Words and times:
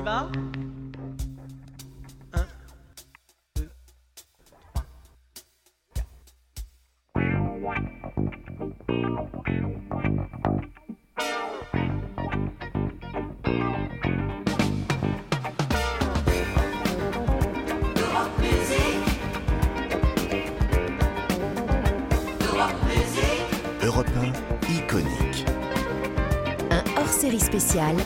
y 0.00 0.02
va 0.02 0.30
1, 0.32 0.42
2, 0.92 1.14
3, 17.94 18.28
4. 22.50 22.76
Europe 23.82 24.08
1, 24.16 24.32
iconique. 24.74 25.44
Un 26.70 26.82
hors-série 26.96 27.40
spécial 27.40 27.96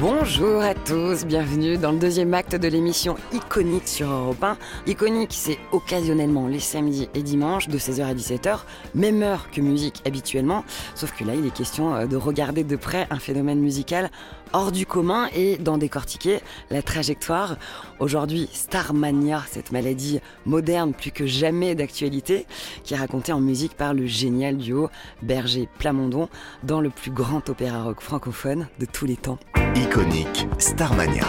Bonjour 0.00 0.62
à 0.62 0.72
tous, 0.88 1.26
bienvenue 1.26 1.76
dans 1.76 1.92
le 1.92 1.98
deuxième 1.98 2.32
acte 2.32 2.56
de 2.56 2.66
l'émission 2.66 3.16
Iconique 3.34 3.86
sur 3.86 4.10
Europe 4.10 4.42
1. 4.42 4.56
Iconique, 4.86 5.34
c'est 5.34 5.58
occasionnellement 5.70 6.46
les 6.46 6.60
samedis 6.60 7.10
et 7.12 7.22
dimanches 7.22 7.68
de 7.68 7.76
16h 7.76 8.04
à 8.04 8.14
17h, 8.14 8.60
même 8.94 9.22
heure 9.22 9.50
que 9.50 9.60
musique 9.60 10.00
habituellement, 10.06 10.64
sauf 10.94 11.12
que 11.12 11.24
là 11.24 11.34
il 11.34 11.44
est 11.44 11.52
question 11.52 11.94
euh, 11.94 12.06
de 12.06 12.16
regarder 12.16 12.64
de 12.64 12.74
près 12.74 13.06
un 13.10 13.18
phénomène 13.18 13.60
musical 13.60 14.10
hors 14.54 14.72
du 14.72 14.86
commun 14.86 15.28
et 15.34 15.58
d'en 15.58 15.76
décortiquer 15.76 16.40
la 16.70 16.80
trajectoire. 16.80 17.58
Aujourd'hui, 17.98 18.48
Starmania, 18.52 19.42
cette 19.50 19.72
maladie 19.72 20.20
moderne 20.46 20.94
plus 20.94 21.10
que 21.10 21.26
jamais 21.26 21.74
d'actualité, 21.74 22.46
qui 22.84 22.94
est 22.94 22.96
racontée 22.96 23.32
en 23.32 23.40
musique 23.40 23.74
par 23.74 23.92
le 23.92 24.06
génial 24.06 24.56
duo 24.56 24.88
Berger-Plamondon 25.22 26.30
dans 26.62 26.80
le 26.80 26.88
plus 26.88 27.10
grand 27.10 27.46
opéra 27.50 27.82
rock 27.82 28.00
francophone 28.00 28.68
de 28.78 28.86
tous 28.86 29.04
les 29.04 29.16
temps. 29.16 29.38
Iconique, 29.74 30.46
Starmania. 30.78 31.24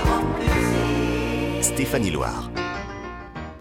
Stéphanie 1.64 2.11
Loire. 2.11 2.52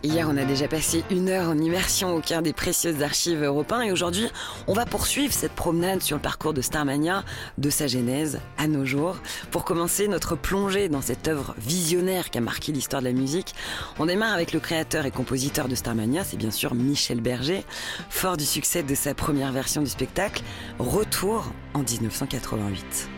Hier, 0.02 0.28
on 0.28 0.36
a 0.36 0.44
déjà 0.44 0.68
passé 0.68 1.02
une 1.10 1.30
heure 1.30 1.48
en 1.48 1.56
immersion 1.56 2.14
au 2.14 2.20
cœur 2.20 2.42
des 2.42 2.52
précieuses 2.52 3.02
archives 3.02 3.42
européennes 3.42 3.84
et 3.84 3.90
aujourd'hui, 3.90 4.26
on 4.66 4.74
va 4.74 4.84
poursuivre 4.84 5.32
cette 5.32 5.54
promenade 5.54 6.02
sur 6.02 6.16
le 6.16 6.20
parcours 6.20 6.52
de 6.52 6.60
Starmania, 6.60 7.24
de 7.56 7.70
sa 7.70 7.86
genèse 7.86 8.38
à 8.58 8.66
nos 8.66 8.84
jours. 8.84 9.16
Pour 9.50 9.64
commencer 9.64 10.08
notre 10.08 10.36
plongée 10.36 10.90
dans 10.90 11.00
cette 11.00 11.26
œuvre 11.26 11.54
visionnaire 11.56 12.28
qui 12.28 12.36
a 12.36 12.42
marqué 12.42 12.70
l'histoire 12.70 13.00
de 13.00 13.06
la 13.06 13.14
musique, 13.14 13.54
on 13.98 14.04
démarre 14.04 14.34
avec 14.34 14.52
le 14.52 14.60
créateur 14.60 15.06
et 15.06 15.10
compositeur 15.10 15.68
de 15.68 15.74
Starmania, 15.74 16.22
c'est 16.22 16.36
bien 16.36 16.50
sûr 16.50 16.74
Michel 16.74 17.22
Berger, 17.22 17.64
fort 18.10 18.36
du 18.36 18.44
succès 18.44 18.82
de 18.82 18.94
sa 18.94 19.14
première 19.14 19.52
version 19.52 19.80
du 19.80 19.88
spectacle, 19.88 20.42
retour 20.78 21.50
en 21.72 21.78
1988. 21.78 23.08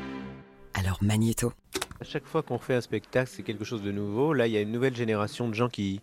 Alors 0.74 0.98
Magneto. 1.02 1.52
À 2.00 2.04
chaque 2.04 2.24
fois 2.24 2.42
qu'on 2.42 2.58
fait 2.58 2.74
un 2.74 2.80
spectacle, 2.80 3.30
c'est 3.30 3.42
quelque 3.42 3.64
chose 3.64 3.82
de 3.82 3.92
nouveau. 3.92 4.32
Là, 4.32 4.46
il 4.46 4.54
y 4.54 4.56
a 4.56 4.62
une 4.62 4.72
nouvelle 4.72 4.96
génération 4.96 5.48
de 5.48 5.54
gens 5.54 5.68
qui, 5.68 6.00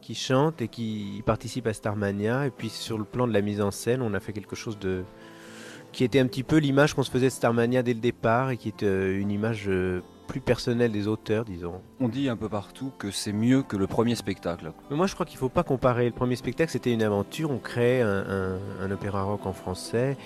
qui 0.00 0.14
chantent 0.14 0.62
et 0.62 0.68
qui 0.68 1.20
participent 1.26 1.66
à 1.66 1.72
Starmania. 1.72 2.46
Et 2.46 2.50
puis 2.50 2.68
sur 2.68 2.96
le 2.96 3.04
plan 3.04 3.26
de 3.26 3.32
la 3.32 3.40
mise 3.40 3.60
en 3.60 3.72
scène, 3.72 4.02
on 4.02 4.14
a 4.14 4.20
fait 4.20 4.32
quelque 4.32 4.54
chose 4.54 4.78
de 4.78 5.02
qui 5.90 6.04
était 6.04 6.20
un 6.20 6.26
petit 6.26 6.42
peu 6.42 6.58
l'image 6.58 6.94
qu'on 6.94 7.02
se 7.02 7.10
faisait 7.10 7.26
de 7.26 7.32
Starmania 7.32 7.82
dès 7.82 7.94
le 7.94 8.00
départ 8.00 8.50
et 8.50 8.56
qui 8.56 8.68
est 8.68 8.82
euh, 8.82 9.18
une 9.18 9.30
image 9.30 9.64
euh, 9.66 10.02
plus 10.28 10.40
personnelle 10.40 10.92
des 10.92 11.08
auteurs, 11.08 11.44
disons. 11.44 11.80
On 12.00 12.08
dit 12.08 12.28
un 12.28 12.36
peu 12.36 12.48
partout 12.48 12.92
que 12.98 13.10
c'est 13.10 13.32
mieux 13.32 13.62
que 13.62 13.76
le 13.76 13.86
premier 13.86 14.14
spectacle. 14.14 14.72
Mais 14.90 14.96
moi, 14.96 15.06
je 15.06 15.14
crois 15.14 15.24
qu'il 15.24 15.36
ne 15.36 15.40
faut 15.40 15.48
pas 15.48 15.62
comparer. 15.62 16.04
Le 16.04 16.12
premier 16.12 16.36
spectacle, 16.36 16.70
c'était 16.70 16.92
une 16.92 17.02
aventure. 17.02 17.50
On 17.50 17.58
crée 17.58 18.02
un, 18.02 18.08
un, 18.28 18.58
un 18.80 18.90
opéra 18.90 19.22
rock 19.22 19.46
en 19.46 19.52
français. 19.52 20.16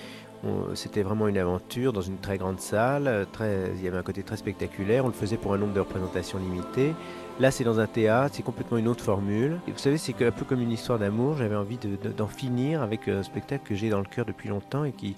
C'était 0.73 1.03
vraiment 1.03 1.27
une 1.27 1.37
aventure 1.37 1.93
dans 1.93 2.01
une 2.01 2.17
très 2.17 2.37
grande 2.37 2.59
salle. 2.59 3.27
Très, 3.31 3.71
il 3.75 3.83
y 3.83 3.87
avait 3.87 3.97
un 3.97 4.03
côté 4.03 4.23
très 4.23 4.37
spectaculaire. 4.37 5.05
On 5.05 5.09
le 5.09 5.13
faisait 5.13 5.37
pour 5.37 5.53
un 5.53 5.57
nombre 5.57 5.73
de 5.73 5.79
représentations 5.79 6.39
limité. 6.39 6.93
Là, 7.39 7.51
c'est 7.51 7.63
dans 7.63 7.79
un 7.79 7.87
théâtre, 7.87 8.35
c'est 8.35 8.43
complètement 8.43 8.77
une 8.77 8.87
autre 8.87 9.03
formule. 9.03 9.59
Vous 9.67 9.77
savez, 9.77 9.97
c'est 9.97 10.19
un 10.23 10.31
peu 10.31 10.45
comme 10.45 10.61
une 10.61 10.71
histoire 10.71 10.99
d'amour. 10.99 11.37
J'avais 11.37 11.55
envie 11.55 11.77
d'en 11.77 12.25
de, 12.25 12.31
finir 12.31 12.81
avec 12.81 13.07
un 13.07 13.23
spectacle 13.23 13.67
que 13.67 13.75
j'ai 13.75 13.89
dans 13.89 13.99
le 13.99 14.05
cœur 14.05 14.25
depuis 14.25 14.49
longtemps 14.49 14.83
et 14.83 14.91
qui, 14.91 15.15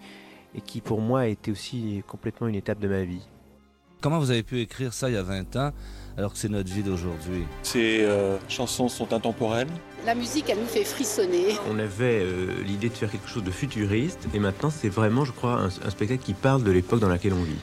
et 0.56 0.62
qui, 0.62 0.82
pour 0.82 1.02
moi, 1.02 1.22
a 1.22 1.28
été 1.28 1.52
aussi 1.52 2.04
complètement 2.08 2.48
une 2.48 2.56
étape 2.56 2.80
de 2.80 2.88
ma 2.88 3.04
vie. 3.04 3.28
Comment 4.02 4.20
vous 4.20 4.32
avez 4.32 4.44
pu 4.44 4.60
écrire 4.60 4.94
ça 4.94 5.10
il 5.10 5.16
y 5.16 5.18
a 5.18 5.24
20 5.24 5.56
ans? 5.56 5.72
Alors 6.18 6.34
que 6.34 6.38
c'est 6.38 6.50
notre 6.50 6.72
vie 6.72 6.84
d'aujourd'hui 6.84 7.46
Ces 7.64 8.02
euh, 8.02 8.38
chansons 8.48 8.88
sont 8.88 9.14
intemporelles. 9.14 9.68
La 10.06 10.16
musique, 10.16 10.50
elle 10.50 10.60
nous 10.60 10.68
fait 10.68 10.84
frissonner. 10.84 11.56
On 11.70 11.80
avait 11.80 12.22
euh, 12.22 12.62
l'idée 12.66 12.90
de 12.90 12.94
faire 12.94 13.10
quelque 13.10 13.28
chose 13.28 13.44
de 13.44 13.52
futuriste 13.52 14.20
et 14.34 14.40
maintenant 14.40 14.70
c'est 14.70 14.90
vraiment, 14.90 15.26
je 15.26 15.32
crois, 15.32 15.54
un, 15.54 15.66
un 15.68 15.90
spectacle 15.90 16.24
qui 16.24 16.34
parle 16.34 16.64
de 16.64 16.72
l'époque 16.72 17.00
dans 17.00 17.10
laquelle 17.10 17.34
on 17.34 17.44
vit. 17.44 17.56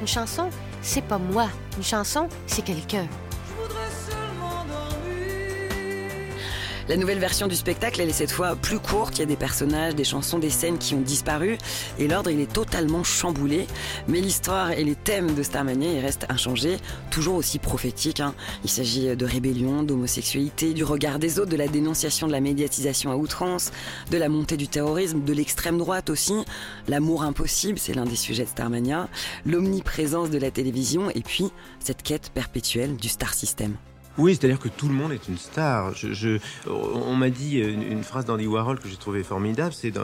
Une 0.00 0.06
chanson, 0.06 0.48
c'est 0.82 1.04
pas 1.04 1.18
moi. 1.18 1.48
Une 1.76 1.84
chanson, 1.84 2.28
c'est 2.46 2.64
quelqu'un. 2.64 3.06
La 6.88 6.96
nouvelle 6.96 7.18
version 7.18 7.48
du 7.48 7.54
spectacle, 7.54 8.00
elle 8.00 8.08
est 8.08 8.14
cette 8.14 8.30
fois 8.30 8.56
plus 8.56 8.78
courte. 8.78 9.18
Il 9.18 9.20
y 9.20 9.22
a 9.22 9.26
des 9.26 9.36
personnages, 9.36 9.94
des 9.94 10.04
chansons, 10.04 10.38
des 10.38 10.48
scènes 10.48 10.78
qui 10.78 10.94
ont 10.94 11.02
disparu. 11.02 11.58
Et 11.98 12.08
l'ordre, 12.08 12.30
il 12.30 12.40
est 12.40 12.50
totalement 12.50 13.04
chamboulé. 13.04 13.66
Mais 14.08 14.22
l'histoire 14.22 14.70
et 14.72 14.84
les 14.84 14.94
thèmes 14.94 15.34
de 15.34 15.42
Starmania, 15.42 15.92
ils 15.92 16.00
restent 16.00 16.24
inchangés. 16.30 16.78
Toujours 17.10 17.34
aussi 17.34 17.58
prophétiques. 17.58 18.20
Hein. 18.20 18.34
Il 18.64 18.70
s'agit 18.70 19.14
de 19.14 19.26
rébellion, 19.26 19.82
d'homosexualité, 19.82 20.72
du 20.72 20.82
regard 20.82 21.18
des 21.18 21.38
autres, 21.38 21.50
de 21.50 21.56
la 21.56 21.68
dénonciation 21.68 22.26
de 22.26 22.32
la 22.32 22.40
médiatisation 22.40 23.10
à 23.10 23.16
outrance, 23.16 23.70
de 24.10 24.16
la 24.16 24.30
montée 24.30 24.56
du 24.56 24.66
terrorisme, 24.66 25.22
de 25.22 25.32
l'extrême 25.34 25.76
droite 25.76 26.08
aussi. 26.08 26.42
L'amour 26.88 27.22
impossible, 27.22 27.78
c'est 27.78 27.92
l'un 27.92 28.06
des 28.06 28.16
sujets 28.16 28.44
de 28.44 28.48
Starmania. 28.48 29.10
L'omniprésence 29.44 30.30
de 30.30 30.38
la 30.38 30.50
télévision. 30.50 31.10
Et 31.10 31.20
puis, 31.20 31.50
cette 31.80 32.02
quête 32.02 32.30
perpétuelle 32.30 32.96
du 32.96 33.10
star 33.10 33.34
system. 33.34 33.76
Oui, 34.18 34.34
c'est-à-dire 34.34 34.58
que 34.58 34.68
tout 34.68 34.88
le 34.88 34.94
monde 34.94 35.12
est 35.12 35.28
une 35.28 35.38
star. 35.38 35.94
Je, 35.94 36.12
je, 36.12 36.38
on 36.68 37.14
m'a 37.14 37.30
dit 37.30 37.58
une, 37.60 37.82
une 37.82 38.02
phrase 38.02 38.24
d'Andy 38.24 38.46
Warhol 38.46 38.78
que 38.80 38.88
j'ai 38.88 38.96
trouvé 38.96 39.22
formidable, 39.22 39.72
c'est 39.72 39.90
dans, 39.92 40.02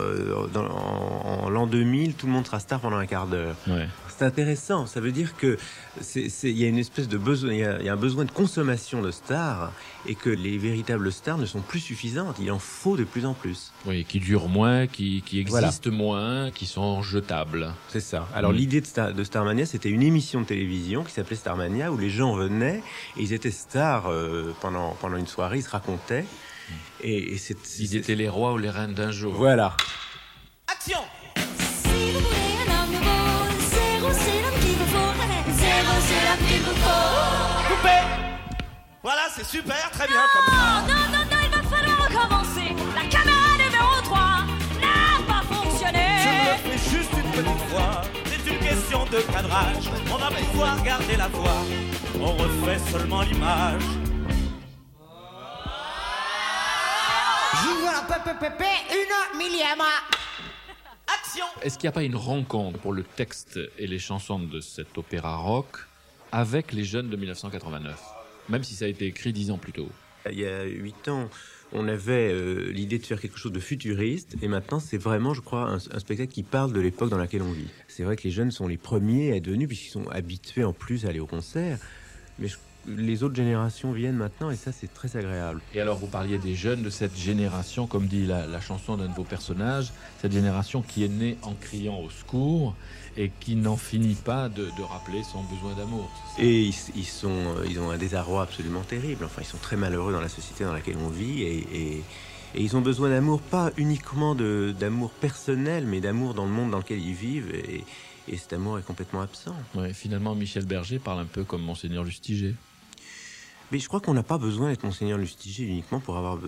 dans, 0.52 0.64
en, 0.64 1.44
en 1.44 1.50
l'an 1.50 1.66
2000, 1.66 2.14
tout 2.14 2.26
le 2.26 2.32
monde 2.32 2.46
sera 2.46 2.60
star 2.60 2.80
pendant 2.80 2.96
un 2.96 3.06
quart 3.06 3.26
d'heure. 3.26 3.56
Ouais. 3.66 3.88
C'est 4.16 4.24
intéressant, 4.24 4.86
ça 4.86 5.00
veut 5.00 5.10
dire 5.10 5.36
que 5.36 5.58
il 6.14 6.58
y 6.58 6.64
a 6.64 6.68
une 6.68 6.78
espèce 6.78 7.08
de 7.08 7.18
besoin, 7.18 7.52
il 7.52 7.58
y, 7.58 7.84
y, 7.84 7.88
a 7.88 7.92
un 7.92 7.96
besoin 7.96 8.24
de 8.24 8.30
consommation 8.30 9.02
de 9.02 9.10
stars 9.10 9.72
et 10.06 10.14
que 10.14 10.30
les 10.30 10.58
véritables 10.58 11.10
stars 11.12 11.38
ne 11.38 11.46
sont 11.46 11.60
plus 11.60 11.80
suffisantes. 11.80 12.36
Il 12.40 12.50
en 12.50 12.58
faut 12.58 12.96
de 12.96 13.04
plus 13.04 13.26
en 13.26 13.34
plus. 13.34 13.72
Oui, 13.86 14.04
qui 14.04 14.20
durent 14.20 14.48
moins, 14.48 14.86
qui, 14.86 15.22
qui 15.24 15.40
existent 15.40 15.90
voilà. 15.90 15.96
moins, 15.96 16.50
qui 16.50 16.66
sont 16.66 17.02
jetables. 17.02 17.72
C'est 17.88 18.00
ça. 18.00 18.28
Alors 18.34 18.52
mmh. 18.52 18.56
l'idée 18.56 18.80
de, 18.80 18.86
Star, 18.86 19.14
de, 19.14 19.24
Starmania, 19.24 19.66
c'était 19.66 19.90
une 19.90 20.02
émission 20.02 20.40
de 20.40 20.46
télévision 20.46 21.04
qui 21.04 21.12
s'appelait 21.12 21.36
Starmania 21.36 21.92
où 21.92 21.98
les 21.98 22.10
gens 22.10 22.34
venaient 22.34 22.82
et 23.16 23.22
ils 23.22 23.32
étaient 23.32 23.50
stars 23.50 24.08
euh, 24.08 24.54
pendant 24.60 24.96
pendant 25.00 25.16
une 25.16 25.26
soirée, 25.26 25.58
ils 25.58 25.62
se 25.62 25.70
racontaient. 25.70 26.22
Mmh. 26.22 26.74
Et, 27.02 27.34
et 27.34 27.38
c'est, 27.38 27.56
ils 27.78 27.96
étaient 27.96 28.14
les 28.14 28.28
rois 28.28 28.52
ou 28.52 28.58
les 28.58 28.70
reines 28.70 28.94
d'un 28.94 29.10
jour. 29.10 29.34
Voilà. 29.34 29.76
Action 30.66 31.00
Coupé 37.68 37.98
Voilà, 39.02 39.22
c'est 39.34 39.44
super, 39.44 39.90
très 39.90 40.06
bien 40.06 40.16
non, 40.16 40.28
comme 40.34 40.54
ça. 40.54 40.82
Non, 40.86 40.94
non, 41.12 41.24
non, 41.24 41.38
il 41.42 41.50
va 41.50 41.62
falloir 41.76 41.98
recommencer. 42.08 42.74
La 42.94 43.08
caméra 43.08 43.52
numéro 43.58 44.00
3 44.02 44.18
n'a 44.80 45.22
pas 45.26 45.42
fonctionné. 45.54 46.06
Je 46.22 46.68
le 46.68 46.70
fais 46.70 46.96
juste 46.96 47.12
une 47.12 47.30
petite 47.30 47.68
fois. 47.68 48.02
C'est 48.26 48.50
une 48.52 48.58
question 48.58 49.04
de 49.06 49.20
cadrage. 49.32 49.90
On 50.12 50.16
va 50.18 50.30
pouvoir 50.30 50.82
garder 50.82 51.16
la 51.16 51.28
voix. 51.28 51.62
On 52.20 52.32
refait 52.32 52.78
seulement 52.90 53.22
l'image. 53.22 53.82
J'ouvre 57.62 57.90
la 57.92 58.14
pépépépé, 58.14 58.70
une 58.90 59.38
millième. 59.38 59.82
Action 61.06 61.46
Est-ce 61.62 61.78
qu'il 61.78 61.86
n'y 61.88 61.92
a 61.92 61.92
pas 61.92 62.02
une 62.02 62.16
rencontre 62.16 62.78
pour 62.78 62.92
le 62.92 63.02
texte 63.04 63.58
et 63.78 63.86
les 63.86 63.98
chansons 63.98 64.38
de 64.38 64.60
cet 64.60 64.96
opéra 64.98 65.36
rock? 65.36 65.78
Avec 66.34 66.72
les 66.72 66.82
jeunes 66.82 67.10
de 67.10 67.16
1989, 67.16 67.96
même 68.48 68.64
si 68.64 68.74
ça 68.74 68.86
a 68.86 68.88
été 68.88 69.06
écrit 69.06 69.32
dix 69.32 69.52
ans 69.52 69.56
plus 69.56 69.72
tôt. 69.72 69.88
Il 70.28 70.40
y 70.40 70.44
a 70.44 70.64
huit 70.64 71.06
ans, 71.06 71.30
on 71.72 71.86
avait 71.86 72.32
euh, 72.32 72.72
l'idée 72.72 72.98
de 72.98 73.06
faire 73.06 73.20
quelque 73.20 73.38
chose 73.38 73.52
de 73.52 73.60
futuriste, 73.60 74.34
et 74.42 74.48
maintenant 74.48 74.80
c'est 74.80 74.98
vraiment, 74.98 75.32
je 75.32 75.40
crois, 75.40 75.70
un, 75.70 75.76
un, 75.76 75.98
spectacle 76.00 76.32
qui 76.32 76.42
parle 76.42 76.72
de 76.72 76.80
l'époque 76.80 77.08
dans 77.08 77.18
laquelle 77.18 77.42
on 77.42 77.52
vit. 77.52 77.68
C'est 77.86 78.02
vrai 78.02 78.16
que 78.16 78.24
les 78.24 78.32
jeunes 78.32 78.50
sont 78.50 78.66
les 78.66 78.78
premiers 78.78 79.32
à 79.32 79.36
être 79.36 79.46
venus, 79.46 79.68
puisqu'ils 79.68 79.92
sont 79.92 80.08
habitués 80.08 80.64
en 80.64 80.72
plus 80.72 81.06
à 81.06 81.10
aller 81.10 81.20
au 81.20 81.26
concert, 81.26 81.78
mais 82.40 82.48
je 82.48 82.56
les 82.86 83.22
autres 83.22 83.34
générations 83.34 83.92
viennent 83.92 84.16
maintenant 84.16 84.50
et 84.50 84.56
ça 84.56 84.72
c'est 84.72 84.92
très 84.92 85.16
agréable. 85.16 85.60
Et 85.74 85.80
alors 85.80 85.96
vous 85.96 86.06
parliez 86.06 86.38
des 86.38 86.54
jeunes 86.54 86.82
de 86.82 86.90
cette 86.90 87.16
génération, 87.16 87.86
comme 87.86 88.06
dit 88.06 88.26
la, 88.26 88.46
la 88.46 88.60
chanson 88.60 88.96
d'un 88.96 89.08
de 89.08 89.14
vos 89.14 89.24
personnages, 89.24 89.92
cette 90.20 90.32
génération 90.32 90.82
qui 90.82 91.04
est 91.04 91.08
née 91.08 91.36
en 91.42 91.54
criant 91.54 92.00
au 92.00 92.10
secours 92.10 92.74
et 93.16 93.30
qui 93.40 93.56
n'en 93.56 93.76
finit 93.76 94.14
pas 94.14 94.48
de, 94.48 94.64
de 94.76 94.82
rappeler 94.82 95.22
son 95.22 95.42
besoin 95.44 95.74
d'amour. 95.74 96.10
Et 96.38 96.62
ils, 96.62 96.74
ils 96.96 97.04
sont, 97.06 97.28
euh, 97.28 97.66
ils 97.68 97.78
ont 97.78 97.90
un 97.90 97.98
désarroi 97.98 98.42
absolument 98.42 98.82
terrible. 98.82 99.24
Enfin, 99.24 99.42
ils 99.42 99.46
sont 99.46 99.58
très 99.58 99.76
malheureux 99.76 100.12
dans 100.12 100.20
la 100.20 100.28
société 100.28 100.64
dans 100.64 100.72
laquelle 100.72 100.96
on 100.98 101.08
vit 101.08 101.42
et, 101.42 101.58
et, 101.58 101.96
et 102.54 102.62
ils 102.62 102.76
ont 102.76 102.80
besoin 102.80 103.10
d'amour, 103.10 103.40
pas 103.40 103.70
uniquement 103.76 104.34
d'amour 104.34 105.10
personnel, 105.10 105.86
mais 105.86 106.00
d'amour 106.00 106.34
dans 106.34 106.44
le 106.44 106.52
monde 106.52 106.70
dans 106.70 106.78
lequel 106.78 107.00
ils 107.00 107.14
vivent. 107.14 107.54
Et, 107.54 107.84
et 108.26 108.36
cet 108.36 108.52
amour 108.54 108.78
est 108.78 108.82
complètement 108.82 109.20
absent. 109.20 109.54
Ouais, 109.74 109.92
finalement, 109.92 110.34
Michel 110.34 110.64
Berger 110.64 110.98
parle 110.98 111.20
un 111.20 111.26
peu 111.26 111.44
comme 111.44 111.62
Monseigneur 111.62 112.04
Lustiger. 112.04 112.54
Mais 113.74 113.80
je 113.80 113.88
crois 113.88 113.98
qu'on 113.98 114.14
n'a 114.14 114.22
pas 114.22 114.38
besoin 114.38 114.70
d'être 114.70 114.84
Monseigneur 114.84 115.18
Lustiger 115.18 115.64
uniquement 115.64 115.98
pour, 115.98 116.16
avoir, 116.16 116.38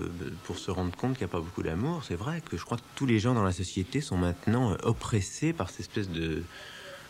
pour 0.45 0.59
se 0.59 0.71
rendre 0.71 0.93
compte 0.95 1.15
qu'il 1.15 1.27
n'y 1.27 1.31
a 1.33 1.35
pas 1.35 1.41
beaucoup 1.41 1.65
d'amour. 1.65 2.05
C'est 2.07 2.15
vrai 2.15 2.41
que 2.41 2.57
je 2.57 2.65
crois 2.65 2.77
que 2.77 2.85
tous 2.95 3.05
les 3.05 3.19
gens 3.19 3.35
dans 3.35 3.43
la 3.43 3.51
société 3.51 4.01
sont 4.01 4.17
maintenant 4.17 4.71
euh, 4.71 4.77
oppressés 4.85 5.53
par 5.53 5.69
cette 5.71 5.81
espèce 5.81 6.09
de, 6.09 6.45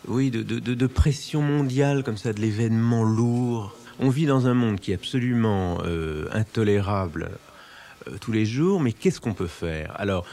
oui, 0.07 0.31
de- 0.31 0.41
de 0.41 0.87
pression 0.87 1.43
mondiale 1.43 2.03
comme 2.03 2.17
ça, 2.17 2.33
de 2.33 2.41
l'événement 2.41 3.03
lourd. 3.03 3.75
On 3.99 4.09
vit 4.09 4.25
dans 4.25 4.47
un 4.47 4.55
monde 4.55 4.79
qui 4.79 4.91
est 4.91 4.95
absolument 4.95 5.81
euh, 5.85 6.27
intolérable 6.31 7.29
euh, 8.07 8.17
tous 8.19 8.31
les 8.31 8.47
jours, 8.47 8.81
mais 8.81 8.93
qu'est-ce 8.93 9.21
qu'on 9.21 9.35
peut 9.35 9.45
faire? 9.45 9.93
Alors, 9.99 10.25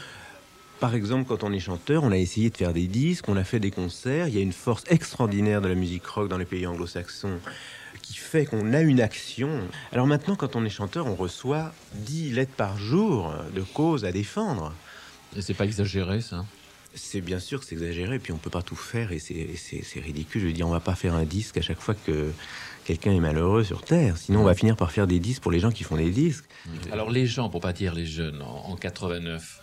par 0.79 0.95
exemple, 0.95 1.25
quand 1.27 1.43
on 1.43 1.53
est 1.53 1.59
chanteur, 1.59 2.03
on 2.03 2.11
a 2.11 2.17
essayé 2.17 2.49
de 2.49 2.57
faire 2.57 2.73
des 2.73 2.87
disques, 2.87 3.29
on 3.29 3.37
a 3.37 3.43
fait 3.43 3.59
des 3.59 3.69
concerts. 3.69 4.29
Il 4.29 4.33
y 4.33 4.39
a 4.39 4.41
une 4.41 4.51
force 4.51 4.83
extraordinaire 4.87 5.61
de 5.61 5.67
la 5.67 5.75
musique 5.75 6.07
rock 6.07 6.27
dans 6.27 6.39
les 6.39 6.45
pays 6.45 6.65
anglo-saxons 6.65 7.37
qui 8.05 8.13
fait 8.17 8.45
qu'on 8.45 8.71
a 8.73 8.81
une 8.81 9.01
action. 9.01 9.49
Alors 9.91 10.05
maintenant, 10.05 10.35
quand 10.35 10.55
on 10.55 10.63
est 10.63 10.69
chanteur, 10.69 11.07
on 11.07 11.15
reçoit 11.15 11.73
10 11.95 12.33
lettres 12.33 12.53
par 12.55 12.77
jour 12.77 13.33
de 13.55 13.61
causes 13.61 14.05
à 14.05 14.11
défendre. 14.11 14.73
Et 15.35 15.41
c'est 15.41 15.55
pas 15.55 15.65
exagéré, 15.65 16.21
ça 16.21 16.45
C'est 16.93 17.19
bien 17.21 17.39
sûr 17.39 17.59
que 17.59 17.65
c'est 17.65 17.73
exagéré, 17.75 18.19
puis 18.19 18.31
on 18.31 18.37
peut 18.37 18.51
pas 18.51 18.61
tout 18.61 18.75
faire 18.75 19.11
et 19.11 19.17
c'est- 19.19 19.99
ridicule. 19.99 20.41
Je 20.41 20.47
veux 20.47 20.53
dire, 20.53 20.67
on 20.67 20.71
va 20.71 20.79
pas 20.79 20.93
faire 20.95 21.15
un 21.15 21.23
disque 21.25 21.57
à 21.57 21.61
chaque 21.61 21.79
fois 21.81 21.95
que 21.95 22.31
quelqu'un 22.85 23.11
est 23.11 23.19
malheureux 23.19 23.63
sur 23.63 23.83
Terre. 23.83 24.17
Sinon, 24.17 24.41
on 24.41 24.43
va 24.43 24.53
finir 24.53 24.75
par 24.77 24.91
faire 24.91 25.07
des 25.07 25.19
disques 25.19 25.41
pour 25.41 25.51
les 25.51 25.59
gens 25.59 25.71
qui 25.71 25.83
font 25.83 25.97
des 25.97 26.11
disques. 26.11 26.45
Alors 26.91 27.09
les 27.09 27.25
gens, 27.25 27.49
pour 27.49 27.59
pas 27.61 27.73
dire 27.73 27.95
les 27.95 28.05
jeunes, 28.05 28.41
en, 28.43 28.69
en 28.71 28.75
89, 28.75 29.61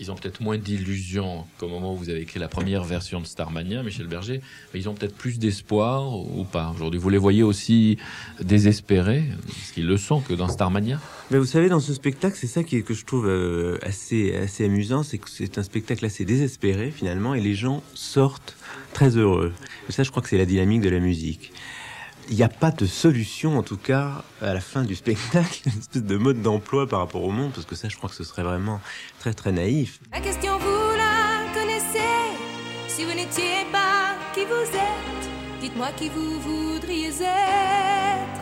ils 0.00 0.10
ont 0.10 0.14
peut-être 0.14 0.40
moins 0.40 0.56
d'illusions 0.56 1.44
qu'au 1.58 1.68
moment 1.68 1.92
où 1.92 1.96
vous 1.96 2.08
avez 2.08 2.22
écrit 2.22 2.40
la 2.40 2.48
première 2.48 2.84
version 2.84 3.20
de 3.20 3.26
Starmania, 3.26 3.82
Michel 3.82 4.06
Berger, 4.06 4.40
mais 4.72 4.80
ils 4.80 4.88
ont 4.88 4.94
peut-être 4.94 5.14
plus 5.14 5.38
d'espoir 5.38 6.16
ou 6.18 6.44
pas 6.44 6.72
aujourd'hui. 6.74 6.98
Vous 6.98 7.10
les 7.10 7.18
voyez 7.18 7.42
aussi 7.42 7.98
désespérés, 8.40 9.24
parce 9.46 9.72
qu'ils 9.72 9.86
le 9.86 9.98
sont 9.98 10.20
que 10.20 10.32
dans 10.32 10.48
Starmania? 10.48 10.98
Mais 11.30 11.38
vous 11.38 11.44
savez, 11.44 11.68
dans 11.68 11.80
ce 11.80 11.92
spectacle, 11.92 12.36
c'est 12.40 12.46
ça 12.46 12.64
qui 12.64 12.82
que 12.82 12.94
je 12.94 13.04
trouve 13.04 13.28
euh, 13.28 13.78
assez, 13.82 14.34
assez 14.34 14.64
amusant, 14.64 15.02
c'est 15.02 15.18
que 15.18 15.28
c'est 15.28 15.58
un 15.58 15.62
spectacle 15.62 16.04
assez 16.06 16.24
désespéré 16.24 16.90
finalement, 16.90 17.34
et 17.34 17.40
les 17.40 17.54
gens 17.54 17.82
sortent 17.94 18.56
très 18.94 19.18
heureux. 19.18 19.52
Ça, 19.90 20.02
je 20.02 20.10
crois 20.10 20.22
que 20.22 20.30
c'est 20.30 20.38
la 20.38 20.46
dynamique 20.46 20.80
de 20.80 20.88
la 20.88 20.98
musique. 20.98 21.52
Il 22.30 22.36
n'y 22.36 22.44
a 22.44 22.48
pas 22.48 22.70
de 22.70 22.86
solution, 22.86 23.58
en 23.58 23.64
tout 23.64 23.76
cas, 23.76 24.22
à 24.40 24.54
la 24.54 24.60
fin 24.60 24.84
du 24.84 24.94
spectacle, 24.94 25.62
une 25.66 25.80
espèce 25.80 26.04
de 26.04 26.16
mode 26.16 26.40
d'emploi 26.42 26.86
par 26.86 27.00
rapport 27.00 27.24
au 27.24 27.32
monde, 27.32 27.50
parce 27.52 27.66
que 27.66 27.74
ça, 27.74 27.88
je 27.88 27.96
crois 27.96 28.08
que 28.08 28.14
ce 28.14 28.22
serait 28.22 28.44
vraiment 28.44 28.80
très 29.18 29.34
très 29.34 29.50
naïf. 29.50 29.98
La 30.12 30.20
question, 30.20 30.56
vous 30.58 30.96
la 30.96 31.52
connaissez? 31.52 31.98
Si 32.86 33.04
vous 33.04 33.14
n'étiez 33.14 33.66
pas 33.72 34.14
qui 34.32 34.44
vous 34.44 34.76
êtes, 34.76 35.60
dites-moi 35.60 35.88
qui 35.96 36.08
vous 36.08 36.38
voudriez 36.40 37.08
être. 37.08 38.40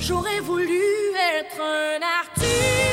J'aurais 0.00 0.40
voulu 0.40 0.82
être 1.38 1.60
un 1.60 2.00
artiste 2.24 2.91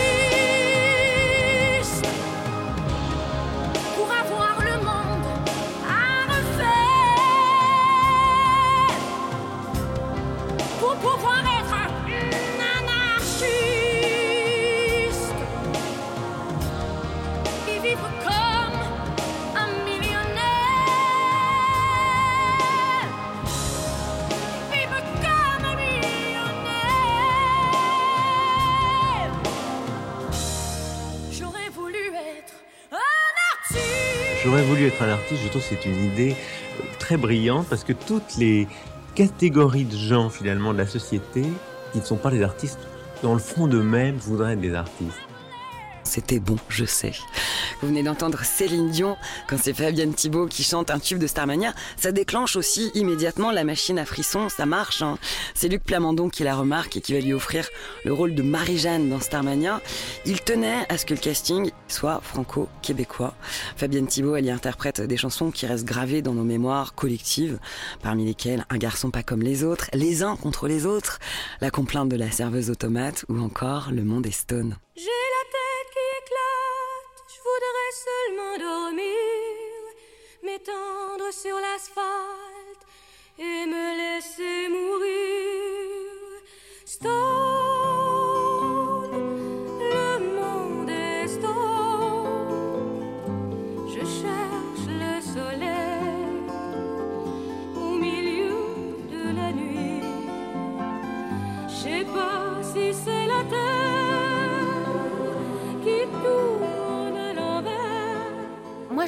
J'aurais 34.50 34.63
voulu 34.63 34.88
être 34.88 35.04
un 35.04 35.10
artiste, 35.10 35.44
je 35.44 35.50
trouve 35.50 35.62
que 35.62 35.75
c'est 35.75 35.86
une 35.86 36.06
idée 36.06 36.31
euh, 36.31 36.84
très 36.98 37.18
brillante, 37.18 37.68
parce 37.69 37.84
que 37.84 37.94
toutes 37.94 38.36
les 38.40 38.68
catégories 39.13 39.86
de 39.86 39.96
gens, 39.96 40.31
finalement, 40.31 40.74
de 40.74 40.80
la 40.80 40.88
société, 40.88 41.44
qui 41.92 42.00
ne 42.00 42.04
sont 42.04 42.16
pas 42.16 42.31
des 42.31 42.42
artistes, 42.42 42.80
dans 43.22 43.34
le 43.34 43.40
fond 43.40 43.68
d'eux-mêmes, 43.68 44.16
voudraient 44.16 44.54
être 44.54 44.60
des 44.60 44.74
artistes. 44.74 45.19
C'était 46.04 46.40
bon, 46.40 46.56
je 46.68 46.86
sais. 46.86 47.12
Vous 47.81 47.88
venez 47.88 48.04
d'entendre 48.04 48.44
Céline 48.44 48.90
Dion 48.90 49.16
quand 49.48 49.58
c'est 49.58 49.74
Fabienne 49.74 50.14
Thibault 50.14 50.48
qui 50.48 50.64
chante 50.64 50.92
un 50.92 51.00
tube 51.00 51.18
de 51.18 51.28
Starmania. 51.28 51.74
Ça 51.96 52.12
déclenche 52.12 52.58
aussi 52.58 52.92
immédiatement 52.94 53.52
la 53.52 53.64
machine 53.64 53.98
à 53.98 54.06
frissons, 54.06 54.50
ça 54.50 54.66
marche. 54.66 55.02
hein. 55.02 55.18
C'est 55.54 55.70
Luc 55.70 55.84
Plamondon 55.84 56.30
qui 56.30 56.44
la 56.44 56.56
remarque 56.56 56.98
et 56.98 57.02
qui 57.02 57.14
va 57.14 57.22
lui 57.22 57.31
offrir 57.34 57.70
le 58.04 58.12
rôle 58.12 58.36
de 58.36 58.42
Marie-Jeanne 58.42 59.10
dans 59.10 59.22
Starmania. 59.22 59.81
Il 60.26 60.42
tenait 60.42 60.86
à 60.90 60.98
ce 60.98 61.06
que 61.06 61.14
le 61.14 61.22
casting 61.22 61.72
soit 61.88 62.20
franco-québécois. 62.22 63.34
Fabienne 63.78 64.08
Thibault, 64.08 64.36
elle 64.36 64.46
y 64.46 64.52
interprète 64.52 65.00
des 65.00 65.18
chansons 65.18 65.50
qui 65.50 65.66
restent 65.66 65.86
gravées 65.86 66.22
dans 66.22 66.34
nos 66.34 66.44
mémoires 66.44 66.96
collectives, 66.96 67.60
parmi 68.04 68.26
lesquelles 68.26 68.66
Un 68.70 68.78
garçon 68.78 69.10
pas 69.10 69.24
comme 69.24 69.42
les 69.42 69.64
autres, 69.64 69.90
Les 69.94 70.22
uns 70.22 70.36
contre 70.36 70.68
les 70.68 70.86
autres, 70.86 71.20
La 71.62 71.72
complainte 71.72 72.10
de 72.10 72.18
la 72.18 72.30
serveuse 72.30 72.70
automate 72.70 73.24
ou 73.30 73.40
encore 73.40 73.90
Le 73.92 74.04
monde 74.04 74.26
est 74.26 74.31
stone. 74.31 74.76
Voudrais 77.60 77.94
seulement 78.08 78.58
dormir, 78.58 79.16
m'étendre 80.44 81.32
sur 81.34 81.56
l'asphalte 81.60 82.84
et 83.38 83.66
me 83.66 83.98
laisser 83.98 84.70
mourir. 84.70 85.60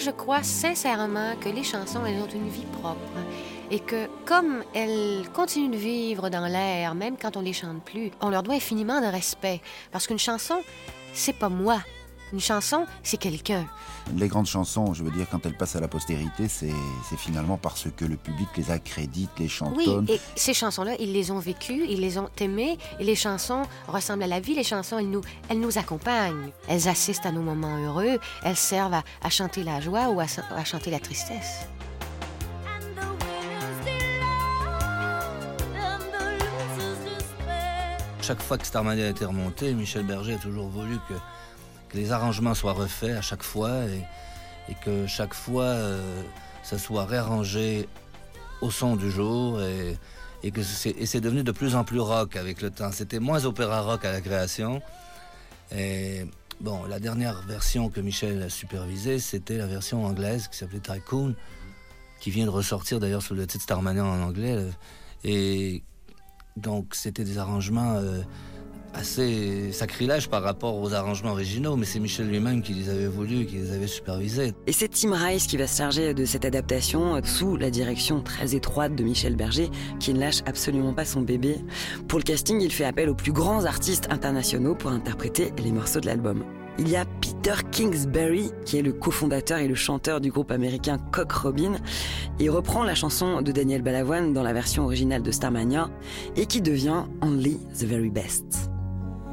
Je 0.01 0.11
crois 0.11 0.43
sincèrement 0.43 1.35
que 1.39 1.49
les 1.49 1.63
chansons, 1.63 2.05
elles 2.05 2.21
ont 2.21 2.27
une 2.33 2.49
vie 2.49 2.65
propre. 2.81 2.99
Et 3.69 3.79
que 3.79 4.07
comme 4.25 4.63
elles 4.73 5.29
continuent 5.33 5.71
de 5.71 5.77
vivre 5.77 6.29
dans 6.29 6.47
l'air, 6.47 6.93
même 6.95 7.15
quand 7.17 7.37
on 7.37 7.41
les 7.41 7.53
chante 7.53 7.83
plus, 7.83 8.11
on 8.19 8.29
leur 8.29 8.43
doit 8.43 8.55
infiniment 8.55 8.99
de 8.99 9.05
respect. 9.05 9.61
Parce 9.91 10.07
qu'une 10.07 10.19
chanson, 10.19 10.61
c'est 11.13 11.37
pas 11.37 11.49
moi. 11.49 11.81
Une 12.33 12.39
chanson, 12.39 12.85
c'est 13.03 13.17
quelqu'un. 13.17 13.65
Les 14.15 14.27
grandes 14.29 14.45
chansons, 14.45 14.93
je 14.93 15.03
veux 15.03 15.11
dire, 15.11 15.27
quand 15.29 15.45
elles 15.45 15.57
passent 15.57 15.75
à 15.75 15.81
la 15.81 15.87
postérité, 15.89 16.47
c'est 16.47 16.71
finalement 17.17 17.57
parce 17.57 17.87
que 17.95 18.05
le 18.05 18.15
public 18.15 18.47
les 18.55 18.71
accrédite, 18.71 19.29
les 19.37 19.45
Oui, 19.45 19.49
chantonne. 19.49 20.05
et 20.09 20.19
ces 20.35 20.53
chansons-là, 20.53 20.95
ils 20.99 21.11
les 21.11 21.29
ont 21.31 21.39
vécues, 21.39 21.85
ils 21.89 21.99
les 21.99 22.17
ont 22.17 22.29
aimées, 22.39 22.77
et 22.99 23.03
les 23.03 23.15
chansons 23.15 23.63
ressemblent 23.87 24.23
à 24.23 24.27
la 24.27 24.39
vie. 24.39 24.55
Les 24.55 24.63
chansons, 24.63 24.97
elles 24.97 25.09
nous, 25.09 25.21
elles 25.49 25.59
nous 25.59 25.77
accompagnent. 25.77 26.51
Elles 26.69 26.87
assistent 26.87 27.25
à 27.25 27.31
nos 27.33 27.41
moments 27.41 27.77
heureux, 27.83 28.17
elles 28.43 28.55
servent 28.55 28.93
à, 28.93 29.03
à 29.23 29.29
chanter 29.29 29.63
la 29.63 29.81
joie 29.81 30.07
ou 30.09 30.19
à, 30.21 30.25
à 30.55 30.63
chanter 30.63 30.89
la 30.89 30.99
tristesse. 30.99 31.65
Chaque 38.21 38.41
fois 38.41 38.57
que 38.57 38.65
Starmania 38.67 39.07
a 39.07 39.09
été 39.09 39.25
remonté, 39.25 39.73
Michel 39.73 40.03
Berger 40.05 40.35
a 40.35 40.37
toujours 40.37 40.67
voulu 40.69 40.97
que, 41.09 41.13
que 41.91 41.97
les 41.97 42.11
arrangements 42.11 42.53
soient 42.53 42.73
refaits 42.73 43.17
à 43.17 43.21
chaque 43.21 43.43
fois 43.43 43.83
et, 43.85 44.75
que 44.85 45.05
chaque 45.05 45.33
fois 45.33 45.65
euh, 45.65 46.23
ça 46.63 46.77
soit 46.77 47.03
réarrangé 47.05 47.89
au 48.61 48.71
son 48.71 48.95
du 48.95 49.11
jour 49.11 49.61
et, 49.61 50.51
que 50.51 50.63
c'est 50.63 51.19
devenu 51.19 51.43
de 51.43 51.51
plus 51.51 51.75
en 51.75 51.83
plus 51.83 51.99
rock 51.99 52.37
avec 52.37 52.61
le 52.61 52.71
temps. 52.71 52.91
C'était 52.93 53.19
moins 53.19 53.43
opéra 53.43 53.81
rock 53.81 54.05
à 54.05 54.11
la 54.11 54.21
création. 54.21 54.81
La 55.71 56.99
dernière 56.99 57.41
version 57.41 57.89
que 57.89 57.99
Michel 57.99 58.41
a 58.43 58.49
supervisée, 58.49 59.19
c'était 59.19 59.57
la 59.57 59.67
version 59.67 60.05
anglaise 60.05 60.47
qui 60.47 60.57
s'appelait 60.57 60.79
Tycoon, 60.79 61.35
qui 62.21 62.31
vient 62.31 62.45
de 62.45 62.51
ressortir 62.51 62.99
d'ailleurs 62.99 63.21
sous 63.21 63.33
le 63.33 63.45
titre 63.45 63.63
Starmania 63.63 64.05
en 64.05 64.21
anglais. 64.21 64.57
Et 65.23 65.83
Donc 66.55 66.95
c'était 66.95 67.23
des 67.23 67.37
arrangements 67.37 67.95
euh, 67.95 68.21
assez 68.93 69.71
sacrilèges 69.71 70.29
par 70.29 70.43
rapport 70.43 70.77
aux 70.77 70.93
arrangements 70.93 71.31
originaux, 71.31 71.75
mais 71.75 71.85
c'est 71.85 71.99
Michel 71.99 72.27
lui-même 72.27 72.61
qui 72.61 72.73
les 72.73 72.89
avait 72.89 73.07
voulus, 73.07 73.45
qui 73.45 73.55
les 73.55 73.71
avait 73.71 73.87
supervisés. 73.87 74.53
Et 74.67 74.71
c'est 74.71 74.89
Tim 74.89 75.13
Rice 75.13 75.47
qui 75.47 75.57
va 75.57 75.67
se 75.67 75.77
charger 75.77 76.13
de 76.13 76.25
cette 76.25 76.45
adaptation 76.45 77.15
euh, 77.15 77.21
sous 77.23 77.57
la 77.57 77.69
direction 77.69 78.21
très 78.21 78.55
étroite 78.55 78.95
de 78.95 79.03
Michel 79.03 79.35
Berger, 79.35 79.69
qui 79.99 80.13
ne 80.13 80.19
lâche 80.19 80.41
absolument 80.45 80.93
pas 80.93 81.05
son 81.05 81.21
bébé. 81.21 81.57
Pour 82.07 82.19
le 82.19 82.23
casting, 82.23 82.59
il 82.61 82.71
fait 82.71 82.85
appel 82.85 83.09
aux 83.09 83.15
plus 83.15 83.31
grands 83.31 83.65
artistes 83.65 84.07
internationaux 84.09 84.75
pour 84.75 84.91
interpréter 84.91 85.53
les 85.63 85.71
morceaux 85.71 85.99
de 85.99 86.05
l'album. 86.05 86.43
Il 86.79 86.89
y 86.89 86.95
a 86.95 87.05
Peter 87.05 87.53
Kingsbury, 87.71 88.51
qui 88.65 88.77
est 88.77 88.81
le 88.81 88.93
cofondateur 88.93 89.59
et 89.59 89.67
le 89.67 89.75
chanteur 89.75 90.21
du 90.21 90.31
groupe 90.31 90.51
américain 90.51 90.97
Cock 91.11 91.31
Robin. 91.31 91.73
Il 92.39 92.49
reprend 92.49 92.83
la 92.83 92.95
chanson 92.95 93.41
de 93.41 93.51
Daniel 93.51 93.81
Balavoine 93.81 94.33
dans 94.33 94.43
la 94.43 94.53
version 94.53 94.85
originale 94.85 95.21
de 95.21 95.31
Starmania 95.31 95.89
et 96.37 96.45
qui 96.45 96.61
devient 96.61 97.03
Only 97.21 97.59
the 97.77 97.83
Very 97.83 98.09
Best. 98.09 98.71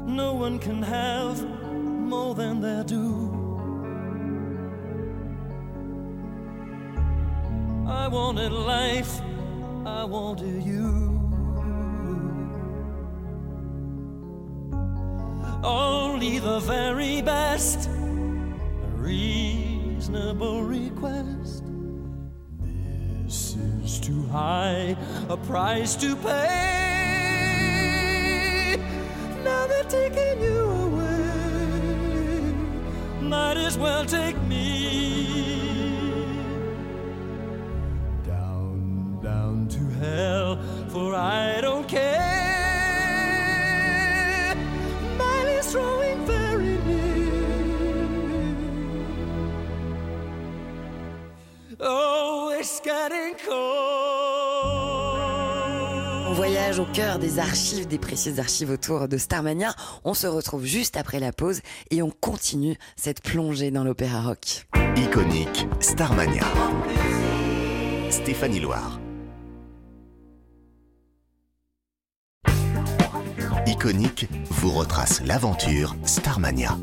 No 0.05 0.33
one 0.33 0.59
can 0.59 0.81
have 0.81 1.43
more 2.09 2.35
than 2.35 2.61
they 2.61 2.83
do. 2.85 3.35
I 7.87 8.07
wanted 8.07 8.51
life, 8.51 9.21
I 9.85 10.03
wanted 10.03 10.63
you. 10.63 11.09
Only 15.63 16.39
the 16.39 16.59
very 16.59 17.21
best, 17.21 17.87
a 17.87 18.87
reasonable 18.95 20.63
request. 20.63 21.63
This 23.25 23.57
is 23.83 23.99
too 23.99 24.25
high 24.27 24.95
a 25.27 25.37
price 25.37 25.95
to 25.97 26.15
pay. 26.15 27.18
They're 29.69 29.83
taking 29.83 30.41
you 30.41 30.59
away. 30.85 31.29
Might 33.21 33.57
as 33.57 33.77
well 33.77 34.03
take 34.05 34.41
me 34.43 34.65
down, 38.25 39.19
down 39.23 39.67
to 39.69 39.79
hell, 40.01 40.59
for 40.89 41.13
I 41.13 41.61
don't 41.61 41.87
care. 41.87 42.17
Miley's 45.17 45.71
throwing 45.71 46.25
very 46.25 46.77
near. 46.87 48.55
Oh, 51.79 52.49
it's 52.57 52.79
getting 52.79 53.35
cold. 53.45 53.98
Voyage 56.39 56.79
au 56.79 56.85
cœur 56.85 57.19
des 57.19 57.37
archives, 57.37 57.85
des 57.85 57.97
précieuses 57.97 58.39
archives 58.39 58.69
autour 58.69 59.09
de 59.09 59.17
Starmania. 59.17 59.75
On 60.05 60.13
se 60.13 60.25
retrouve 60.25 60.63
juste 60.63 60.95
après 60.95 61.19
la 61.19 61.33
pause 61.33 61.59
et 61.91 62.01
on 62.01 62.11
continue 62.11 62.77
cette 62.95 63.21
plongée 63.21 63.71
dans 63.71 63.83
l'opéra 63.83 64.21
rock. 64.21 64.65
Iconique, 64.95 65.67
Starmania. 65.81 66.45
Stéphanie 68.09 68.61
Loire. 68.61 69.01
Iconique 73.67 74.29
vous 74.49 74.71
retrace 74.71 75.21
l'aventure 75.25 75.97
Starmania. 76.05 76.77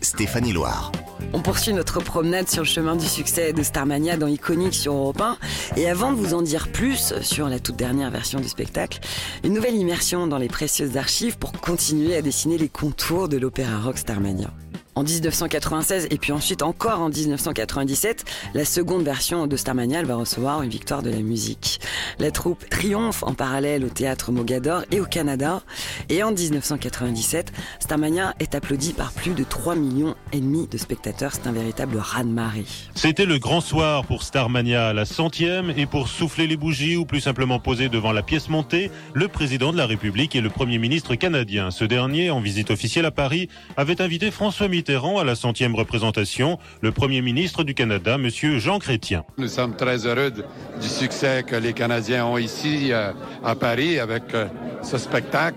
Stéphanie 0.00 0.52
Loire. 0.52 0.90
On 1.32 1.40
poursuit 1.42 1.72
notre 1.72 2.00
promenade 2.00 2.48
sur 2.48 2.62
le 2.62 2.68
chemin 2.68 2.96
du 2.96 3.06
succès 3.06 3.52
de 3.52 3.62
Starmania 3.62 4.16
dans 4.16 4.26
Iconique 4.26 4.74
sur 4.74 4.94
Europe 4.94 5.20
1. 5.20 5.36
Et 5.76 5.88
avant 5.88 6.12
de 6.12 6.16
vous 6.16 6.34
en 6.34 6.42
dire 6.42 6.68
plus 6.68 7.14
sur 7.20 7.48
la 7.48 7.58
toute 7.58 7.76
dernière 7.76 8.10
version 8.10 8.40
du 8.40 8.48
spectacle, 8.48 9.00
une 9.44 9.52
nouvelle 9.52 9.74
immersion 9.74 10.26
dans 10.26 10.38
les 10.38 10.48
précieuses 10.48 10.96
archives 10.96 11.38
pour 11.38 11.52
continuer 11.52 12.16
à 12.16 12.22
dessiner 12.22 12.58
les 12.58 12.68
contours 12.68 13.28
de 13.28 13.36
l'opéra 13.36 13.80
rock 13.80 13.98
Starmania. 13.98 14.50
En 14.96 15.02
1996 15.02 16.08
et 16.10 16.16
puis 16.16 16.32
ensuite 16.32 16.62
encore 16.62 17.02
en 17.02 17.10
1997, 17.10 18.24
la 18.54 18.64
seconde 18.64 19.02
version 19.02 19.46
de 19.46 19.54
Starmania 19.54 20.02
va 20.04 20.14
recevoir 20.14 20.62
une 20.62 20.70
victoire 20.70 21.02
de 21.02 21.10
la 21.10 21.18
musique. 21.18 21.80
La 22.18 22.30
troupe 22.30 22.66
triomphe 22.70 23.22
en 23.22 23.34
parallèle 23.34 23.84
au 23.84 23.90
théâtre 23.90 24.32
Mogador 24.32 24.84
et 24.90 25.00
au 25.00 25.04
Canada. 25.04 25.60
Et 26.08 26.22
en 26.22 26.32
1997, 26.32 27.52
Starmania 27.78 28.34
est 28.40 28.54
applaudi 28.54 28.94
par 28.94 29.12
plus 29.12 29.32
de 29.32 29.44
3 29.44 29.74
millions 29.74 30.14
et 30.32 30.40
demi 30.40 30.66
de 30.66 30.78
spectateurs. 30.78 31.32
C'est 31.34 31.46
un 31.46 31.52
véritable 31.52 31.98
raz-de-marée. 31.98 32.64
C'était 32.94 33.26
le 33.26 33.38
grand 33.38 33.60
soir 33.60 34.06
pour 34.06 34.22
Starmania, 34.22 34.94
la 34.94 35.04
centième, 35.04 35.74
et 35.76 35.84
pour 35.84 36.08
souffler 36.08 36.46
les 36.46 36.56
bougies 36.56 36.96
ou 36.96 37.04
plus 37.04 37.20
simplement 37.20 37.58
poser 37.58 37.90
devant 37.90 38.12
la 38.12 38.22
pièce 38.22 38.48
montée, 38.48 38.90
le 39.12 39.28
président 39.28 39.72
de 39.72 39.76
la 39.76 39.86
République 39.86 40.34
et 40.36 40.40
le 40.40 40.48
premier 40.48 40.78
ministre 40.78 41.16
canadien. 41.16 41.70
Ce 41.70 41.84
dernier, 41.84 42.30
en 42.30 42.40
visite 42.40 42.70
officielle 42.70 43.04
à 43.04 43.10
Paris, 43.10 43.50
avait 43.76 44.00
invité 44.00 44.30
François 44.30 44.68
Mitterrand 44.68 44.85
à 44.88 45.24
la 45.24 45.34
centième 45.34 45.74
représentation, 45.74 46.58
le 46.80 46.92
premier 46.92 47.20
ministre 47.20 47.64
du 47.64 47.74
Canada, 47.74 48.18
monsieur 48.18 48.58
Jean 48.60 48.78
Chrétien. 48.78 49.24
Nous 49.36 49.48
sommes 49.48 49.74
très 49.74 50.06
heureux 50.06 50.30
du 50.30 50.86
succès 50.88 51.42
que 51.44 51.56
les 51.56 51.72
Canadiens 51.72 52.24
ont 52.26 52.38
ici 52.38 52.92
euh, 52.92 53.10
à 53.44 53.56
Paris 53.56 53.98
avec 53.98 54.22
euh, 54.34 54.46
ce 54.84 54.96
spectacle. 54.98 55.56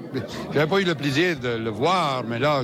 J'avais 0.52 0.66
pas 0.66 0.80
eu 0.82 0.84
le 0.84 0.96
plaisir 0.96 1.40
de 1.40 1.50
le 1.50 1.70
voir, 1.70 2.24
mais 2.28 2.40
là, 2.40 2.64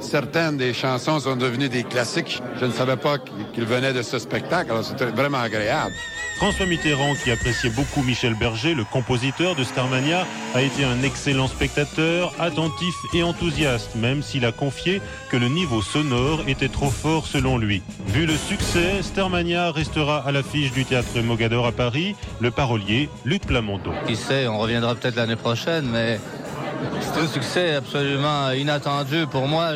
certaines 0.00 0.56
des 0.56 0.72
chansons 0.72 1.20
sont 1.20 1.36
devenues 1.36 1.68
des 1.68 1.82
classiques. 1.84 2.40
Je 2.58 2.64
ne 2.64 2.72
savais 2.72 2.96
pas 2.96 3.18
qu- 3.18 3.30
qu'ils 3.52 3.66
venaient 3.66 3.92
de 3.92 4.00
ce 4.02 4.18
spectacle, 4.18 4.70
alors 4.70 4.84
c'était 4.84 5.06
vraiment 5.06 5.38
agréable. 5.40 5.92
François 6.38 6.66
Mitterrand, 6.66 7.16
qui 7.16 7.32
appréciait 7.32 7.68
beaucoup 7.68 8.00
Michel 8.00 8.34
Berger, 8.34 8.74
le 8.74 8.84
compositeur 8.84 9.56
de 9.56 9.64
Starmania, 9.64 10.24
a 10.54 10.62
été 10.62 10.84
un 10.84 11.02
excellent 11.02 11.48
spectateur, 11.48 12.32
attentif 12.38 12.94
et 13.12 13.24
enthousiaste, 13.24 13.96
même 13.96 14.22
s'il 14.22 14.44
a 14.44 14.52
confié 14.52 15.02
que 15.30 15.36
le 15.36 15.48
niveau 15.48 15.82
sonore 15.82 16.44
était 16.46 16.68
trop 16.68 16.90
fort 16.90 17.26
selon 17.26 17.58
lui. 17.58 17.82
Vu 18.06 18.24
le 18.24 18.36
succès, 18.36 19.02
Starmania 19.02 19.72
restera 19.72 20.18
à 20.18 20.30
l'affiche 20.30 20.70
du 20.70 20.84
théâtre 20.84 21.18
Mogador 21.18 21.66
à 21.66 21.72
Paris, 21.72 22.14
le 22.38 22.52
parolier 22.52 23.08
Luc 23.24 23.44
Plamondon. 23.44 23.92
Qui 24.06 24.14
sait, 24.14 24.46
on 24.46 24.58
reviendra 24.58 24.94
peut-être 24.94 25.16
l'année 25.16 25.34
prochaine, 25.34 25.88
mais 25.90 26.20
c'est 27.00 27.20
un 27.20 27.26
succès 27.26 27.74
absolument 27.74 28.52
inattendu 28.52 29.26
pour 29.28 29.48
moi. 29.48 29.72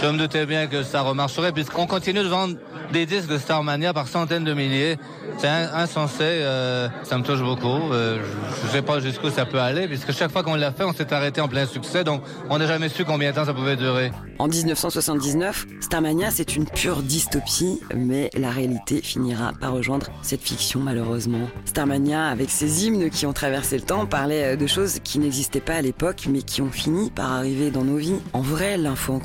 Je 0.00 0.06
me 0.06 0.18
doutais 0.18 0.46
bien 0.46 0.66
que 0.66 0.82
ça 0.82 1.00
remarcherait, 1.02 1.52
puisqu'on 1.52 1.86
continue 1.86 2.20
de 2.22 2.28
vendre 2.28 2.56
des 2.92 3.04
disques 3.06 3.28
de 3.28 3.38
Starmania 3.38 3.92
par 3.92 4.08
centaines 4.08 4.44
de 4.44 4.54
milliers. 4.54 4.96
C'est 5.38 5.46
in- 5.48 5.70
insensé, 5.74 6.22
euh, 6.22 6.88
ça 7.04 7.16
me 7.18 7.22
touche 7.22 7.40
beaucoup. 7.42 7.92
Euh, 7.92 8.18
je 8.62 8.66
ne 8.66 8.72
sais 8.72 8.82
pas 8.82 8.98
jusqu'où 9.00 9.30
ça 9.30 9.44
peut 9.46 9.60
aller, 9.60 9.86
puisque 9.86 10.12
chaque 10.12 10.32
fois 10.32 10.42
qu'on 10.42 10.54
l'a 10.54 10.72
fait, 10.72 10.84
on 10.84 10.92
s'est 10.92 11.12
arrêté 11.12 11.40
en 11.40 11.48
plein 11.48 11.66
succès, 11.66 12.02
donc 12.04 12.22
on 12.50 12.58
n'a 12.58 12.66
jamais 12.66 12.88
su 12.88 13.04
combien 13.04 13.30
de 13.30 13.36
temps 13.36 13.44
ça 13.44 13.54
pouvait 13.54 13.76
durer. 13.76 14.10
En 14.38 14.48
1979, 14.48 15.66
Starmania, 15.80 16.30
c'est 16.30 16.56
une 16.56 16.64
pure 16.64 17.02
dystopie, 17.02 17.80
mais 17.94 18.30
la 18.36 18.50
réalité 18.50 19.00
finira 19.02 19.52
par 19.60 19.72
rejoindre 19.72 20.06
cette 20.22 20.40
fiction 20.42 20.80
malheureusement. 20.80 21.48
Starmania, 21.66 22.26
avec 22.28 22.50
ses 22.50 22.86
hymnes 22.86 23.10
qui 23.10 23.26
ont 23.26 23.32
traversé 23.32 23.76
le 23.76 23.82
temps, 23.82 24.06
parlait 24.06 24.54
euh, 24.54 24.56
de 24.56 24.66
choses 24.66 24.98
qui 25.04 25.18
n'existaient 25.18 25.60
pas 25.60 25.74
à 25.74 25.82
l'époque, 25.82 26.24
mais 26.28 26.42
qui 26.42 26.62
ont 26.62 26.70
fini 26.70 27.10
par 27.10 27.32
arriver 27.32 27.70
dans 27.70 27.84
nos 27.84 27.96
vies. 27.96 28.16
En 28.32 28.40
vrai, 28.40 28.76
l'info 28.78 29.12
en 29.12 29.18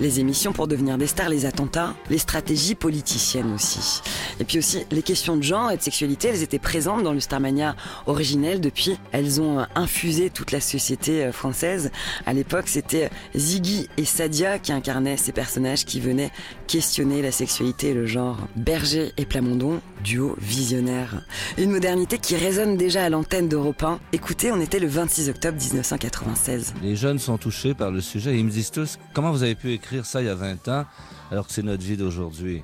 les 0.00 0.20
émissions 0.20 0.52
pour 0.52 0.68
devenir 0.68 0.98
des 0.98 1.06
stars, 1.06 1.28
les 1.28 1.46
attentats, 1.46 1.94
les 2.10 2.18
stratégies 2.18 2.74
politiciennes 2.74 3.52
aussi. 3.54 4.02
Et 4.40 4.44
puis 4.44 4.58
aussi, 4.58 4.84
les 4.90 5.02
questions 5.02 5.36
de 5.36 5.42
genre 5.42 5.70
et 5.70 5.76
de 5.76 5.82
sexualité, 5.82 6.28
elles 6.28 6.42
étaient 6.42 6.58
présentes 6.58 7.02
dans 7.02 7.12
le 7.12 7.20
Starmania 7.20 7.76
originel 8.06 8.60
depuis. 8.60 8.98
Elles 9.12 9.40
ont 9.40 9.60
euh, 9.60 9.64
infusé 9.74 10.30
toute 10.30 10.52
la 10.52 10.60
société 10.60 11.24
euh, 11.24 11.32
française. 11.32 11.90
À 12.26 12.32
l'époque, 12.32 12.64
c'était 12.66 13.10
Ziggy 13.36 13.88
et 13.96 14.04
Sadia 14.04 14.58
qui 14.58 14.72
incarnaient 14.72 15.16
ces 15.16 15.32
personnages 15.32 15.84
qui 15.84 16.00
venaient 16.00 16.30
questionner 16.66 17.22
la 17.22 17.30
sexualité 17.30 17.90
et 17.90 17.94
le 17.94 18.06
genre. 18.06 18.38
Berger 18.56 19.12
et 19.16 19.24
Plamondon, 19.24 19.80
duo 20.02 20.36
visionnaire. 20.38 21.24
Une 21.58 21.70
modernité 21.70 22.18
qui 22.18 22.36
résonne 22.36 22.76
déjà 22.76 23.04
à 23.04 23.10
l'antenne 23.10 23.48
d'Europe 23.48 23.82
1. 23.82 24.00
Écoutez, 24.12 24.52
on 24.52 24.60
était 24.60 24.78
le 24.78 24.86
26 24.86 25.28
octobre 25.30 25.58
1996. 25.58 26.74
Les 26.82 26.96
jeunes 26.96 27.18
sont 27.18 27.38
touchés 27.38 27.74
par 27.74 27.90
le 27.90 28.00
sujet. 28.00 28.38
Ils 28.38 28.44
me 28.44 28.50
disent 28.50 28.70
tous 28.70 28.98
comment 29.12 29.30
vous 29.30 29.42
avez 29.42 29.54
pu 29.54 29.72
écrire 29.74 30.06
ça 30.06 30.22
il 30.22 30.26
y 30.26 30.28
a 30.30 30.34
20 30.34 30.68
ans 30.68 30.86
alors 31.30 31.46
que 31.46 31.52
c'est 31.52 31.62
notre 31.62 31.82
vie 31.82 31.96
d'aujourd'hui. 31.96 32.62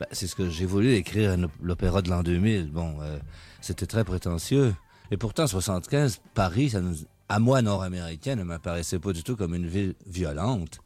Ben, 0.00 0.06
c'est 0.12 0.26
ce 0.26 0.34
que 0.34 0.48
j'ai 0.48 0.66
voulu 0.66 0.92
écrire 0.94 1.32
op- 1.42 1.50
l'opéra 1.62 2.02
de 2.02 2.10
l'an 2.10 2.22
2000. 2.22 2.70
Bon, 2.70 2.96
euh, 3.02 3.18
c'était 3.60 3.86
très 3.86 4.04
prétentieux. 4.04 4.74
Et 5.10 5.16
pourtant, 5.16 5.46
75, 5.46 6.20
Paris, 6.34 6.70
ça 6.70 6.80
nous- 6.80 6.96
à 7.28 7.38
moi, 7.38 7.62
nord-américaine, 7.62 8.38
ne 8.38 8.44
m'apparaissait 8.44 8.98
pas 8.98 9.12
du 9.12 9.22
tout 9.22 9.36
comme 9.36 9.54
une 9.54 9.66
ville 9.66 9.94
violente. 10.06 10.80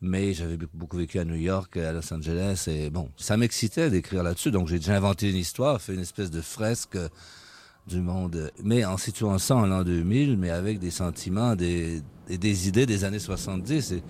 Mais 0.00 0.32
j'avais 0.32 0.56
beaucoup- 0.56 0.96
vécu 0.96 1.18
à 1.18 1.24
New 1.24 1.34
York, 1.34 1.76
à 1.76 1.92
Los 1.92 2.12
Angeles, 2.14 2.64
et 2.68 2.88
bon, 2.90 3.10
ça 3.16 3.36
m'excitait 3.36 3.90
d'écrire 3.90 4.22
là-dessus. 4.22 4.50
Donc 4.52 4.68
j'ai 4.68 4.78
déjà 4.78 4.94
inventé 4.96 5.30
une 5.30 5.36
histoire, 5.36 5.80
fait 5.80 5.94
une 5.94 6.00
espèce 6.00 6.30
de 6.30 6.40
fresque 6.40 6.96
du 7.88 8.00
monde, 8.00 8.52
mais 8.62 8.84
en 8.84 8.96
situant 8.96 9.38
ça 9.38 9.56
en 9.56 9.66
l'an 9.66 9.82
2000, 9.82 10.36
mais 10.36 10.50
avec 10.50 10.78
des 10.78 10.90
sentiments 10.92 11.56
des, 11.56 12.02
des 12.28 12.68
idées 12.68 12.86
des 12.86 13.02
années 13.04 13.18
70. 13.18 13.92
Et 13.92 14.02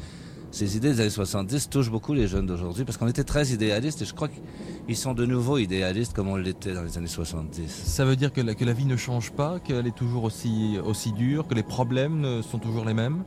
ces 0.51 0.77
idées 0.77 0.93
des 0.93 1.01
années 1.01 1.11
70 1.11 1.69
touchent 1.69 1.91
beaucoup 1.91 2.15
les 2.15 2.27
jeunes 2.27 2.47
d'aujourd'hui 2.47 2.85
parce 2.85 2.97
qu'on 2.97 3.09
était 3.09 3.25
très 3.25 3.49
idéalistes 3.49 4.03
et 4.03 4.05
je 4.05 4.15
crois 4.15 4.29
qu'ils 4.29 4.97
sont 4.97 5.13
de 5.13 5.27
nouveau 5.27 5.59
idéalistes 5.59 6.15
comme 6.15 6.29
on 6.29 6.37
l'était 6.37 6.73
dans 6.73 6.83
les 6.83 6.97
années 6.97 7.07
70. 7.07 7.69
Ça 7.69 8.05
veut 8.05 8.17
dire 8.17 8.33
que 8.33 8.41
la, 8.41 8.55
que 8.55 8.65
la 8.65 8.73
vie 8.73 8.87
ne 8.87 8.97
change 8.97 9.31
pas, 9.33 9.59
qu'elle 9.61 9.87
est 9.87 9.95
toujours 9.95 10.25
aussi, 10.25 10.79
aussi 10.83 11.13
dure, 11.13 11.47
que 11.47 11.55
les 11.55 11.63
problèmes 11.63 12.43
sont 12.43 12.59
toujours 12.59 12.85
les 12.85 12.95
mêmes? 12.95 13.25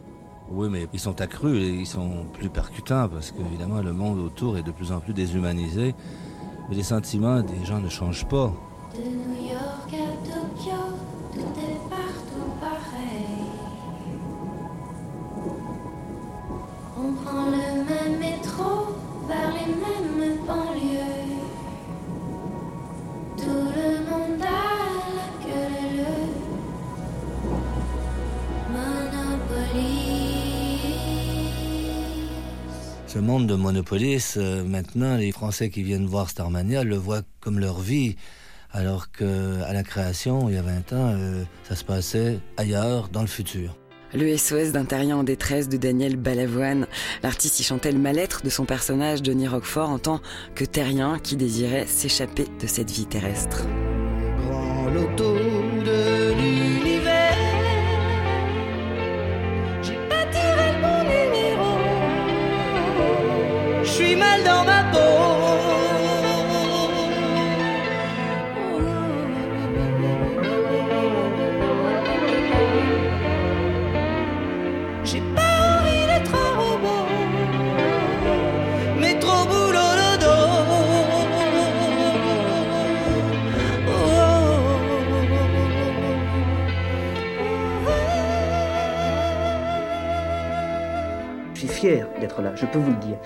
Oui, 0.49 0.67
mais 0.69 0.87
ils 0.91 0.99
sont 0.99 1.21
accrus 1.21 1.57
et 1.61 1.69
ils 1.69 1.87
sont 1.87 2.25
plus 2.33 2.49
percutants 2.49 3.07
parce 3.07 3.31
qu'évidemment 3.31 3.81
le 3.81 3.93
monde 3.93 4.19
autour 4.19 4.57
est 4.57 4.63
de 4.63 4.71
plus 4.71 4.91
en 4.91 4.99
plus 4.99 5.13
déshumanisé. 5.13 5.95
Mais 6.69 6.75
les 6.75 6.83
sentiments 6.83 7.41
des 7.41 7.65
gens 7.65 7.79
ne 7.79 7.89
changent 7.89 8.27
pas. 8.27 8.53
De 8.93 8.99
New 8.99 9.47
York 9.47 9.93
Prend 17.31 17.45
le 17.45 17.85
même 17.85 18.19
métro 18.19 18.97
vers 19.25 19.53
les 19.53 19.73
mêmes 19.73 20.45
banlieues. 20.45 21.31
Tout 23.37 23.71
le 23.73 23.99
monde 24.09 24.41
a. 24.43 24.71
Ce 33.07 33.19
monde 33.19 33.47
de 33.47 33.55
Monopolis, 33.55 34.35
euh, 34.35 34.65
maintenant, 34.65 35.15
les 35.15 35.31
Français 35.31 35.69
qui 35.69 35.83
viennent 35.83 36.07
voir 36.07 36.29
Starmania 36.29 36.83
le 36.83 36.97
voient 36.97 37.21
comme 37.39 37.59
leur 37.59 37.79
vie. 37.79 38.17
Alors 38.73 39.09
que 39.09 39.61
à 39.63 39.71
la 39.71 39.83
création, 39.83 40.49
il 40.49 40.55
y 40.55 40.57
a 40.57 40.61
20 40.61 40.93
ans, 40.93 41.15
euh, 41.15 41.43
ça 41.63 41.77
se 41.77 41.85
passait 41.85 42.39
ailleurs, 42.57 43.07
dans 43.07 43.21
le 43.21 43.27
futur. 43.27 43.80
Le 44.13 44.35
SOS 44.35 44.73
d'un 44.73 44.83
terrien 44.83 45.17
en 45.17 45.23
détresse 45.23 45.69
de 45.69 45.77
Daniel 45.77 46.17
Balavoine. 46.17 46.87
L'artiste 47.23 47.61
y 47.61 47.63
chantait 47.63 47.93
le 47.93 47.99
mal-être 47.99 48.43
de 48.43 48.49
son 48.49 48.65
personnage 48.65 49.19
Johnny 49.23 49.47
Roquefort 49.47 49.89
en 49.89 49.99
tant 49.99 50.19
que 50.53 50.65
terrien 50.65 51.17
qui 51.17 51.37
désirait 51.37 51.85
s'échapper 51.87 52.45
de 52.59 52.67
cette 52.67 52.91
vie 52.91 53.05
terrestre. 53.05 53.65
Grand 54.45 54.89
loto 54.89 55.33
de 55.33 56.33
l'univers. 56.33 57.37
J'ai 59.81 59.99
pas 60.09 60.25
tiré 60.29 60.73
bon 60.81 61.03
numéro. 61.03 61.77
Je 63.83 63.89
suis 63.89 64.15
mal 64.17 64.43
dans 64.43 64.65
ma 64.65 64.83
peau. 64.91 65.30
D'être 91.81 92.43
là, 92.43 92.53
je 92.55 92.67
peux 92.67 92.77
vous 92.77 92.91
le 92.91 92.97
dire. 92.97 93.17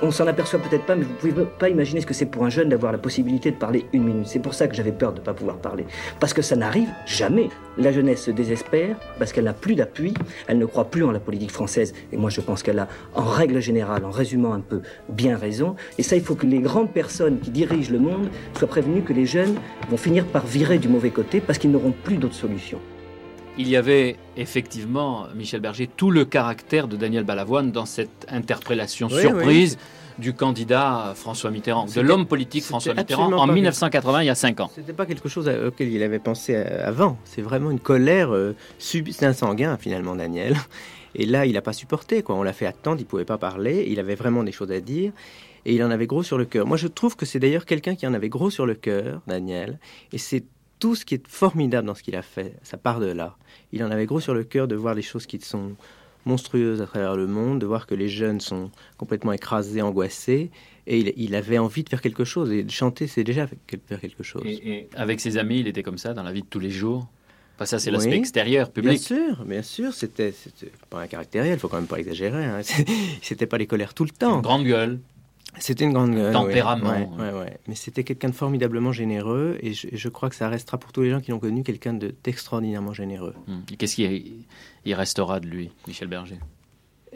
On 0.00 0.10
s'en 0.10 0.26
aperçoit 0.26 0.58
peut-être 0.58 0.86
pas, 0.86 0.96
mais 0.96 1.04
vous 1.04 1.12
pouvez 1.12 1.44
pas 1.58 1.68
imaginer 1.68 2.00
ce 2.00 2.06
que 2.06 2.14
c'est 2.14 2.24
pour 2.24 2.46
un 2.46 2.48
jeune 2.48 2.70
d'avoir 2.70 2.92
la 2.92 2.98
possibilité 2.98 3.50
de 3.50 3.56
parler 3.56 3.84
une 3.92 4.04
minute. 4.04 4.26
C'est 4.26 4.38
pour 4.38 4.54
ça 4.54 4.68
que 4.68 4.74
j'avais 4.74 4.92
peur 4.92 5.12
de 5.12 5.20
ne 5.20 5.24
pas 5.24 5.34
pouvoir 5.34 5.58
parler. 5.58 5.84
Parce 6.18 6.32
que 6.32 6.40
ça 6.40 6.56
n'arrive 6.56 6.88
jamais. 7.04 7.50
La 7.76 7.92
jeunesse 7.92 8.22
se 8.22 8.30
désespère 8.30 8.96
parce 9.18 9.34
qu'elle 9.34 9.44
n'a 9.44 9.52
plus 9.52 9.74
d'appui, 9.74 10.14
elle 10.46 10.56
ne 10.56 10.64
croit 10.64 10.86
plus 10.86 11.04
en 11.04 11.10
la 11.10 11.20
politique 11.20 11.50
française. 11.50 11.92
Et 12.10 12.16
moi, 12.16 12.30
je 12.30 12.40
pense 12.40 12.62
qu'elle 12.62 12.78
a, 12.78 12.88
en 13.14 13.24
règle 13.24 13.60
générale, 13.60 14.06
en 14.06 14.10
résumant 14.10 14.54
un 14.54 14.60
peu, 14.60 14.80
bien 15.10 15.36
raison. 15.36 15.76
Et 15.98 16.02
ça, 16.02 16.16
il 16.16 16.22
faut 16.22 16.36
que 16.36 16.46
les 16.46 16.60
grandes 16.60 16.90
personnes 16.90 17.38
qui 17.38 17.50
dirigent 17.50 17.92
le 17.92 17.98
monde 17.98 18.30
soient 18.56 18.68
prévenues 18.68 19.02
que 19.02 19.12
les 19.12 19.26
jeunes 19.26 19.56
vont 19.90 19.98
finir 19.98 20.24
par 20.24 20.46
virer 20.46 20.78
du 20.78 20.88
mauvais 20.88 21.10
côté 21.10 21.42
parce 21.42 21.58
qu'ils 21.58 21.70
n'auront 21.70 21.92
plus 21.92 22.16
d'autre 22.16 22.34
solution. 22.34 22.78
Il 23.58 23.68
y 23.68 23.76
avait 23.76 24.16
effectivement, 24.36 25.26
Michel 25.34 25.60
Berger, 25.60 25.88
tout 25.96 26.10
le 26.12 26.24
caractère 26.24 26.86
de 26.86 26.96
Daniel 26.96 27.24
Balavoine 27.24 27.72
dans 27.72 27.86
cette 27.86 28.24
interpellation 28.28 29.08
Oui, 29.10 29.20
surprise 29.20 29.78
du 30.18 30.32
candidat 30.32 31.12
François 31.16 31.50
Mitterrand, 31.50 31.86
de 31.86 32.00
l'homme 32.00 32.26
politique 32.26 32.64
François 32.64 32.94
Mitterrand 32.94 33.32
en 33.32 33.46
pas- 33.46 33.52
1980, 33.52 34.22
il 34.22 34.26
y 34.26 34.30
a 34.30 34.34
5 34.34 34.60
ans. 34.60 34.70
C'était 34.74 34.92
pas 34.92 35.06
quelque 35.06 35.28
chose 35.28 35.48
à- 35.48 35.66
auquel 35.66 35.92
il 35.92 36.02
avait 36.02 36.18
pensé 36.18 36.54
euh, 36.56 36.86
avant. 36.88 37.16
C'est 37.24 37.42
vraiment 37.42 37.70
une 37.70 37.78
colère 37.80 38.32
euh, 38.34 38.54
subie. 38.78 39.12
C'est 39.12 39.26
un 39.26 39.32
sanguin 39.32 39.76
finalement, 39.76 40.14
Daniel. 40.16 40.56
Et 41.14 41.24
là, 41.26 41.46
il 41.46 41.52
n'a 41.54 41.62
pas 41.62 41.72
supporté. 41.72 42.22
Quoi. 42.22 42.34
On 42.36 42.42
l'a 42.42 42.52
fait 42.52 42.66
attendre. 42.66 42.98
Il 43.00 43.06
pouvait 43.06 43.24
pas 43.24 43.38
parler. 43.38 43.86
Il 43.88 43.98
avait 43.98 44.14
vraiment 44.14 44.42
des 44.44 44.52
choses 44.52 44.70
à 44.72 44.80
dire. 44.80 45.12
Et 45.64 45.74
il 45.74 45.82
en 45.82 45.90
avait 45.90 46.06
gros 46.06 46.22
sur 46.22 46.36
le 46.38 46.44
cœur. 46.44 46.66
Moi, 46.66 46.76
je 46.76 46.86
trouve 46.86 47.16
que 47.16 47.24
c'est 47.26 47.38
d'ailleurs 47.40 47.64
quelqu'un 47.64 47.94
qui 47.94 48.06
en 48.06 48.14
avait 48.14 48.28
gros 48.28 48.50
sur 48.50 48.66
le 48.66 48.74
cœur, 48.74 49.20
Daniel. 49.26 49.78
Et 50.12 50.18
c'est 50.18 50.44
tout 50.78 50.94
ce 50.94 51.04
qui 51.04 51.14
est 51.14 51.26
formidable 51.26 51.86
dans 51.86 51.94
ce 51.94 52.02
qu'il 52.02 52.16
a 52.16 52.22
fait. 52.22 52.54
Ça 52.62 52.76
part 52.76 53.00
de 53.00 53.06
là. 53.06 53.36
Il 53.72 53.82
en 53.84 53.90
avait 53.90 54.06
gros 54.06 54.20
sur 54.20 54.34
le 54.34 54.44
cœur 54.44 54.68
de 54.68 54.76
voir 54.76 54.94
les 54.94 55.02
choses 55.02 55.26
qui 55.26 55.40
sont 55.40 55.72
monstrueuses 56.24 56.82
à 56.82 56.86
travers 56.86 57.16
le 57.16 57.26
monde, 57.26 57.60
de 57.60 57.66
voir 57.66 57.86
que 57.86 57.94
les 57.94 58.08
jeunes 58.08 58.40
sont 58.40 58.70
complètement 58.96 59.32
écrasés, 59.32 59.82
angoissés. 59.82 60.50
Et 60.86 60.98
il, 60.98 61.12
il 61.16 61.34
avait 61.34 61.58
envie 61.58 61.84
de 61.84 61.88
faire 61.88 62.00
quelque 62.00 62.24
chose. 62.24 62.52
Et 62.52 62.62
de 62.62 62.70
chanter, 62.70 63.06
c'est 63.06 63.24
déjà 63.24 63.46
faire 63.86 64.00
quelque 64.00 64.22
chose. 64.22 64.42
Et, 64.44 64.70
et 64.70 64.88
avec 64.94 65.20
ses 65.20 65.36
amis, 65.36 65.60
il 65.60 65.68
était 65.68 65.82
comme 65.82 65.98
ça 65.98 66.14
dans 66.14 66.22
la 66.22 66.32
vie 66.32 66.42
de 66.42 66.46
tous 66.46 66.60
les 66.60 66.70
jours? 66.70 67.08
Enfin, 67.56 67.66
ça, 67.66 67.78
c'est 67.80 67.90
Oui, 67.90 67.96
l'aspect 67.96 68.16
extérieur, 68.16 68.70
public. 68.70 68.92
Bien 68.92 69.00
sûr, 69.00 69.44
bien 69.44 69.62
sûr, 69.62 69.92
c'était 69.92 70.30
c'était 70.30 70.70
pas 70.88 71.00
un 71.00 71.08
caractériel, 71.08 71.54
il 71.54 71.58
faut 71.58 71.66
quand 71.66 71.78
même 71.78 71.88
pas 71.88 71.98
exagérer. 71.98 72.44
Hein. 72.44 72.60
C'était 73.22 73.46
pas 73.46 73.58
les 73.58 73.66
colères 73.66 73.94
tout 73.94 74.04
le 74.04 74.10
temps. 74.10 74.36
Une 74.36 74.42
grande 74.42 74.64
gueule. 74.64 75.00
C'était 75.58 75.84
une 75.84 75.92
grande 75.92 76.14
gueule. 76.14 76.32
Tempérament. 76.32 76.90
ouais, 76.90 77.08
ouais, 77.18 77.32
ouais, 77.32 77.38
ouais. 77.40 77.58
Mais 77.66 77.74
c'était 77.74 78.04
quelqu'un 78.04 78.28
de 78.28 78.34
formidablement 78.34 78.92
généreux 78.92 79.58
et 79.60 79.72
je, 79.72 79.88
je 79.92 80.08
crois 80.08 80.28
que 80.28 80.36
ça 80.36 80.48
restera 80.48 80.78
pour 80.78 80.92
tous 80.92 81.02
les 81.02 81.10
gens 81.10 81.20
qui 81.20 81.30
l'ont 81.32 81.40
connu 81.40 81.62
quelqu'un 81.64 81.94
de- 81.94 82.14
d'extraordinairement 82.22 82.92
généreux. 82.92 83.34
Hum. 83.48 83.62
Et 83.72 83.76
Qu'est-ce 83.76 83.96
qui 83.96 84.46
il 84.84 84.94
restera 84.94 85.40
de 85.40 85.46
lui, 85.46 85.70
Michel 85.88 86.06
Berger? 86.08 86.38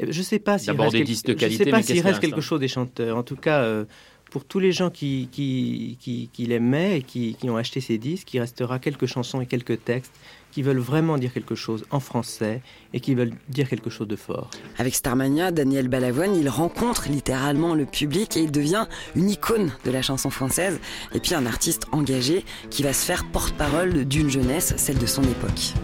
Ben, 0.01 0.11
Je 0.11 0.23
sais 0.23 0.39
pas 0.41 0.59
s'il 0.59 0.73
reste, 0.73 0.93
des 0.93 1.05
disques 1.05 1.27
de 1.27 1.33
je 1.33 1.37
qualité, 1.39 1.65
sais 1.65 1.71
pas 1.71 1.83
s'il 1.83 2.01
reste 2.01 2.21
quelque 2.21 2.41
chose 2.41 2.59
des 2.59 2.69
chanteurs. 2.69 3.17
En 3.17 3.23
tout 3.23 3.37
cas, 3.37 3.61
euh, 3.63 3.85
pour 4.31 4.45
tous 4.45 4.59
les 4.59 4.73
gens 4.73 4.91
qui, 4.91 5.29
qui, 5.31 5.99
qui, 6.01 6.31
qui 6.33 6.47
l'aimaient 6.47 6.99
et 6.99 7.03
qui, 7.03 7.35
qui 7.35 7.49
ont 7.51 7.57
acheté 7.57 7.81
ces 7.81 7.99
disques, 7.99 8.33
il 8.35 8.41
restera 8.41 8.79
quelques 8.79 9.07
chansons 9.07 9.41
et 9.43 9.47
quelques 9.47 9.85
textes 9.85 10.15
qui 10.53 10.63
veulent 10.63 10.79
vraiment 10.79 11.19
dire 11.19 11.33
quelque 11.33 11.55
chose 11.55 11.85
en 11.91 11.99
français 11.99 12.61
et 12.93 13.01
qui 13.01 13.15
veulent 13.15 13.33
dire 13.49 13.69
quelque 13.69 13.91
chose 13.91 14.07
de 14.07 14.17
fort. 14.17 14.51
Avec 14.79 14.95
Starmania, 14.95 15.51
Daniel 15.51 15.89
Balavoine, 15.89 16.37
il 16.37 16.49
rencontre 16.49 17.09
littéralement 17.09 17.75
le 17.75 17.87
public 17.87 18.37
et 18.37 18.43
il 18.43 18.53
devient 18.53 18.87
une 19.17 19.31
icône 19.31 19.73
de 19.85 19.91
la 19.91 20.03
chanson 20.03 20.31
française 20.31 20.79
et 21.15 21.21
puis 21.21 21.35
un 21.35 21.47
artiste 21.47 21.87
engagé 21.91 22.45
qui 22.71 22.83
va 22.83 22.93
se 22.93 23.05
faire 23.05 23.25
porte-parole 23.33 24.05
d'une 24.05 24.31
jeunesse, 24.31 24.75
celle 24.77 24.99
de 24.99 25.07
son 25.07 25.23
époque. 25.23 25.75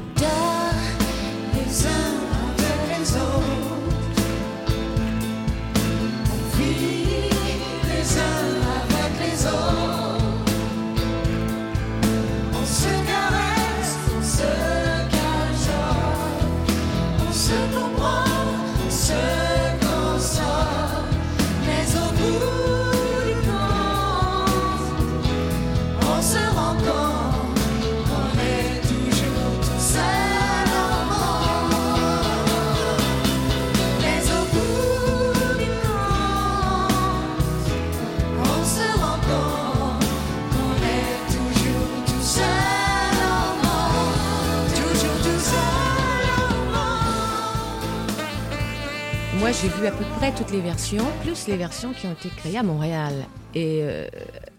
J'ai 49.61 49.69
vu 49.69 49.87
à 49.87 49.91
peu 49.91 50.05
près 50.17 50.33
toutes 50.33 50.53
les 50.53 50.61
versions, 50.61 51.05
plus 51.23 51.49
les 51.49 51.57
versions 51.57 51.93
qui 51.93 52.07
ont 52.07 52.13
été 52.13 52.29
créées 52.29 52.59
à 52.59 52.63
Montréal. 52.63 53.13
Et 53.55 53.81
euh, 53.83 54.07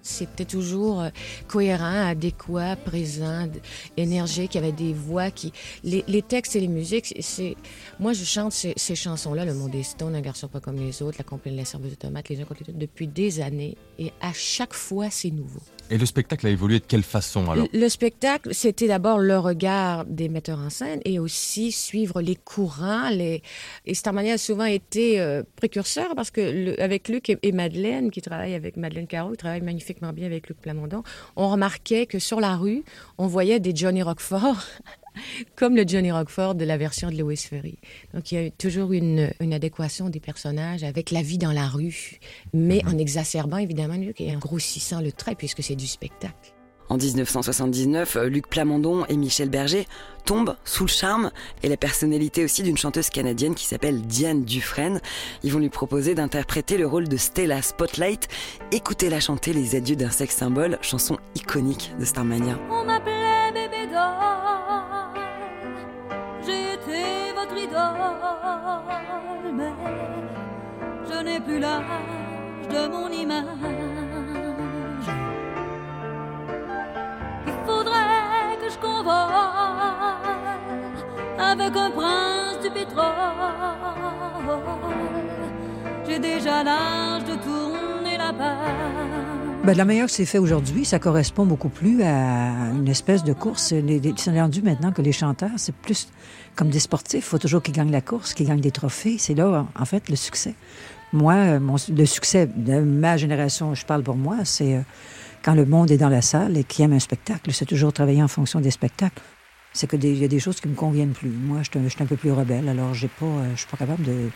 c'était 0.01 0.43
toujours 0.45 0.99
euh, 0.99 1.09
cohérent, 1.47 2.07
adéquat, 2.07 2.75
présent, 2.75 3.47
énergique. 3.95 4.55
Il 4.55 4.57
y 4.57 4.63
avait 4.63 4.73
des 4.73 4.93
voix 4.93 5.31
qui. 5.31 5.53
Les, 5.83 6.03
les 6.07 6.21
textes 6.21 6.55
et 6.55 6.59
les 6.59 6.67
musiques, 6.67 7.15
c'est-. 7.21 7.55
Moi, 7.99 8.11
je 8.13 8.25
chante 8.25 8.51
ces, 8.51 8.73
ces 8.75 8.95
chansons-là, 8.95 9.45
Le 9.45 9.53
monde 9.53 9.73
est 9.75 9.83
stone, 9.83 10.15
Un 10.15 10.21
garçon 10.21 10.47
pas 10.49 10.59
comme 10.59 10.77
les 10.77 11.01
autres, 11.01 11.17
La 11.17 11.23
compagnie 11.23 11.55
de 11.55 11.61
la 11.61 11.65
serveuse 11.65 11.97
de 11.97 12.07
Les 12.29 12.41
uns 12.41 12.45
contre 12.45 12.63
les 12.63 12.69
autres, 12.69 12.79
depuis 12.79 13.07
des 13.07 13.39
années. 13.39 13.77
Et 13.99 14.11
à 14.19 14.33
chaque 14.33 14.73
fois, 14.73 15.09
c'est 15.09 15.31
nouveau. 15.31 15.61
Et 15.89 15.97
le 15.97 16.05
spectacle 16.05 16.45
a 16.45 16.49
évolué 16.49 16.79
de 16.79 16.85
quelle 16.85 17.03
façon 17.03 17.49
alors? 17.49 17.67
Le 17.73 17.89
spectacle, 17.89 18.53
c'était 18.53 18.87
d'abord 18.87 19.17
le 19.17 19.37
regard 19.39 20.05
des 20.05 20.29
metteurs 20.29 20.59
en 20.59 20.69
scène 20.69 20.99
et 21.03 21.19
aussi 21.19 21.71
suivre 21.71 22.21
les 22.21 22.35
courants. 22.35 23.09
Et 23.09 23.41
Starmania 23.93 24.33
a 24.33 24.37
souvent 24.37 24.65
été 24.65 25.19
euh, 25.19 25.43
précurseur 25.55 26.15
parce 26.15 26.29
que 26.31 26.79
avec 26.79 27.07
Luc 27.07 27.29
et, 27.29 27.37
et 27.41 27.51
Madeleine, 27.51 28.11
qui 28.11 28.21
travaille 28.21 28.53
avec 28.53 28.77
Madeleine 28.77 29.07
Caro, 29.07 29.31
qui 29.31 29.37
travaille 29.37 29.61
magnifiquement 29.61 30.13
bien 30.13 30.27
avec 30.27 30.47
Luc 30.47 30.59
Plamondon, 30.59 31.03
on 31.35 31.49
remarquait 31.49 32.05
que 32.05 32.19
sur 32.19 32.39
la 32.39 32.55
rue, 32.55 32.83
on 33.17 33.27
voyait 33.27 33.59
des 33.59 33.75
Johnny 33.75 34.03
Rockford. 34.03 34.57
Comme 35.55 35.75
le 35.75 35.87
Johnny 35.87 36.11
Rockford 36.11 36.55
de 36.55 36.65
la 36.65 36.77
version 36.77 37.09
de 37.09 37.15
Lewis 37.15 37.45
Ferry. 37.49 37.77
Donc, 38.13 38.31
il 38.31 38.41
y 38.41 38.47
a 38.47 38.49
toujours 38.51 38.93
une, 38.93 39.31
une 39.39 39.53
adéquation 39.53 40.09
des 40.09 40.19
personnages 40.19 40.83
avec 40.83 41.11
la 41.11 41.21
vie 41.21 41.37
dans 41.37 41.51
la 41.51 41.67
rue, 41.67 42.19
mais 42.53 42.81
en 42.85 42.97
exacerbant 42.97 43.57
évidemment 43.57 43.95
Luc 43.95 44.21
et 44.21 44.35
en 44.35 44.39
grossissant 44.39 45.01
le 45.01 45.11
trait, 45.11 45.35
puisque 45.35 45.63
c'est 45.63 45.75
du 45.75 45.87
spectacle. 45.87 46.53
En 46.89 46.97
1979, 46.97 48.15
euh, 48.15 48.29
Luc 48.29 48.49
Plamondon 48.49 49.05
et 49.05 49.15
Michel 49.15 49.49
Berger 49.49 49.87
tombent 50.25 50.55
sous 50.65 50.85
le 50.85 50.89
charme 50.89 51.31
et 51.61 51.69
la 51.69 51.77
personnalité 51.77 52.43
aussi 52.43 52.63
d'une 52.63 52.77
chanteuse 52.77 53.11
canadienne 53.11 53.53
qui 53.53 53.65
s'appelle 53.65 54.01
Diane 54.01 54.43
Dufresne. 54.43 54.99
Ils 55.43 55.53
vont 55.53 55.59
lui 55.59 55.69
proposer 55.69 56.15
d'interpréter 56.15 56.77
le 56.77 56.87
rôle 56.87 57.07
de 57.07 57.17
Stella 57.17 57.61
Spotlight. 57.61 58.27
Écoutez-la 58.71 59.19
chanter 59.19 59.53
Les 59.53 59.75
adieux 59.75 59.95
d'un 59.95 60.09
sexe 60.09 60.37
symbole, 60.37 60.79
chanson 60.81 61.19
iconique 61.35 61.91
de 61.99 62.05
Starmania. 62.05 62.59
On 62.71 62.89
mais 69.53 69.73
je 71.09 71.23
n'ai 71.23 71.39
plus 71.39 71.59
l'âge 71.59 71.83
de 72.69 72.87
mon 72.87 73.09
image. 73.09 73.45
Il 77.47 77.53
faudrait 77.65 78.57
que 78.61 78.69
je 78.71 78.77
convole 78.79 79.09
avec 81.39 81.75
un 81.75 81.91
prince 81.91 82.59
du 82.63 82.69
pétrole. 82.69 83.05
J'ai 86.07 86.19
déjà 86.19 86.63
l'âge 86.63 87.25
de 87.25 87.35
tourner 87.35 88.17
la 88.17 88.33
page. 88.33 88.99
Ben, 89.63 89.75
la 89.75 89.85
manière 89.85 90.05
que 90.05 90.11
c'est 90.11 90.25
fait 90.25 90.37
aujourd'hui, 90.37 90.85
ça 90.85 90.99
correspond 90.99 91.45
beaucoup 91.45 91.69
plus 91.69 92.01
à 92.01 92.71
une 92.73 92.87
espèce 92.87 93.23
de 93.23 93.33
course. 93.33 93.73
C'est 93.73 94.39
rendu 94.39 94.61
maintenant 94.61 94.91
que 94.91 95.01
les 95.01 95.11
chanteurs, 95.11 95.51
c'est 95.57 95.75
plus 95.75 96.07
comme 96.59 96.69
des 96.69 96.81
sportifs. 96.81 97.23
Il 97.25 97.29
faut 97.29 97.37
toujours 97.37 97.63
qu'ils 97.63 97.73
gagnent 97.73 97.91
la 97.91 98.01
course, 98.01 98.33
qu'ils 98.33 98.45
gagnent 98.45 98.59
des 98.59 98.71
trophées. 98.71 99.15
C'est 99.17 99.33
là, 99.33 99.65
en 99.79 99.85
fait, 99.85 100.09
le 100.09 100.17
succès. 100.17 100.55
Moi, 101.13 101.33
euh, 101.33 101.59
le 101.95 102.05
succès 102.05 102.47
de 102.53 102.81
ma 102.81 103.15
génération, 103.15 103.73
je 103.75 103.85
parle 103.85 104.03
pour 104.03 104.17
moi, 104.17 104.39
c'est 104.43 104.75
euh, 104.75 104.81
quand 105.41 105.53
le 105.55 105.65
monde 105.65 105.89
est 105.89 105.97
dans 105.97 106.09
la 106.09 106.21
salle 106.21 106.57
et 106.57 106.65
qui 106.65 106.83
aime 106.83 106.91
un 106.91 106.99
spectacle. 106.99 107.53
C'est 107.53 107.65
toujours 107.65 107.93
travailler 107.93 108.21
en 108.21 108.27
fonction 108.27 108.59
des 108.59 108.71
spectacles. 108.71 109.21
C'est 109.71 109.87
que 109.87 109.95
des- 109.95 110.11
il 110.11 110.17
y 110.17 110.25
a 110.25 110.27
des 110.27 110.39
choses 110.39 110.59
qui 110.59 110.67
me 110.67 110.75
conviennent 110.75 111.13
plus. 111.13 111.29
Moi, 111.29 111.59
je 111.63 111.69
suis 111.89 112.03
un, 112.03 112.05
peu 112.05 112.17
plus 112.17 112.33
rebelle, 112.33 112.67
alors 112.67 112.89
euh, 112.89 112.93
je 112.93 113.57
suis 113.57 113.67
pas 113.71 113.77
capable 113.77 114.03
de 114.03 114.29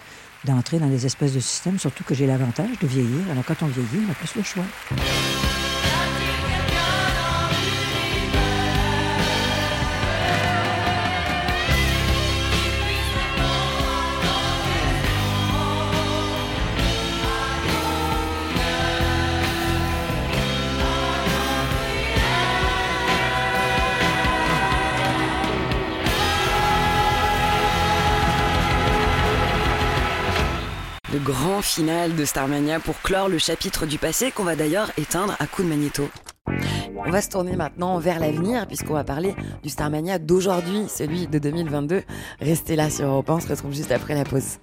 d'entrer 0.46 0.78
dans 0.78 0.90
des 0.90 1.06
espèces 1.06 1.34
de 1.34 1.40
systèmes, 1.40 1.80
surtout 1.80 2.04
que 2.04 2.14
j'ai 2.14 2.28
l'avantage 2.28 2.78
de 2.82 2.88
vieillir. 2.88 3.32
Alors 3.32 3.46
quand 3.46 3.64
on 3.64 3.68
vieillit, 3.68 4.06
on 4.08 4.12
a 4.12 4.16
plus 4.16 4.36
le 4.36 4.44
choix. 4.44 4.66
Final 31.64 32.16
de 32.16 32.26
Starmania 32.26 32.80
pour 32.80 33.02
clore 33.02 33.30
le 33.30 33.38
chapitre 33.38 33.86
du 33.86 33.98
passé 33.98 34.32
qu'on 34.32 34.44
va 34.44 34.56
d'ailleurs 34.56 34.92
éteindre 34.98 35.36
à 35.40 35.48
coup 35.48 35.64
de 35.64 35.70
magnéto. 35.70 36.10
On 37.06 37.10
va 37.10 37.22
se 37.22 37.30
tourner 37.30 37.56
maintenant 37.56 37.98
vers 38.00 38.20
l'avenir 38.20 38.68
puisqu'on 38.68 38.94
va 38.94 39.04
parler 39.04 39.34
du 39.64 39.70
Starmania 39.70 40.20
d'aujourd'hui, 40.20 40.86
celui 40.90 41.28
de 41.28 41.40
2022. 41.40 42.04
Restez 42.42 42.76
là 42.76 42.90
sur 42.90 43.08
Europe 43.08 43.30
1, 43.30 43.34
on 43.34 43.40
se 43.40 43.48
retrouve 43.48 43.74
juste 43.74 43.92
après 43.92 44.14
la 44.14 44.26
pause. 44.26 44.60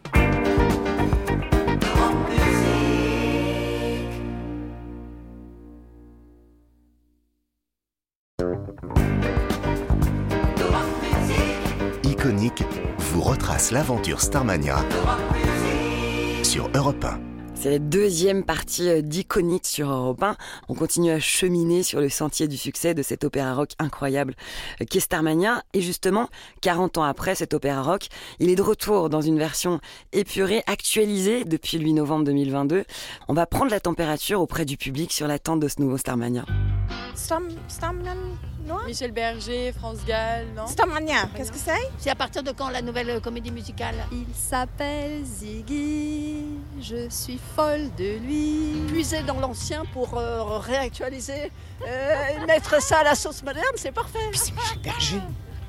Iconique 12.04 12.62
vous 12.98 13.22
retrace 13.22 13.70
l'aventure 13.70 14.20
Starmania 14.20 14.76
sur 16.60 16.70
Europe 16.74 17.02
1. 17.02 17.18
C'est 17.54 17.70
la 17.70 17.78
deuxième 17.78 18.44
partie 18.44 18.86
euh, 18.90 19.00
d'Iconique 19.00 19.64
sur 19.64 19.90
Europe 19.90 20.22
1. 20.22 20.36
On 20.68 20.74
continue 20.74 21.10
à 21.10 21.18
cheminer 21.18 21.82
sur 21.82 22.02
le 22.02 22.10
sentier 22.10 22.48
du 22.48 22.58
succès 22.58 22.92
de 22.92 23.02
cet 23.02 23.24
opéra 23.24 23.54
rock 23.54 23.70
incroyable 23.78 24.34
euh, 24.82 24.84
qu'est 24.84 25.00
Starmania. 25.00 25.62
Et 25.72 25.80
justement, 25.80 26.28
40 26.60 26.98
ans 26.98 27.04
après 27.04 27.34
cet 27.34 27.54
opéra 27.54 27.80
rock, 27.80 28.08
il 28.40 28.50
est 28.50 28.56
de 28.56 28.62
retour 28.62 29.08
dans 29.08 29.22
une 29.22 29.38
version 29.38 29.80
épurée, 30.12 30.62
actualisée 30.66 31.44
depuis 31.44 31.78
le 31.78 31.84
8 31.84 31.94
novembre 31.94 32.24
2022. 32.26 32.84
On 33.28 33.32
va 33.32 33.46
prendre 33.46 33.70
la 33.70 33.80
température 33.80 34.42
auprès 34.42 34.66
du 34.66 34.76
public 34.76 35.14
sur 35.14 35.26
l'attente 35.28 35.60
de 35.60 35.68
ce 35.68 35.80
nouveau 35.80 35.96
Starmania. 35.96 36.44
Stam, 37.14 37.48
Stamnan, 37.68 38.16
non? 38.66 38.78
Michel 38.86 39.12
Berger, 39.12 39.72
France 39.72 39.98
Gall, 40.06 40.46
non? 40.56 40.66
Starmania, 40.66 41.28
qu'est-ce 41.34 41.52
que 41.52 41.58
c'est? 41.58 41.90
C'est 41.98 42.10
à 42.10 42.14
partir 42.14 42.42
de 42.42 42.50
quand 42.52 42.70
la 42.70 42.82
nouvelle 42.82 43.10
euh, 43.10 43.20
comédie 43.20 43.50
musicale? 43.50 43.94
Il 44.10 44.34
s'appelle 44.34 45.24
Ziggy, 45.24 46.44
je 46.80 47.08
suis 47.08 47.38
folle 47.54 47.90
de 47.96 48.18
lui. 48.18 48.86
Puiser 48.88 49.22
dans 49.22 49.38
l'ancien 49.38 49.84
pour 49.92 50.16
euh, 50.16 50.58
réactualiser, 50.58 51.52
euh, 51.86 52.42
et 52.42 52.46
mettre 52.46 52.80
ça 52.82 52.98
à 52.98 53.04
la 53.04 53.14
sauce 53.14 53.42
moderne, 53.42 53.74
c'est 53.76 53.92
parfait. 53.92 54.18
C'est 54.32 54.52
Michel 54.52 54.78
Berger. 54.82 55.20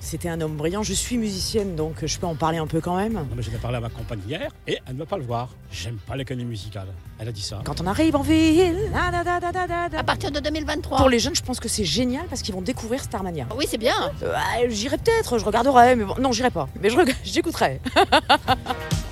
C'était 0.01 0.29
un 0.29 0.41
homme 0.41 0.57
brillant. 0.57 0.81
Je 0.81 0.93
suis 0.93 1.17
musicienne, 1.17 1.75
donc 1.75 2.05
je 2.05 2.17
peux 2.17 2.25
en 2.25 2.35
parler 2.35 2.57
un 2.57 2.65
peu 2.65 2.81
quand 2.81 2.97
même. 2.97 3.13
Non, 3.13 3.27
mais 3.35 3.43
je 3.43 3.51
l'ai 3.51 3.57
parlé 3.57 3.77
à 3.77 3.79
ma 3.79 3.89
compagne 3.89 4.19
hier 4.27 4.51
et 4.67 4.79
elle 4.87 4.95
ne 4.95 4.99
va 4.99 5.05
pas 5.05 5.17
le 5.17 5.23
voir. 5.23 5.49
J'aime 5.71 5.97
pas 6.07 6.15
les 6.15 6.25
comédies 6.25 6.47
musicales. 6.49 6.87
Elle 7.19 7.27
a 7.27 7.31
dit 7.31 7.41
ça. 7.41 7.61
Quand 7.63 7.79
on 7.81 7.85
arrive 7.87 8.15
en 8.15 8.21
ville, 8.23 8.91
da, 8.91 9.11
da, 9.11 9.23
da, 9.23 9.39
da, 9.39 9.51
da, 9.51 9.67
da, 9.67 9.89
da. 9.89 9.99
À 9.99 10.03
partir 10.03 10.31
de 10.31 10.39
2023. 10.39 10.97
pour 10.97 11.07
les 11.07 11.19
jeunes, 11.19 11.35
je 11.35 11.43
pense 11.43 11.59
que 11.59 11.69
c'est 11.69 11.85
génial 11.85 12.25
parce 12.25 12.41
qu'ils 12.41 12.55
vont 12.55 12.61
découvrir 12.61 13.01
Starmania. 13.01 13.45
Oui, 13.55 13.65
c'est 13.69 13.77
bien. 13.77 14.11
Euh, 14.23 14.33
ah, 14.35 14.67
j'irai 14.69 14.97
peut-être, 14.97 15.37
je 15.37 15.45
regarderai, 15.45 15.95
mais 15.95 16.03
bon, 16.03 16.15
non, 16.19 16.31
j'irai 16.31 16.49
pas. 16.49 16.67
Mais 16.81 16.89
j'écouterai. 17.23 17.79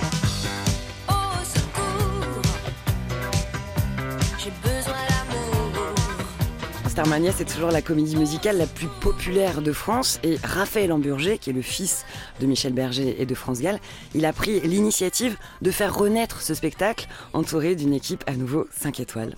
Starmania, 6.89 7.31
c'est 7.31 7.45
toujours 7.45 7.69
la 7.69 7.81
comédie 7.83 8.15
musicale 8.17 8.57
la 8.57 8.65
plus 8.65 8.87
populaire 8.99 9.61
de 9.61 9.71
France. 9.71 10.19
Et 10.23 10.37
Raphaël 10.43 10.91
Amburger, 10.91 11.37
qui 11.37 11.51
est 11.51 11.53
le 11.53 11.61
fils 11.61 12.03
de 12.41 12.47
Michel 12.47 12.73
Berger 12.73 13.15
et 13.21 13.25
de 13.25 13.35
France 13.35 13.61
Gall, 13.61 13.79
il 14.15 14.25
a 14.25 14.33
pris 14.33 14.59
l'initiative 14.61 15.37
de 15.61 15.71
faire 15.71 15.95
renaître 15.95 16.41
ce 16.41 16.53
spectacle 16.53 17.07
entouré 17.33 17.75
d'une 17.75 17.93
équipe 17.93 18.23
à 18.27 18.33
nouveau 18.33 18.67
5 18.71 18.99
étoiles. 18.99 19.35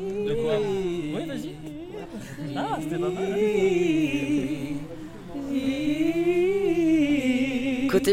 Oui, 0.00 1.26
vas-y. 1.26 1.54
Ah, 2.56 2.78
c'était 2.80 2.96
pas 2.96 3.10
mal. 3.10 3.24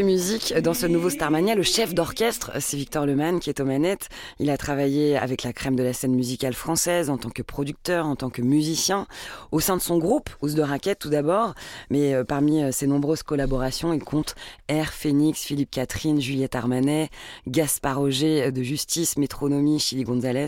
Musique, 0.02 0.52
dans 0.54 0.74
ce 0.74 0.86
nouveau 0.86 1.08
Starmania, 1.08 1.54
le 1.54 1.62
chef 1.62 1.94
d'orchestre, 1.94 2.50
c'est 2.58 2.76
Victor 2.76 3.06
Lemann 3.06 3.38
qui 3.38 3.48
est 3.48 3.60
aux 3.60 3.64
manettes. 3.64 4.08
Il 4.40 4.50
a 4.50 4.56
travaillé 4.56 5.16
avec 5.16 5.44
la 5.44 5.52
crème 5.52 5.76
de 5.76 5.84
la 5.84 5.92
scène 5.92 6.14
musicale 6.14 6.54
française 6.54 7.10
en 7.10 7.16
tant 7.16 7.30
que 7.30 7.42
producteur, 7.42 8.06
en 8.06 8.16
tant 8.16 8.28
que 8.28 8.42
musicien, 8.42 9.06
au 9.52 9.60
sein 9.60 9.76
de 9.76 9.82
son 9.82 9.98
groupe, 9.98 10.30
Ous 10.42 10.50
de 10.50 10.62
Raquette 10.62 10.98
tout 10.98 11.10
d'abord, 11.10 11.54
mais 11.90 12.12
euh, 12.12 12.24
parmi 12.24 12.62
euh, 12.62 12.72
ses 12.72 12.88
nombreuses 12.88 13.22
collaborations, 13.22 13.92
il 13.92 14.02
compte 14.02 14.34
Air 14.66 14.92
Phoenix, 14.92 15.42
Philippe 15.42 15.70
Catherine, 15.70 16.20
Juliette 16.20 16.56
Armanet, 16.56 17.10
Gaspard 17.46 18.00
Auger 18.00 18.44
euh, 18.44 18.50
de 18.50 18.62
Justice, 18.62 19.16
Métronomie, 19.16 19.78
Chili 19.78 20.02
Gonzalez 20.02 20.46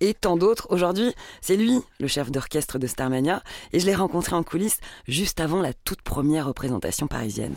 et 0.00 0.12
tant 0.12 0.36
d'autres. 0.36 0.66
Aujourd'hui, 0.70 1.12
c'est 1.40 1.56
lui, 1.56 1.78
le 2.00 2.08
chef 2.08 2.32
d'orchestre 2.32 2.78
de 2.78 2.88
Starmania, 2.88 3.42
et 3.72 3.78
je 3.78 3.86
l'ai 3.86 3.94
rencontré 3.94 4.34
en 4.34 4.42
coulisses 4.42 4.80
juste 5.06 5.38
avant 5.38 5.60
la 5.60 5.72
toute 5.72 6.02
première 6.02 6.46
représentation 6.46 7.06
parisienne. 7.06 7.54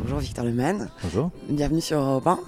Bonjour 0.00 0.18
Victor 0.18 0.44
Lemann. 0.44 0.63
Bonjour. 1.02 1.30
Bienvenue 1.48 1.82
sur 1.82 1.98
Europe 1.98 2.26
1. 2.26 2.38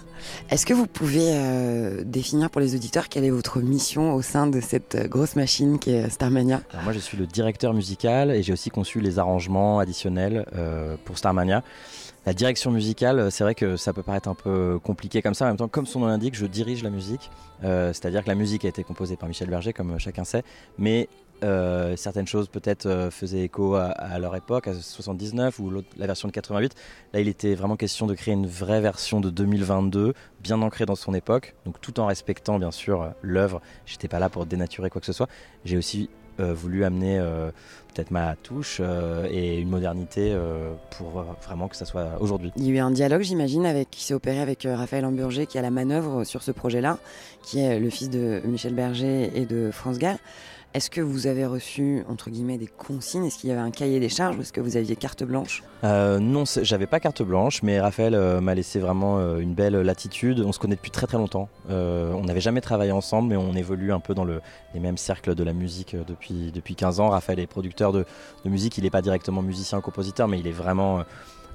Est-ce 0.49 0.65
que 0.65 0.73
vous 0.73 0.87
pouvez 0.87 1.33
euh, 1.35 2.03
définir 2.03 2.49
pour 2.49 2.63
les 2.63 2.75
auditeurs 2.75 3.11
quelle 3.11 3.25
est 3.25 3.31
votre 3.31 3.61
mission 3.61 4.15
au 4.15 4.23
sein 4.23 4.47
de 4.47 4.61
cette 4.61 4.95
euh, 4.95 5.07
grosse 5.07 5.37
machine 5.37 5.79
qui 5.79 5.91
est 5.91 6.09
Starmania? 6.09 6.63
Alors 6.73 6.85
moi 6.85 6.93
je 6.95 6.99
suis 6.99 7.19
le 7.19 7.27
directeur 7.27 7.75
musical 7.75 8.31
et 8.31 8.43
j'ai 8.43 8.55
aussi 8.55 8.71
conçu 8.71 9.01
les 9.01 9.19
arrangements 9.19 9.81
additionnels 9.81 10.47
euh, 10.55 10.97
pour 11.05 11.19
Starmania. 11.19 11.63
La 12.25 12.33
direction 12.33 12.73
musicale, 12.73 13.31
c'est 13.31 13.45
vrai 13.45 13.55
que 13.55 13.77
ça 13.77 13.93
peut 13.93 14.03
paraître 14.03 14.29
un 14.29 14.35
peu 14.35 14.81
compliqué 14.83 15.23
comme 15.23 15.35
ça. 15.35 15.45
En 15.45 15.49
même 15.49 15.57
temps, 15.57 15.69
comme 15.69 15.87
son 15.87 16.01
nom 16.01 16.07
l'indique, 16.07 16.35
je 16.35 16.47
dirige 16.47 16.83
la 16.83 16.91
musique. 16.91 17.31
Euh, 17.63 17.93
C'est-à-dire 17.93 18.25
que 18.25 18.29
la 18.29 18.35
musique 18.35 18.65
a 18.65 18.69
été 18.69 18.83
composée 18.83 19.17
par 19.17 19.29
Michel 19.29 19.49
Berger, 19.49 19.73
comme 19.73 19.97
chacun 20.01 20.25
sait. 20.25 20.43
Mais 20.77 21.09
euh, 21.43 21.97
certaines 21.97 22.27
choses 22.27 22.49
peut-être 22.49 22.87
euh, 22.87 23.11
faisaient 23.11 23.43
écho 23.43 23.75
à, 23.75 24.19
leur 24.19 24.35
époque, 24.37 24.69
à 24.69 24.75
79 24.75 25.59
ou 25.59 25.71
la 25.97 26.07
version 26.07 26.29
de 26.29 26.33
88. 26.33 26.75
Là, 27.13 27.21
il 27.21 27.29
était 27.29 27.55
vraiment 27.55 27.77
question 27.77 28.07
de 28.07 28.15
créer 28.15 28.35
une 28.35 28.47
vraie 28.47 28.81
version 28.81 29.21
de 29.21 29.31
2022, 29.31 30.15
bien 30.41 30.63
ancrée 30.63 30.87
dans 30.87 30.95
son 30.95 31.15
époque, 31.15 31.55
donc 31.65 31.81
tout 31.81 32.01
en 32.01 32.07
respectant 32.07 32.59
bien 32.59 32.71
sûr 32.71 33.03
euh, 33.03 33.09
l'œuvre. 33.23 33.61
J'étais 33.85 34.09
pas 34.09 34.19
là 34.19 34.31
pour 34.31 34.47
dénaturer 34.47 34.89
quoi 34.89 35.01
que 35.01 35.07
ce 35.07 35.13
soit. 35.13 35.29
J'ai 35.65 35.77
aussi 35.77 36.09
voulu 36.39 36.85
amener 36.85 37.19
peut-être 37.89 38.11
ma 38.11 38.37
touche 38.37 38.83
et 39.31 39.59
une 39.59 39.71
modernité 39.71 40.39
pour 40.91 41.25
vraiment 41.47 41.67
que 41.67 41.77
ça 41.77 41.87
soit 41.87 42.21
aujourd'hui. 42.21 42.53
Il 42.57 42.67
y 42.67 42.71
a 42.73 42.75
eu 42.75 42.79
un 42.79 42.91
dialogue, 42.91 43.23
j'imagine, 43.23 43.65
avec, 43.65 43.89
qui 43.91 44.05
s'est 44.05 44.13
opéré 44.13 44.41
avec 44.41 44.69
Raphaël 44.71 45.07
Amburger, 45.07 45.47
qui 45.47 45.57
a 45.57 45.63
la 45.63 45.71
manœuvre 45.71 46.25
sur 46.25 46.43
ce 46.43 46.51
projet-là, 46.51 46.99
qui 47.43 47.61
est 47.61 47.81
le 47.81 47.89
fils 47.89 48.11
de 48.11 48.43
Michel 48.45 48.75
Berger 48.75 49.31
et 49.35 49.47
de 49.47 49.71
France 49.71 49.99
Gall. 49.99 50.19
Est-ce 50.77 50.91
que 50.91 51.01
vous 51.01 51.27
avez 51.27 51.47
reçu, 51.47 52.05
entre 52.07 52.29
guillemets, 52.29 52.59
des 52.59 52.67
consignes? 52.67 53.25
Est-ce 53.25 53.39
qu'il 53.39 53.49
y 53.49 53.53
avait 53.55 53.63
un 53.63 53.71
cahier 53.71 53.99
des 53.99 54.11
charges? 54.11 54.37
Ou 54.37 54.43
est-ce 54.43 54.53
que 54.53 54.61
vous 54.61 54.77
aviez 54.77 54.95
carte 54.95 55.25
blanche? 55.25 55.63
Euh, 55.85 56.19
non, 56.19 56.45
j'avais 56.61 56.87
pas 56.87 57.01
carte 57.01 57.23
blanche, 57.23 57.63
mais 57.63 57.81
Raphaël 57.81 58.15
euh, 58.15 58.43
m'a 58.43 58.55
laissé 58.55 58.79
vraiment 58.79 59.17
euh, 59.19 59.39
une 59.39 59.55
belle 59.55 59.73
latitude. 59.81 60.41
On 60.47 60.53
se 60.53 60.59
connaît 60.59 60.75
depuis 60.77 60.91
très 60.91 61.07
très 61.07 61.17
longtemps. 61.17 61.49
Euh, 61.71 62.13
on 62.13 62.25
n'avait 62.25 62.43
jamais 62.43 62.61
travaillé 62.61 62.93
ensemble, 62.93 63.31
mais 63.31 63.37
on 63.37 63.55
évolue 63.55 63.91
un 63.91 64.01
peu 64.01 64.13
dans 64.13 64.25
le- 64.27 64.43
les 64.75 64.81
mêmes 64.81 64.99
cercles 64.99 65.35
de 65.35 65.43
la 65.45 65.55
musique 65.55 65.97
depuis, 66.07 66.53
depuis 66.53 66.75
15 66.75 67.01
ans. 67.01 67.09
Raphaël 67.09 67.41
est 67.41 67.47
producteur 67.47 67.93
de, 67.95 68.05
de 68.45 68.51
musique, 68.51 68.77
il 68.77 68.85
n'est 68.85 68.91
pas 68.91 69.01
directement 69.01 69.41
musicien 69.41 69.81
compositeur, 69.81 70.29
mais 70.29 70.39
il 70.41 70.47
est 70.47 70.53
vraiment... 70.53 71.05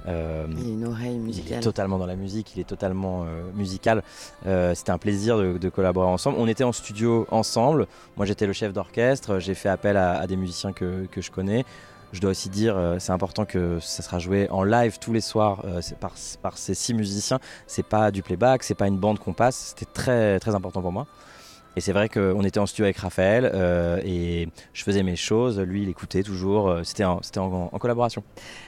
euh, 0.08 0.46
Il 0.50 0.66
y 0.66 0.70
a 0.70 0.74
une 0.74 0.86
oreille 0.86 1.20
il 1.28 1.52
est 1.52 1.60
totalement 1.60 1.98
dans 1.98 2.06
la 2.06 2.16
musique, 2.16 2.54
il 2.56 2.60
est 2.60 2.68
totalement 2.68 3.22
euh, 3.24 3.50
musical. 3.54 4.02
Euh, 4.46 4.74
C'était 4.74 4.90
un 4.90 4.98
plaisir 4.98 5.38
de, 5.38 5.58
de 5.58 5.68
collaborer 5.68 6.06
ensemble. 6.08 6.36
On 6.38 6.48
était 6.48 6.64
en 6.64 6.72
studio 6.72 7.26
ensemble. 7.30 7.86
Moi, 8.16 8.26
j'étais 8.26 8.46
le 8.46 8.52
chef 8.52 8.72
d'orchestre. 8.72 9.38
J'ai 9.38 9.54
fait 9.54 9.68
appel 9.68 9.96
à, 9.96 10.18
à 10.18 10.26
des 10.26 10.36
musiciens 10.36 10.72
que, 10.72 11.06
que 11.06 11.20
je 11.20 11.30
connais. 11.30 11.64
Je 12.12 12.20
dois 12.20 12.32
aussi 12.32 12.50
dire, 12.50 12.76
c'est 12.98 13.12
important 13.12 13.46
que 13.46 13.78
ça 13.80 14.02
sera 14.02 14.18
joué 14.18 14.46
en 14.50 14.64
live 14.64 14.98
tous 15.00 15.14
les 15.14 15.22
soirs 15.22 15.64
par, 15.98 16.12
par 16.42 16.58
ces 16.58 16.74
six 16.74 16.92
musiciens. 16.92 17.38
C'est 17.66 17.86
pas 17.86 18.10
du 18.10 18.22
playback, 18.22 18.64
c'est 18.64 18.74
pas 18.74 18.86
une 18.86 18.98
bande 18.98 19.18
qu'on 19.18 19.32
passe. 19.32 19.74
C'était 19.74 19.90
très 19.90 20.38
très 20.38 20.54
important 20.54 20.82
pour 20.82 20.92
moi. 20.92 21.06
Et 21.74 21.80
c'est 21.80 21.92
vrai 21.92 22.10
qu'on 22.10 22.42
était 22.42 22.60
en 22.60 22.66
studio 22.66 22.84
avec 22.84 22.98
Raphaël 22.98 23.50
euh, 23.54 23.98
et 24.04 24.48
je 24.74 24.84
faisais 24.84 25.02
mes 25.02 25.16
choses. 25.16 25.58
Lui, 25.58 25.82
il 25.84 25.88
écoutait 25.88 26.22
toujours. 26.22 26.68
Euh, 26.68 26.82
C'était 26.84 27.04
en, 27.04 27.20
en- 27.38 27.78
collaboration. 27.78 28.22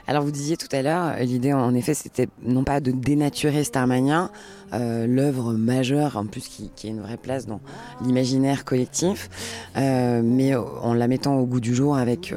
Alors 0.07 0.23
vous 0.23 0.31
disiez 0.31 0.57
tout 0.57 0.67
à 0.71 0.81
l'heure, 0.81 1.13
euh, 1.15 1.23
l'idée 1.23 1.53
en 1.53 1.73
effet 1.75 1.93
c'était 1.93 2.27
non 2.41 2.63
pas 2.63 2.79
de 2.79 2.91
dénaturer 2.91 3.63
Starmania, 3.63 4.29
l'œuvre 4.73 5.53
majeure 5.53 6.17
en 6.17 6.25
plus 6.25 6.47
qui, 6.47 6.69
qui 6.75 6.87
a 6.87 6.89
une 6.89 6.99
vraie 7.01 7.17
place 7.17 7.45
dans 7.45 7.61
l'imaginaire 8.03 8.65
collectif, 8.65 9.29
mais 9.75 10.53
en 10.55 10.93
la 10.93 11.07
mettant 11.07 11.35
au 11.37 11.45
goût 11.45 11.61
du 11.61 11.73
jour 11.73 11.95
avec... 11.95 12.33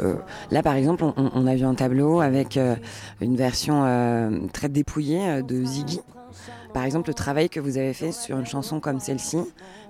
là 0.52 0.62
par 0.62 0.74
exemple 0.76 1.02
on, 1.02 1.14
on 1.16 1.46
a 1.48 1.54
vu 1.56 1.64
un 1.64 1.74
tableau 1.74 2.20
avec 2.20 2.56
une 3.20 3.34
version 3.36 4.38
très 4.52 4.68
dépouillée 4.68 5.42
de 5.42 5.64
Ziggy. 5.64 6.00
Par 6.74 6.84
exemple 6.84 7.08
le 7.08 7.14
travail 7.14 7.48
que 7.48 7.58
vous 7.58 7.76
avez 7.78 7.94
fait 7.94 8.12
sur 8.12 8.38
une 8.38 8.46
chanson 8.46 8.78
comme 8.78 9.00
celle-ci, 9.00 9.38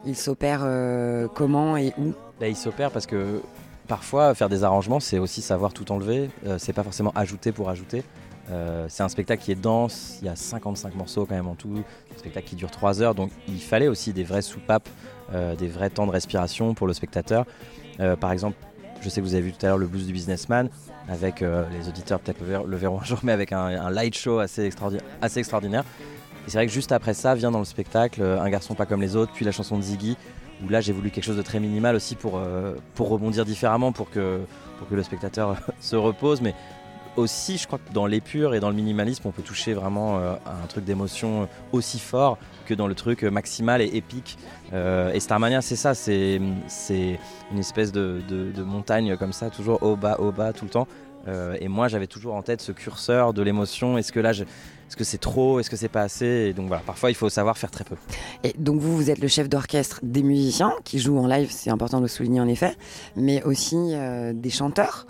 il 0.05 0.17
s'opère 0.17 0.61
euh, 0.65 1.29
comment 1.35 1.77
et 1.77 1.93
où? 1.99 2.13
Là, 2.41 2.49
il 2.49 2.57
s'opère 2.57 2.91
parce 2.91 3.07
que 3.07 3.41
parfois, 3.87 4.35
faire 4.35 4.49
des 4.49 4.65
arrangements, 4.65 5.01
c'est 5.01 5.19
aussi 5.19 5.43
savoir 5.43 5.73
tout 5.73 5.91
enlever. 5.93 6.31
Euh, 6.47 6.57
c'est 6.59 6.73
pas 6.73 6.83
forcément 6.85 7.13
ajouter 7.15 7.53
pour 7.53 7.69
ajouter. 7.69 8.05
Euh, 8.51 8.87
c'est 8.89 9.03
un 9.03 9.09
spectacle 9.09 9.43
qui 9.43 9.53
est 9.53 9.61
dense, 9.61 10.19
il 10.23 10.27
y 10.27 10.29
a 10.29 10.37
55 10.37 10.95
morceaux 10.95 11.27
quand 11.27 11.35
même 11.35 11.49
en 11.49 11.55
tout, 11.55 11.83
un 12.15 12.19
spectacle 12.19 12.47
qui 12.47 12.57
dure 12.57 12.71
3 12.71 13.03
heures, 13.03 13.15
donc 13.15 13.31
il 13.47 13.61
fallait 13.61 13.89
aussi 13.89 14.15
des 14.15 14.25
vraies 14.25 14.41
soupapes, 14.41 14.89
des 15.59 15.69
vrais 15.69 15.91
temps 15.91 16.07
de 16.07 16.13
respiration 16.13 16.73
pour 16.73 16.87
le 16.87 16.95
spectateur. 16.95 17.45
Par 18.21 18.33
exemple, 18.33 18.57
je 19.03 19.11
sais 19.11 19.21
que 19.21 19.27
vous 19.27 19.35
avez 19.35 19.43
vu 19.43 19.53
tout 19.53 19.67
à 19.67 19.69
l'heure 19.69 19.77
le 19.77 19.87
blues 19.87 20.07
du 20.07 20.15
businessman, 20.15 20.71
avec 21.11 21.41
les 21.41 21.89
auditeurs 21.91 22.21
peut-être 22.21 22.41
le, 22.41 22.47
ver- 22.47 22.65
le 22.65 22.77
verront 22.79 22.99
un 23.03 23.05
jour, 23.05 23.19
mais 23.23 23.33
avec 23.33 23.53
un, 23.53 23.91
light 23.91 24.17
show 24.17 24.39
assez 24.39 24.65
extraordinaire. 24.65 25.85
Et 26.49 26.51
c'est 26.51 26.57
vrai 26.57 26.67
que 26.67 26.73
juste 26.73 26.93
après 26.93 27.13
ça 27.13 27.35
vient 27.35 27.51
dans 27.51 27.59
le 27.59 27.67
spectacle 27.67 28.23
euh, 28.23 28.41
Un 28.41 28.49
garçon 28.49 28.75
pas 28.75 28.87
comme 28.87 29.03
les 29.03 29.17
autres, 29.17 29.33
puis 29.35 29.45
la 29.45 29.53
chanson 29.53 29.77
de 29.77 29.83
Ziggy, 29.83 30.17
où 30.65 30.71
là 30.71 30.81
j'ai 30.81 30.95
voulu 30.95 31.11
quelque 31.11 31.25
chose 31.25 31.37
de 31.37 31.43
très 31.43 31.61
minimal 31.61 31.95
aussi 31.95 32.15
pour, 32.15 32.39
euh, 32.39 32.73
rebondir 32.99 33.45
différemment, 33.45 33.93
pour 33.93 34.09
que, 34.09 34.41
le 34.91 35.03
spectateur 35.03 35.57
se 35.81 35.95
repose. 35.95 36.41
Mais 36.41 36.55
aussi, 37.17 37.59
je 37.59 37.67
crois 37.67 37.79
que 37.79 37.93
dans 37.93 38.07
l'épure 38.07 38.55
et 38.55 38.61
dans 38.61 38.71
le 38.71 38.77
minimalisme, 38.77 39.29
on 39.29 39.31
peut 39.31 39.43
toucher 39.43 39.75
vraiment 39.75 40.17
euh, 40.17 40.37
à 40.47 40.53
un 40.65 40.67
truc 40.69 40.87
d'émotion 40.87 41.51
aussi 41.73 41.99
fort 41.99 42.39
que 42.65 42.73
dans 42.73 42.87
le 42.87 42.95
truc 42.95 43.25
maximal 43.25 43.83
et 43.83 43.91
épique. 43.95 44.39
Et 44.73 45.21
Starmania, 45.21 45.61
c'est 45.61 45.77
ça, 45.77 45.95
c'est 45.95 46.37
une 46.37 47.59
espèce 47.59 47.93
de, 47.93 48.63
montagne 48.63 49.19
comme 49.19 49.35
ça, 49.35 49.51
toujours 49.51 49.83
haut, 49.83 49.97
bas, 49.97 50.17
haut, 50.19 50.33
bas, 50.33 50.55
tout 50.55 50.65
le 50.65 50.71
temps. 50.71 50.89
Euh, 51.27 51.57
et 51.61 51.69
moi, 51.69 51.89
j'avais 51.89 52.07
toujours 52.07 52.35
en 52.35 52.43
tête 52.43 52.61
ce 52.61 52.73
curseur 52.73 53.33
de 53.35 53.43
l'émotion. 53.43 53.99
Est-ce 53.99 54.13
que 54.13 54.21
là, 54.21 54.33
je- 54.33 54.45
est-ce 54.45 54.97
que 54.97 55.05
c'est 55.05 55.19
trop? 55.19 55.61
Est-ce 55.61 55.69
que 55.69 55.77
c'est 55.77 55.89
pas 55.89 56.03
assez? 56.03 56.27
Et 56.27 56.53
donc 56.55 56.69
voilà, 56.69 56.83
parfois, 56.87 57.11
il 57.11 57.15
faut 57.15 57.29
savoir 57.29 57.59
faire 57.59 57.71
très 57.71 57.85
peu. 57.85 57.97
Et 58.45 58.55
donc 58.59 58.81
vous, 58.81 58.97
vous 58.97 59.11
êtes 59.11 59.19
le 59.19 59.29
chef 59.29 59.49
d'orchestre 59.49 60.01
des 60.03 60.23
musiciens 60.23 60.73
qui 60.85 60.99
jouent 60.99 61.19
en 61.19 61.27
live, 61.27 61.49
c'est 61.51 61.71
important 61.71 61.99
de 61.99 62.03
le 62.05 62.09
souligner 62.09 62.41
en 62.41 62.49
effet, 62.49 62.75
mais 63.17 63.43
aussi 63.43 63.77
euh, 63.77 64.33
des 64.33 64.49
chanteurs. 64.51 65.07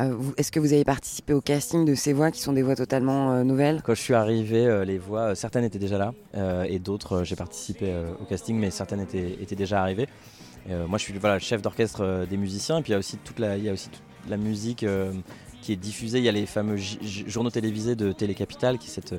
Euh, 0.00 0.16
Est-ce 0.36 0.50
que 0.50 0.58
vous 0.58 0.72
avez 0.72 0.82
participé 0.82 1.34
au 1.34 1.40
casting 1.40 1.84
de 1.84 1.94
ces 1.94 2.12
voix 2.12 2.32
qui 2.32 2.40
sont 2.40 2.52
des 2.52 2.62
voix 2.62 2.74
totalement 2.74 3.30
euh, 3.30 3.44
nouvelles? 3.44 3.80
Quand 3.84 3.94
je 3.94 4.00
suis 4.00 4.14
arrivé, 4.14 4.66
euh, 4.66 4.84
les 4.84 4.98
voix, 4.98 5.36
certaines 5.36 5.62
étaient 5.62 5.78
déjà 5.78 5.98
là, 5.98 6.64
et 6.68 6.80
d'autres, 6.80 7.22
j'ai 7.22 7.36
participé 7.36 7.94
au 8.20 8.24
casting, 8.24 8.58
mais 8.58 8.70
certaines 8.70 9.00
étaient, 9.00 9.38
étaient 9.40 9.54
déjà 9.54 9.80
arrivées. 9.82 10.08
Moi, 10.88 10.98
je 10.98 11.04
suis 11.04 11.16
voilà, 11.18 11.38
chef 11.38 11.62
d'orchestre 11.62 12.26
des 12.28 12.36
musiciens, 12.38 12.78
et 12.78 12.82
puis 12.82 12.90
il 12.90 12.94
y 12.94 12.96
a 12.96 12.98
aussi 12.98 13.18
toute 13.18 13.38
la, 13.38 13.56
il 13.58 13.62
y 13.64 13.68
a 13.68 13.72
aussi 13.72 13.90
toute 13.90 14.02
la 14.28 14.36
musique 14.36 14.82
euh, 14.82 15.12
qui 15.62 15.72
est 15.72 15.76
diffusée. 15.76 16.18
Il 16.18 16.24
y 16.24 16.28
a 16.28 16.32
les 16.32 16.46
fameux 16.46 16.76
journaux 16.76 17.50
télévisés 17.50 17.96
de 17.96 18.12
Télé 18.12 18.34
Capital, 18.34 18.78
qui 18.78 18.88
est 18.88 18.90
cette, 18.90 19.14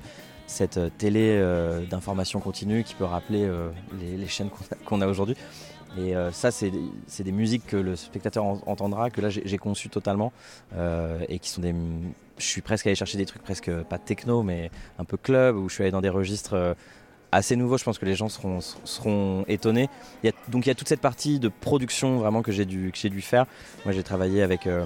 cette 0.48 0.78
euh, 0.78 0.90
télé 0.98 1.38
euh, 1.40 1.86
d'information 1.86 2.40
continue 2.40 2.84
qui 2.84 2.96
peut 2.96 3.06
rappeler 3.06 3.50
les, 4.00 4.28
chaînes 4.28 4.50
qu'on 4.86 5.02
a, 5.02 5.08
aujourd'hui. 5.08 5.36
Et 5.98 6.14
ça, 6.34 6.52
c'est 6.52 6.72
des- 6.72 7.32
musiques 7.32 7.68
que 7.68 7.78
le 7.78 7.96
spectateur 7.96 8.44
en- 8.44 8.62
entendra, 8.66 9.10
que 9.10 9.22
là 9.22 9.30
j'ai 9.30 9.58
conçu 9.58 9.88
totalement, 9.88 10.34
et 11.30 11.40
qui 11.40 11.50
sont 11.50 11.62
des. 11.62 11.74
Je 12.38 12.46
suis 12.46 12.60
presque 12.62 12.86
allé 12.86 12.96
chercher 12.96 13.18
des 13.18 13.26
trucs 13.26 13.42
presque 13.44 13.72
pas 13.84 13.98
techno, 13.98 14.44
mais 14.44 14.72
un 15.00 15.06
peu 15.06 15.16
club, 15.16 15.56
où 15.56 15.70
je 15.70 15.76
suis 15.76 15.84
allé 15.84 15.92
dans 15.92 16.02
des 16.02 16.10
registres 16.10 16.76
assez 17.36 17.56
nouveaux. 17.56 17.78
Je 17.78 17.84
pense 17.84 17.98
que 18.00 18.06
les 18.06 18.16
gens 18.16 18.30
seront, 18.30 18.60
seront 18.84 19.46
étonnés. 19.48 19.90
Il 20.24 20.28
y 20.28 20.30
a, 20.30 20.34
donc 20.50 20.66
il 20.66 20.70
y 20.70 20.72
a 20.72 20.76
toute 20.76 20.88
cette 20.88 21.02
partie 21.02 21.40
de 21.40 21.48
production 21.50 22.18
vraiment 22.18 22.42
que 22.42 22.52
j'ai 22.52 22.66
dû, 22.66 22.92
que 22.92 22.98
j'ai 22.98 23.10
dû 23.10 23.22
faire. 23.22 23.46
Moi, 23.86 23.94
j'ai 23.94 24.04
travaillé 24.04 24.42
avec, 24.42 24.68
euh, 24.68 24.86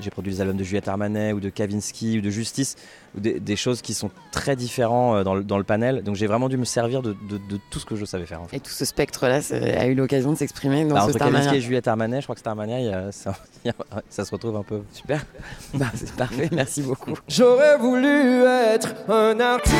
j'ai 0.00 0.10
produit 0.10 0.32
les 0.32 0.40
albums 0.40 0.56
de 0.56 0.64
Juliette 0.64 0.88
Armanet 0.88 1.32
ou 1.32 1.40
de 1.40 1.48
Kavinsky 1.48 2.18
ou 2.18 2.20
de 2.20 2.30
Justice, 2.30 2.76
ou 3.16 3.20
des, 3.20 3.40
des 3.40 3.56
choses 3.56 3.82
qui 3.82 3.94
sont 3.94 4.10
très 4.30 4.56
différentes 4.56 5.16
euh, 5.16 5.24
dans 5.24 5.34
le, 5.34 5.44
dans 5.44 5.58
le 5.58 5.64
panel. 5.64 6.02
Donc 6.02 6.16
j'ai 6.16 6.26
vraiment 6.26 6.48
dû 6.48 6.56
me 6.56 6.64
servir 6.64 7.02
de, 7.02 7.12
de- 7.28 7.38
de 7.38 7.58
tout 7.70 7.78
ce 7.80 7.84
que 7.86 7.96
je 7.96 8.04
savais 8.04 8.26
faire. 8.26 8.40
En 8.42 8.46
fait. 8.46 8.56
Et 8.56 8.60
tout 8.60 8.70
ce 8.70 8.84
spectre-là 8.84 9.40
a 9.78 9.86
eu 9.86 9.94
l'occasion 9.94 10.32
de 10.32 10.38
s'exprimer 10.38 10.84
dans 10.84 10.94
Bah, 10.94 11.00
ce 11.02 11.06
entre 11.08 11.18
Kavinsky 11.18 11.38
Starmania. 11.42 11.58
et 11.58 11.60
Juliette 11.60 11.88
Armanet, 11.88 12.20
je 12.20 12.26
crois 12.26 12.34
que 12.34 12.40
Starmania, 12.40 12.80
il 12.80 12.86
y 12.86 12.92
a- 12.92 13.12
ça, 13.12 13.34
il 13.64 13.68
y 13.68 13.70
a- 13.70 14.02
ça 14.08 14.24
se 14.24 14.30
retrouve 14.30 14.56
un 14.56 14.62
peu. 14.62 14.82
Super. 14.92 15.24
Bah, 15.74 15.86
c'est 15.94 16.12
parfait, 16.14 16.48
merci 16.52 16.82
beaucoup. 16.82 17.14
J'aurais 17.28 17.76
voulu 17.78 18.06
être 18.06 18.94
un 19.08 19.38
artiste 19.40 19.72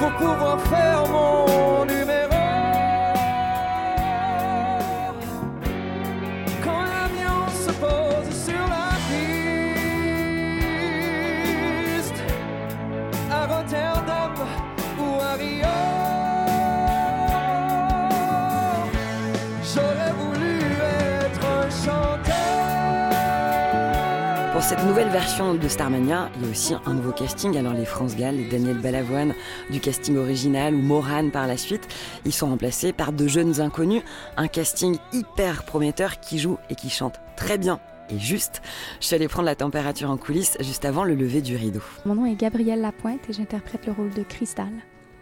pour 0.00 0.12
pouvoir 0.12 0.58
faire 0.62 1.04
mon 1.08 1.49
cette 24.70 24.86
nouvelle 24.86 25.08
version 25.08 25.54
de 25.54 25.66
Starmania, 25.66 26.30
il 26.36 26.44
y 26.44 26.46
a 26.46 26.48
aussi 26.48 26.74
un 26.86 26.94
nouveau 26.94 27.10
casting. 27.10 27.56
Alors 27.56 27.72
les 27.72 27.84
France 27.84 28.14
Gall, 28.14 28.36
les 28.36 28.48
Daniel 28.48 28.78
Balavoine 28.78 29.34
du 29.68 29.80
casting 29.80 30.16
original 30.16 30.76
ou 30.76 30.78
Morane 30.80 31.32
par 31.32 31.48
la 31.48 31.56
suite, 31.56 31.88
ils 32.24 32.32
sont 32.32 32.46
remplacés 32.46 32.92
par 32.92 33.12
de 33.12 33.26
jeunes 33.26 33.60
inconnus. 33.60 34.04
Un 34.36 34.46
casting 34.46 34.96
hyper 35.12 35.64
prometteur 35.64 36.20
qui 36.20 36.38
joue 36.38 36.56
et 36.70 36.76
qui 36.76 36.88
chante 36.88 37.20
très 37.36 37.58
bien 37.58 37.80
est 38.10 38.20
juste. 38.20 38.62
Je 39.00 39.06
suis 39.06 39.16
allée 39.16 39.26
prendre 39.26 39.46
la 39.46 39.56
température 39.56 40.08
en 40.08 40.16
coulisses 40.16 40.56
juste 40.60 40.84
avant 40.84 41.02
le 41.02 41.16
lever 41.16 41.42
du 41.42 41.56
rideau. 41.56 41.82
Mon 42.06 42.14
nom 42.14 42.26
est 42.26 42.36
Gabrielle 42.36 42.80
Lapointe 42.80 43.28
et 43.28 43.32
j'interprète 43.32 43.86
le 43.86 43.92
rôle 43.92 44.10
de 44.10 44.22
Cristal. 44.22 44.70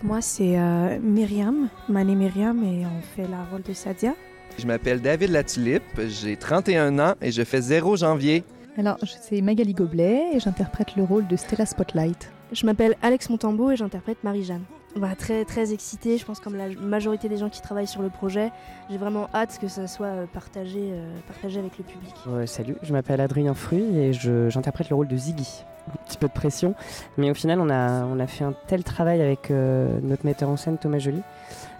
Moi, 0.02 0.20
c'est 0.20 0.58
euh, 0.58 0.98
Myriam, 1.00 1.70
Mané 1.88 2.16
Myriam, 2.16 2.62
et 2.64 2.84
on 2.84 3.00
fait 3.16 3.26
la 3.26 3.44
rôle 3.50 3.62
de 3.62 3.72
Sadia. 3.72 4.14
Je 4.58 4.66
m'appelle 4.66 5.00
David 5.00 5.30
Latulippe, 5.30 6.00
j'ai 6.06 6.36
31 6.36 6.98
ans 6.98 7.14
et 7.22 7.32
je 7.32 7.44
fais 7.44 7.62
0 7.62 7.96
janvier. 7.96 8.44
Alors, 8.78 8.96
c'est 9.02 9.40
Magali 9.40 9.74
Goblet 9.74 10.22
et 10.34 10.38
j'interprète 10.38 10.94
le 10.94 11.02
rôle 11.02 11.26
de 11.26 11.34
Stella 11.34 11.66
Spotlight. 11.66 12.30
Je 12.52 12.64
m'appelle 12.64 12.94
Alex 13.02 13.28
Montambeau 13.28 13.72
et 13.72 13.76
j'interprète 13.76 14.22
Marie-Jeanne. 14.22 14.62
Bah, 14.94 15.16
très 15.18 15.44
très 15.44 15.72
excitée, 15.72 16.16
je 16.16 16.24
pense 16.24 16.38
comme 16.38 16.54
la 16.54 16.68
majorité 16.80 17.28
des 17.28 17.38
gens 17.38 17.48
qui 17.48 17.60
travaillent 17.60 17.88
sur 17.88 18.02
le 18.02 18.08
projet. 18.08 18.52
J'ai 18.88 18.96
vraiment 18.96 19.28
hâte 19.34 19.58
que 19.60 19.66
ça 19.66 19.88
soit 19.88 20.06
euh, 20.06 20.26
partagé, 20.32 20.78
euh, 20.92 21.12
partagé 21.26 21.58
avec 21.58 21.76
le 21.76 21.82
public. 21.82 22.14
salut, 22.46 22.76
je 22.82 22.92
m'appelle 22.92 23.20
Adrien 23.20 23.52
Fruy 23.52 23.82
et 23.98 24.12
j'interprète 24.12 24.90
le 24.90 24.94
rôle 24.94 25.08
de 25.08 25.16
Ziggy. 25.16 25.64
Un 25.88 26.04
petit 26.06 26.18
peu 26.18 26.28
de 26.28 26.32
pression, 26.32 26.74
mais 27.16 27.30
au 27.30 27.34
final 27.34 27.60
on 27.60 27.70
a, 27.70 28.04
on 28.04 28.20
a 28.20 28.26
fait 28.28 28.44
un 28.44 28.54
tel 28.68 28.84
travail 28.84 29.22
avec 29.22 29.50
euh, 29.50 29.98
notre 30.02 30.24
metteur 30.24 30.50
en 30.50 30.56
scène 30.56 30.78
Thomas 30.78 30.98
Joly 30.98 31.22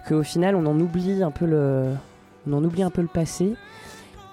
qu'au 0.07 0.23
final 0.23 0.55
on 0.55 0.65
en 0.65 0.79
oublie 0.79 1.21
un 1.21 1.29
peu 1.29 1.45
le, 1.45 1.93
on 2.47 2.53
en 2.53 2.63
oublie 2.63 2.81
un 2.81 2.89
peu 2.89 3.01
le 3.01 3.07
passé 3.07 3.53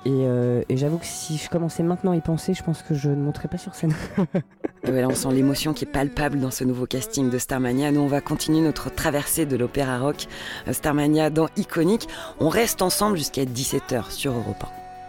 euh, 0.09 0.63
et, 0.69 0.77
j'avoue 0.77 0.99
que 0.99 1.07
si 1.07 1.37
je 1.37 1.49
commençais 1.49 1.83
maintenant 1.83 2.13
à 2.13 2.17
y 2.17 2.21
penser, 2.21 2.55
je 2.55 2.63
pense 2.63 2.83
que 2.83 2.95
je 2.95 3.09
ne 3.11 3.17
monterais 3.17 3.49
pas 3.49 3.59
sur 3.59 3.75
scène. 3.75 3.95
on 4.87 5.15
sent 5.15 5.33
l'émotion 5.33 5.73
qui 5.73 5.85
est 5.85 5.91
palpable 5.91 6.39
dans 6.41 6.51
ce 6.51 6.65
nouveau 6.65 6.87
casting 6.87 7.31
de 7.31 7.39
Starmania. 7.39 7.91
Nous, 7.91 8.01
on 8.01 8.07
va 8.07 8.21
continuer 8.21 8.61
notre 8.61 8.91
traversée 8.95 9.47
de 9.47 9.57
l'opéra 9.57 9.99
rock 9.99 10.27
euh, 10.69 10.73
Starmania 10.73 11.31
dans 11.31 11.49
Iconique. 11.57 12.09
On 12.41 12.49
reste 12.49 12.83
ensemble 12.83 13.17
jusqu'à 13.17 13.45
17h 13.45 14.11
sur 14.11 14.33
Europe 14.33 14.65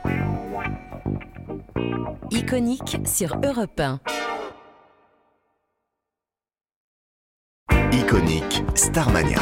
1. 0.05 0.07
Iconique 2.31 2.97
sur 3.05 3.37
Europe 3.43 3.79
1. 3.79 3.99
Iconique 7.91 8.63
Starmania. 8.75 9.39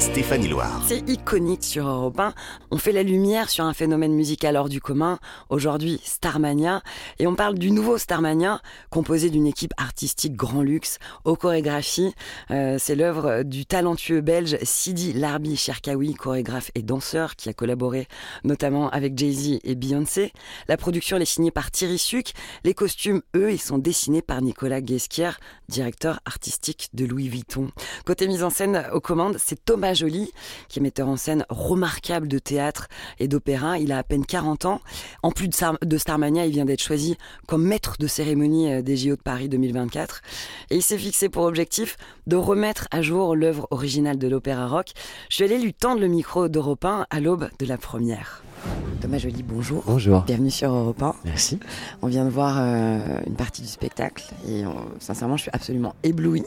Stéphanie 0.00 0.48
Loire. 0.48 0.82
C'est 0.88 1.06
iconique 1.10 1.62
sur 1.62 1.86
Europe 1.86 2.18
1. 2.18 2.32
On 2.70 2.78
fait 2.78 2.92
la 2.92 3.02
lumière 3.02 3.50
sur 3.50 3.66
un 3.66 3.74
phénomène 3.74 4.14
musical 4.14 4.56
hors 4.56 4.70
du 4.70 4.80
commun. 4.80 5.18
Aujourd'hui, 5.50 6.00
Starmania. 6.02 6.82
Et 7.18 7.26
on 7.26 7.34
parle 7.34 7.58
du 7.58 7.70
nouveau 7.70 7.98
Starmania, 7.98 8.62
composé 8.88 9.28
d'une 9.28 9.46
équipe 9.46 9.74
artistique 9.76 10.34
grand 10.36 10.62
luxe, 10.62 10.98
aux 11.26 11.36
chorégraphies. 11.36 12.14
Euh, 12.50 12.76
c'est 12.78 12.94
l'œuvre 12.94 13.42
du 13.42 13.66
talentueux 13.66 14.22
belge 14.22 14.56
Sidi 14.62 15.12
Larbi 15.12 15.56
Cherkaoui, 15.56 16.14
chorégraphe 16.14 16.70
et 16.74 16.82
danseur, 16.82 17.36
qui 17.36 17.50
a 17.50 17.52
collaboré 17.52 18.08
notamment 18.42 18.88
avec 18.88 19.18
Jay-Z 19.18 19.58
et 19.62 19.74
Beyoncé. 19.74 20.32
La 20.66 20.78
production 20.78 21.18
est 21.18 21.26
signée 21.26 21.50
par 21.50 21.70
Thierry 21.70 21.98
Suc. 21.98 22.32
Les 22.64 22.72
costumes, 22.72 23.20
eux, 23.36 23.52
ils 23.52 23.60
sont 23.60 23.76
dessinés 23.76 24.22
par 24.22 24.40
Nicolas 24.40 24.80
Guesquière, 24.80 25.38
directeur 25.68 26.20
artistique 26.24 26.88
de 26.94 27.04
Louis 27.04 27.28
Vuitton. 27.28 27.68
Côté 28.06 28.26
mise 28.28 28.42
en 28.42 28.50
scène 28.50 28.86
aux 28.94 29.00
commandes, 29.00 29.36
c'est 29.38 29.62
Thomas 29.62 29.89
Jolie, 29.94 30.32
qui 30.68 30.78
est 30.78 30.82
metteur 30.82 31.08
en 31.08 31.16
scène 31.16 31.44
remarquable 31.48 32.28
de 32.28 32.38
théâtre 32.38 32.88
et 33.18 33.28
d'opéra. 33.28 33.78
Il 33.78 33.92
a 33.92 33.98
à 33.98 34.02
peine 34.02 34.24
40 34.24 34.64
ans. 34.64 34.80
En 35.22 35.30
plus 35.30 35.48
de, 35.48 35.98
Starmania, 35.98 36.46
il 36.46 36.52
vient 36.52 36.64
d'être 36.64 36.82
choisi 36.82 37.16
comme 37.46 37.64
maître 37.64 37.96
de 37.98 38.06
cérémonie 38.06 38.72
euh, 38.72 38.82
des 38.82 38.96
JO 38.96 39.16
de 39.16 39.22
Paris 39.22 39.48
2024. 39.48 40.22
Et 40.70 40.76
il 40.76 40.82
s'est 40.82 40.98
fixé 40.98 41.28
pour 41.28 41.44
objectif 41.44 41.96
de 42.26 42.36
remettre 42.36 42.88
à 42.90 43.02
jour 43.02 43.36
l'œuvre 43.36 43.66
originale 43.70 44.18
de 44.18 44.28
l'opéra 44.28 44.68
rock. 44.68 44.92
Je 45.28 45.36
suis 45.36 45.44
allée 45.44 45.58
lui 45.58 45.74
tendre 45.74 46.00
le 46.00 46.08
micro 46.08 46.48
d'Europe 46.48 46.84
1 46.84 47.06
à 47.08 47.20
l'aube 47.20 47.48
de 47.58 47.66
la 47.66 47.78
première. 47.78 48.42
Thomas 49.00 49.18
Joly, 49.18 49.42
bonjour. 49.42 49.82
Bonjour. 49.86 50.22
Bienvenue 50.22 50.50
sur 50.50 50.70
Europe 50.70 51.02
1. 51.02 51.14
Merci. 51.24 51.58
On 52.02 52.06
vient 52.06 52.24
de 52.24 52.30
voir 52.30 52.56
euh, 52.58 52.98
une 53.26 53.34
partie 53.34 53.62
du 53.62 53.68
spectacle 53.68 54.24
et 54.46 54.62
sincèrement, 54.98 55.36
je 55.36 55.42
suis 55.42 55.50
absolument 55.54 55.94
éblouie. 56.02 56.44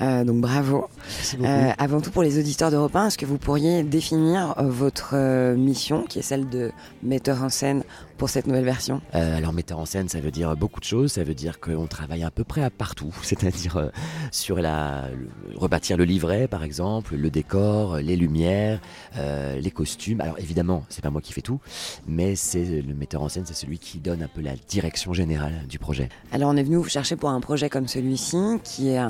Euh, 0.00 0.24
donc 0.24 0.40
bravo. 0.40 0.88
Merci 1.06 1.36
beaucoup. 1.36 1.48
Euh, 1.48 1.70
avant 1.78 2.00
tout, 2.00 2.10
pour 2.10 2.22
les 2.22 2.38
auditeurs 2.38 2.70
d'Europe 2.70 2.96
1, 2.96 3.06
est-ce 3.06 3.18
que 3.18 3.26
vous 3.26 3.38
pourriez 3.38 3.84
définir 3.84 4.54
votre 4.58 5.54
mission, 5.54 6.02
qui 6.02 6.18
est 6.18 6.22
celle 6.22 6.48
de 6.48 6.72
metteur 7.02 7.42
en 7.42 7.48
scène 7.48 7.84
pour 8.16 8.28
cette 8.28 8.46
nouvelle 8.46 8.64
version 8.64 9.00
Alors 9.12 9.52
metteur 9.52 9.78
en 9.78 9.84
scène, 9.84 10.08
ça 10.08 10.20
veut 10.20 10.30
dire 10.30 10.56
beaucoup 10.56 10.80
de 10.80 10.84
choses. 10.84 11.12
Ça 11.12 11.24
veut 11.24 11.34
dire 11.34 11.60
qu'on 11.60 11.86
travaille 11.86 12.22
à 12.22 12.30
peu 12.30 12.44
près 12.44 12.62
à 12.62 12.70
partout, 12.70 13.14
c'est-à-dire 13.22 13.90
sur 14.30 14.56
la 14.56 15.08
rebâtir 15.54 15.96
le 15.96 16.04
livret, 16.04 16.48
par 16.48 16.64
exemple, 16.64 17.16
le 17.16 17.30
décor, 17.30 17.98
les 17.98 18.16
lumières, 18.16 18.80
les 19.16 19.70
costumes. 19.70 20.20
Alors 20.20 20.38
évidemment, 20.38 20.84
c'est 20.88 21.02
pas 21.02 21.10
moi 21.10 21.20
qui 21.20 21.32
fais 21.32 21.42
tout, 21.42 21.60
mais 22.06 22.36
c'est 22.36 22.82
le 22.82 22.94
metteur 22.94 23.22
en 23.22 23.28
scène, 23.28 23.44
c'est 23.46 23.54
celui 23.54 23.78
qui 23.78 23.98
donne 23.98 24.22
un 24.22 24.28
peu 24.28 24.40
la 24.40 24.54
direction 24.68 25.12
générale 25.12 25.66
du 25.68 25.78
projet. 25.78 26.08
Alors 26.32 26.50
on 26.50 26.56
est 26.56 26.62
venu 26.62 26.76
vous 26.76 26.88
chercher 26.88 27.16
pour 27.16 27.30
un 27.30 27.40
projet 27.40 27.68
comme 27.68 27.88
celui-ci, 27.88 28.36
qui 28.62 28.88
est 28.88 29.00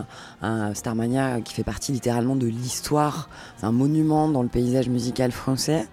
un, 0.43 0.75
Starmania 0.75 1.41
qui 1.41 1.55
fait 1.55 1.65
partie 1.65 1.93
littéralement 1.93 2.37
de 2.37 2.47
l'histoire, 2.47 3.29
un 3.63 3.73
monument 3.73 4.29
dans 4.29 4.43
le 4.43 4.49
paysage 4.49 4.89
musical 4.89 5.33
français. 5.33 5.87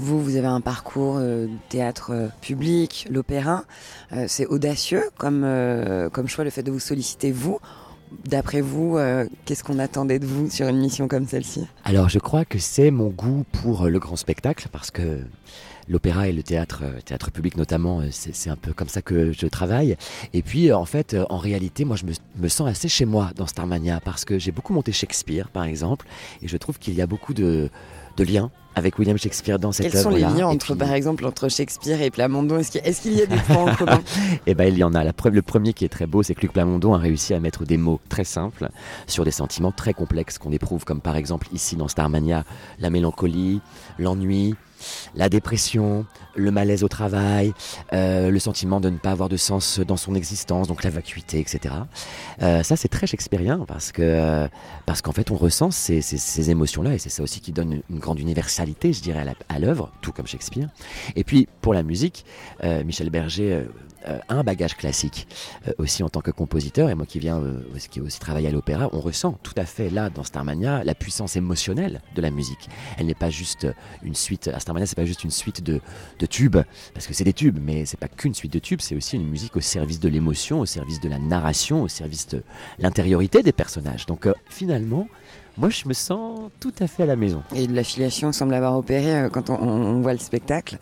Vous, 0.00 0.22
vous 0.22 0.36
avez 0.36 0.46
un 0.46 0.60
parcours 0.60 1.16
euh, 1.18 1.48
théâtre 1.70 2.12
euh, 2.12 2.28
public, 2.40 3.08
l'opéra. 3.10 3.64
Euh, 4.12 4.26
c'est 4.28 4.46
audacieux 4.46 5.02
comme, 5.16 5.44
comme 6.12 6.28
choix 6.28 6.44
le 6.44 6.50
fait 6.50 6.62
de 6.62 6.70
vous 6.70 6.78
solliciter 6.78 7.32
vous 7.32 7.58
D'après 8.24 8.62
vous, 8.62 8.96
qu'est-ce 9.44 9.62
qu'on 9.62 9.78
attendait 9.78 10.18
de 10.18 10.24
vous 10.24 10.48
sur 10.48 10.66
une 10.68 10.78
mission 10.78 11.08
comme 11.08 11.26
celle-ci? 11.26 11.66
Alors 11.84 12.08
je 12.08 12.18
crois 12.18 12.46
que 12.46 12.58
c'est 12.58 12.90
mon 12.90 13.08
goût 13.08 13.44
pour 13.52 13.84
le 13.84 13.98
grand 13.98 14.16
spectacle 14.16 14.68
parce 14.72 14.90
que 14.90 15.20
l'opéra 15.88 16.26
et 16.26 16.32
le 16.32 16.42
théâtre, 16.42 16.84
théâtre 17.04 17.30
public 17.30 17.58
notamment, 17.58 18.00
c'est 18.10 18.48
un 18.48 18.56
peu 18.56 18.72
comme 18.72 18.88
ça 18.88 19.02
que 19.02 19.32
je 19.32 19.46
travaille. 19.46 19.98
Et 20.32 20.40
puis, 20.40 20.72
en 20.72 20.86
fait, 20.86 21.16
en 21.28 21.36
réalité, 21.36 21.84
moi, 21.84 21.96
je 21.96 22.06
me, 22.06 22.48
sens 22.48 22.66
assez 22.66 22.88
chez 22.88 23.04
moi 23.04 23.30
dans 23.36 23.46
Starmania 23.46 24.00
parce 24.00 24.24
que 24.24 24.38
j'ai 24.38 24.52
beaucoup 24.52 24.72
monté 24.72 24.90
Shakespeare, 24.90 25.50
par 25.50 25.64
exemple, 25.64 26.06
et 26.40 26.48
je 26.48 26.56
trouve 26.56 26.78
qu'il 26.78 26.94
y 26.94 27.02
a 27.02 27.06
beaucoup 27.06 27.34
de, 27.34 27.68
liens 28.18 28.50
avec 28.78 28.98
William 28.98 29.18
Shakespeare 29.18 29.58
dans 29.58 29.72
cette 29.72 29.90
Quels 29.90 30.00
sont 30.00 30.10
les 30.10 30.20
liens 30.20 30.46
entre, 30.46 30.74
par 30.74 30.92
exemple, 30.92 31.26
entre 31.26 31.48
Shakespeare 31.48 32.00
et 32.00 32.10
Plamondon? 32.10 32.58
Est-ce 32.58 33.02
qu'il 33.02 33.14
y, 33.14 33.22
a 33.22 33.26
des 33.26 33.36
points 33.36 33.72
en 33.72 33.74
commun? 33.74 34.00
Eh 34.46 34.54
ben, 34.54 34.72
il 34.72 34.78
y 34.78 34.84
en 34.84 34.94
a. 34.94 35.04
La 35.04 35.12
preuve, 35.12 35.34
le 35.34 35.42
premier 35.42 35.72
qui 35.72 35.84
est 35.84 35.90
très 35.90 36.06
beau, 36.06 36.22
c'est 36.22 36.34
que 36.34 36.40
Luc 36.40 36.52
Plamondon 36.52 36.94
a 36.94 36.98
réussi 36.98 37.34
à 37.34 37.40
mettre 37.40 37.64
des 37.64 37.76
mots 37.76 38.00
très 38.08 38.24
simples 38.24 38.68
sur 39.06 39.24
des 39.24 39.30
sentiments 39.30 39.72
très 39.72 39.92
complexes 39.92 40.38
qu'on 40.38 40.52
éprouve, 40.52 40.84
comme 40.84 41.00
par 41.00 41.16
exemple 41.16 41.48
ici 41.52 41.76
dans 41.76 41.88
Starmania, 41.88 42.44
la 42.78 42.90
mélancolie, 42.90 43.60
l'ennui, 43.98 44.54
la 45.14 45.28
dépression, 45.28 46.06
le 46.34 46.50
malaise 46.50 46.84
au 46.84 46.88
travail, 46.88 47.52
euh, 47.92 48.30
le 48.30 48.38
sentiment 48.38 48.80
de 48.80 48.90
ne 48.90 48.98
pas 48.98 49.10
avoir 49.10 49.28
de 49.28 49.36
sens 49.36 49.80
dans 49.80 49.96
son 49.96 50.14
existence, 50.14 50.68
donc 50.68 50.84
la 50.84 50.90
vacuité, 50.90 51.40
etc. 51.40 51.74
Euh, 52.42 52.62
ça, 52.62 52.76
c'est 52.76 52.88
très 52.88 53.06
shakespearien 53.06 53.64
parce 53.66 53.92
que 53.92 54.48
parce 54.86 55.02
qu'en 55.02 55.12
fait, 55.12 55.30
on 55.30 55.36
ressent 55.36 55.70
ces, 55.70 56.00
ces, 56.00 56.50
émotions-là 56.50 56.94
et 56.94 56.98
c'est 56.98 57.10
ça 57.10 57.22
aussi 57.22 57.40
qui 57.40 57.52
donne 57.52 57.82
une 57.90 57.98
grande 57.98 58.20
universalité, 58.20 58.92
je 58.92 59.02
dirais, 59.02 59.24
à 59.48 59.58
l'œuvre, 59.58 59.90
tout 60.00 60.12
comme 60.12 60.26
Shakespeare. 60.26 60.68
Et 61.16 61.24
puis, 61.24 61.48
pour 61.60 61.74
la 61.74 61.82
musique, 61.82 62.24
euh, 62.64 62.84
Michel 62.84 63.10
Berger 63.10 63.52
euh, 63.52 63.64
un 64.28 64.42
bagage 64.42 64.76
classique 64.76 65.28
euh, 65.66 65.72
aussi 65.78 66.02
en 66.02 66.08
tant 66.08 66.20
que 66.20 66.30
compositeur 66.30 66.90
et 66.90 66.94
moi 66.94 67.06
qui 67.06 67.18
viens 67.18 67.38
euh, 67.38 67.62
qui 67.90 68.00
aussi 68.00 68.18
travaillé 68.18 68.48
à 68.48 68.50
l'opéra 68.50 68.88
on 68.92 69.00
ressent 69.00 69.32
tout 69.42 69.54
à 69.56 69.64
fait 69.64 69.90
là 69.90 70.10
dans 70.10 70.24
Starmania 70.24 70.84
la 70.84 70.94
puissance 70.94 71.36
émotionnelle 71.36 72.00
de 72.14 72.22
la 72.22 72.30
musique. 72.30 72.68
Elle 72.98 73.06
n'est 73.06 73.14
pas 73.14 73.30
juste 73.30 73.66
une 74.02 74.14
suite 74.14 74.48
à 74.48 74.60
Starmania 74.60 74.86
c'est 74.86 74.96
pas 74.96 75.04
juste 75.04 75.24
une 75.24 75.30
suite 75.30 75.62
de, 75.62 75.80
de 76.18 76.26
tubes 76.26 76.58
parce 76.94 77.06
que 77.06 77.14
c'est 77.14 77.24
des 77.24 77.32
tubes 77.32 77.58
mais 77.60 77.84
c'est 77.84 77.98
pas 77.98 78.08
qu'une 78.08 78.34
suite 78.34 78.52
de 78.52 78.58
tubes 78.58 78.80
c'est 78.80 78.96
aussi 78.96 79.16
une 79.16 79.28
musique 79.28 79.56
au 79.56 79.60
service 79.60 80.00
de 80.00 80.08
l'émotion 80.08 80.60
au 80.60 80.66
service 80.66 81.00
de 81.00 81.08
la 81.08 81.18
narration 81.18 81.82
au 81.82 81.88
service 81.88 82.28
de 82.28 82.42
l'intériorité 82.78 83.42
des 83.42 83.52
personnages. 83.52 84.06
Donc 84.06 84.28
finalement 84.48 85.08
moi, 85.58 85.70
je 85.70 85.88
me 85.88 85.92
sens 85.92 86.50
tout 86.60 86.72
à 86.78 86.86
fait 86.86 87.02
à 87.02 87.06
la 87.06 87.16
maison. 87.16 87.42
Et 87.54 87.66
l'affiliation 87.66 88.30
semble 88.30 88.54
avoir 88.54 88.78
opéré 88.78 89.22
euh, 89.22 89.28
quand 89.28 89.50
on, 89.50 90.00
voit 90.00 90.12
le 90.12 90.20
spectacle. 90.20 90.78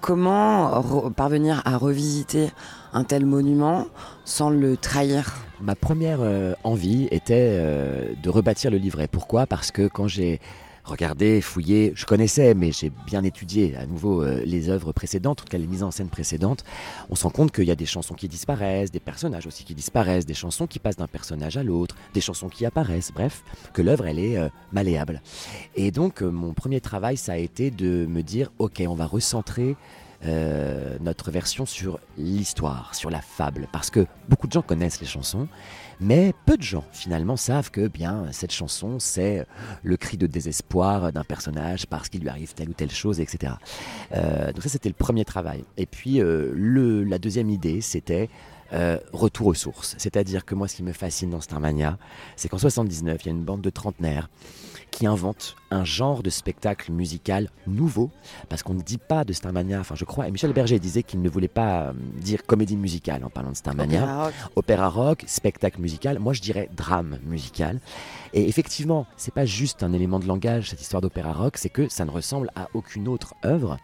Comment 0.00 0.82
parvenir 1.16 1.62
à 1.64 1.76
revisiter 1.76 2.50
un 2.92 3.02
tel 3.02 3.26
monument 3.26 3.86
sans 4.24 4.48
le 4.48 4.76
trahir? 4.76 5.34
Ma 5.60 5.74
première 5.74 6.20
euh, 6.20 6.54
envie 6.62 7.08
était 7.10 7.58
euh, 7.58 8.12
de 8.22 8.30
rebâtir 8.30 8.70
le 8.70 8.76
livret. 8.76 9.08
Pourquoi? 9.08 9.46
Parce 9.46 9.72
que 9.72 9.88
quand 9.88 10.06
j'ai 10.06 10.40
regardé, 10.84 11.40
fouillé, 11.40 11.92
je 11.94 12.06
connaissais, 12.06 12.54
mais 12.54 12.72
j'ai 12.72 12.90
bien 13.06 13.24
étudié 13.24 13.76
à 13.76 13.86
nouveau 13.86 14.22
euh, 14.22 14.42
les 14.44 14.68
œuvres 14.68 14.92
précédentes, 14.92 15.40
en 15.40 15.44
tout 15.44 15.50
cas 15.50 15.58
les 15.58 15.66
mises 15.66 15.82
en 15.82 15.90
scène 15.90 16.08
précédentes, 16.08 16.64
on 17.10 17.14
se 17.14 17.24
rend 17.24 17.30
compte 17.30 17.52
qu'il 17.52 17.64
y 17.64 17.70
a 17.70 17.76
des 17.76 17.86
chansons 17.86 18.14
qui 18.14 18.28
disparaissent, 18.28 18.90
des 18.90 19.00
personnages 19.00 19.46
aussi 19.46 19.64
qui 19.64 19.74
disparaissent, 19.74 20.26
des 20.26 20.34
chansons 20.34 20.66
qui 20.66 20.78
passent 20.78 20.96
d'un 20.96 21.06
personnage 21.06 21.56
à 21.56 21.62
l'autre, 21.62 21.96
des 22.14 22.20
chansons 22.20 22.48
qui 22.48 22.66
apparaissent, 22.66 23.12
bref, 23.12 23.42
que 23.72 23.82
l'œuvre 23.82 24.06
elle 24.06 24.18
est 24.18 24.38
euh, 24.38 24.48
malléable. 24.72 25.22
Et 25.76 25.90
donc 25.90 26.22
euh, 26.22 26.30
mon 26.30 26.52
premier 26.52 26.80
travail 26.80 27.16
ça 27.16 27.32
a 27.32 27.36
été 27.36 27.70
de 27.70 28.06
me 28.06 28.22
dire 28.22 28.50
ok 28.58 28.82
on 28.86 28.94
va 28.94 29.06
recentrer 29.06 29.76
euh, 30.24 30.98
notre 31.00 31.30
version 31.30 31.66
sur 31.66 31.98
l'histoire, 32.18 32.94
sur 32.94 33.10
la 33.10 33.20
fable, 33.20 33.68
parce 33.72 33.90
que 33.90 34.06
beaucoup 34.28 34.46
de 34.46 34.52
gens 34.52 34.62
connaissent 34.62 35.00
les 35.00 35.06
chansons, 35.06 35.48
mais 36.00 36.34
peu 36.46 36.56
de 36.56 36.62
gens 36.62 36.84
finalement 36.92 37.36
savent 37.36 37.70
que 37.70 37.88
bien 37.88 38.26
cette 38.32 38.52
chanson 38.52 38.98
c'est 38.98 39.46
le 39.82 39.96
cri 39.96 40.16
de 40.16 40.26
désespoir 40.26 41.12
d'un 41.12 41.24
personnage 41.24 41.86
parce 41.86 42.08
qu'il 42.08 42.22
lui 42.22 42.28
arrive 42.28 42.54
telle 42.54 42.70
ou 42.70 42.74
telle 42.74 42.90
chose, 42.90 43.20
etc. 43.20 43.54
Euh, 44.12 44.52
donc 44.52 44.62
ça 44.62 44.68
c'était 44.68 44.88
le 44.88 44.94
premier 44.94 45.24
travail. 45.24 45.64
Et 45.76 45.86
puis 45.86 46.20
euh, 46.20 46.54
la 47.06 47.18
deuxième 47.18 47.50
idée 47.50 47.80
c'était 47.80 48.28
euh, 48.72 48.98
retour 49.12 49.48
aux 49.48 49.54
sources. 49.54 49.96
C'est-à-dire 49.98 50.44
que 50.44 50.54
moi, 50.54 50.68
ce 50.68 50.76
qui 50.76 50.84
me 50.84 50.92
fascine 50.92 51.30
dans 51.30 51.40
Starmania, 51.40 51.98
c'est 52.36 52.48
qu'en 52.48 52.58
79, 52.58 53.20
il 53.24 53.26
y 53.26 53.28
a 53.28 53.32
une 53.32 53.42
bande 53.42 53.62
de 53.62 53.70
trentenaires 53.70 54.30
qui 54.90 55.06
invente 55.06 55.56
un 55.70 55.84
genre 55.84 56.22
de 56.22 56.30
spectacle 56.30 56.90
musical 56.92 57.48
nouveau, 57.66 58.10
parce 58.48 58.62
qu'on 58.62 58.74
ne 58.74 58.82
dit 58.82 58.98
pas 58.98 59.24
de 59.24 59.32
Starmania, 59.32 59.80
enfin 59.80 59.94
je 59.94 60.04
crois, 60.04 60.26
et 60.26 60.30
Michel 60.30 60.52
Berger 60.52 60.78
disait 60.78 61.02
qu'il 61.02 61.22
ne 61.22 61.28
voulait 61.28 61.48
pas 61.48 61.82
euh, 61.82 61.92
dire 62.16 62.44
comédie 62.44 62.76
musicale 62.76 63.24
en 63.24 63.30
parlant 63.30 63.50
de 63.50 63.56
Starmania, 63.56 64.02
Opéra 64.02 64.24
rock. 64.24 64.34
opéra 64.56 64.88
rock, 64.88 65.24
spectacle 65.26 65.80
musical, 65.80 66.18
moi 66.18 66.32
je 66.32 66.40
dirais 66.40 66.68
drame 66.76 67.18
musical. 67.24 67.80
Et 68.32 68.48
effectivement, 68.48 69.06
c'est 69.16 69.34
pas 69.34 69.46
juste 69.46 69.82
un 69.82 69.92
élément 69.92 70.18
de 70.18 70.26
langage 70.26 70.70
cette 70.70 70.80
histoire 70.80 71.00
d'opéra 71.00 71.32
rock, 71.32 71.56
c'est 71.56 71.68
que 71.68 71.88
ça 71.88 72.04
ne 72.04 72.10
ressemble 72.10 72.50
à 72.54 72.68
aucune 72.74 73.08
autre 73.08 73.34
œuvre. 73.44 73.78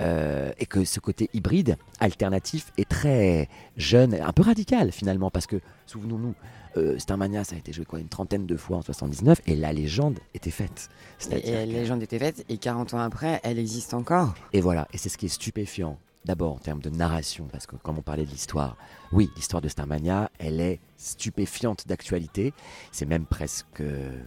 Euh, 0.00 0.50
et 0.58 0.64
que 0.64 0.84
ce 0.86 0.98
côté 0.98 1.28
hybride, 1.34 1.76
alternatif, 1.98 2.72
est 2.78 2.88
très 2.88 3.50
jeune, 3.76 4.14
un 4.14 4.32
peu 4.32 4.42
radical 4.42 4.92
finalement, 4.92 5.30
parce 5.30 5.46
que 5.46 5.60
souvenons-nous, 5.84 6.34
euh, 6.76 6.98
Starmania, 6.98 7.44
ça 7.44 7.56
a 7.56 7.58
été 7.58 7.72
joué 7.72 7.84
quoi, 7.84 7.98
une 7.98 8.08
trentaine 8.08 8.46
de 8.46 8.56
fois 8.56 8.78
en 8.78 8.82
79, 8.82 9.40
et 9.46 9.56
la 9.56 9.72
légende 9.72 10.18
était 10.34 10.50
faite. 10.50 10.88
Et, 11.30 11.52
la 11.52 11.66
légende 11.66 12.02
était 12.02 12.18
faite, 12.18 12.44
et 12.48 12.58
40 12.58 12.94
ans 12.94 13.00
après, 13.00 13.40
elle 13.42 13.58
existe 13.58 13.94
encore. 13.94 14.34
et 14.52 14.60
voilà, 14.60 14.88
et 14.92 14.98
c'est 14.98 15.08
ce 15.08 15.18
qui 15.18 15.26
est 15.26 15.30
stupéfiant. 15.30 15.98
D'abord 16.26 16.52
en 16.52 16.58
termes 16.58 16.82
de 16.82 16.90
narration, 16.90 17.48
parce 17.50 17.66
que 17.66 17.76
comme 17.76 17.96
on 17.96 18.02
parlait 18.02 18.26
de 18.26 18.30
l'histoire, 18.30 18.76
oui, 19.10 19.30
l'histoire 19.36 19.62
de 19.62 19.68
Starmania, 19.68 20.30
elle 20.38 20.60
est 20.60 20.78
stupéfiante 20.98 21.88
d'actualité. 21.88 22.52
C'est 22.92 23.06
même 23.06 23.24
presque 23.24 23.82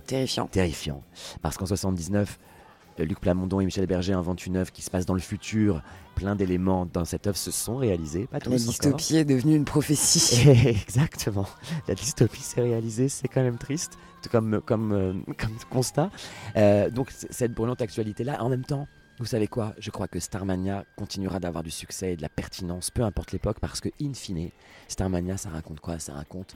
terrifiant. 0.07 0.47
Terrifiant, 0.47 1.03
parce 1.43 1.55
qu'en 1.55 1.67
79, 1.67 2.39
euh, 2.39 2.52
Luc 2.99 3.19
Plamondon 3.19 3.59
et 3.59 3.65
Michel 3.65 3.85
Berger 3.85 4.13
inventent 4.13 4.45
une 4.45 4.57
œuvre 4.57 4.71
qui 4.71 4.81
se 4.81 4.89
passe 4.89 5.05
dans 5.05 5.13
le 5.13 5.19
futur. 5.19 5.81
Plein 6.15 6.35
d'éléments 6.35 6.85
dans 6.85 7.05
cette 7.05 7.25
œuvre 7.27 7.37
se 7.37 7.51
sont 7.51 7.75
réalisés, 7.75 8.27
pas 8.27 8.39
tous 8.39 8.51
La 8.51 8.55
encore. 8.55 8.67
dystopie 8.67 9.17
est 9.17 9.25
devenue 9.25 9.55
une 9.55 9.65
prophétie. 9.65 10.47
Exactement. 10.67 11.47
La 11.87 11.95
dystopie 11.95 12.41
s'est 12.41 12.61
réalisée, 12.61 13.09
c'est 13.09 13.27
quand 13.27 13.41
même 13.41 13.57
triste 13.57 13.97
comme, 14.29 14.61
comme, 14.65 14.91
euh, 14.91 15.13
comme 15.37 15.57
constat. 15.69 16.09
Euh, 16.55 16.89
donc 16.89 17.11
cette 17.11 17.53
brûlante 17.53 17.81
actualité-là, 17.81 18.43
en 18.43 18.49
même 18.49 18.63
temps, 18.65 18.87
vous 19.19 19.25
savez 19.25 19.47
quoi? 19.47 19.73
Je 19.77 19.91
crois 19.91 20.07
que 20.07 20.19
Starmania 20.19 20.85
continuera 20.95 21.39
d'avoir 21.39 21.63
du 21.63 21.71
succès 21.71 22.13
et 22.13 22.15
de 22.15 22.21
la 22.21 22.29
pertinence, 22.29 22.89
peu 22.89 23.03
importe 23.03 23.31
l'époque, 23.31 23.59
parce 23.59 23.79
que, 23.79 23.89
in 24.01 24.13
fine, 24.13 24.49
Starmania, 24.87 25.37
ça 25.37 25.49
raconte 25.49 25.79
quoi? 25.79 25.99
Ça 25.99 26.13
raconte 26.13 26.55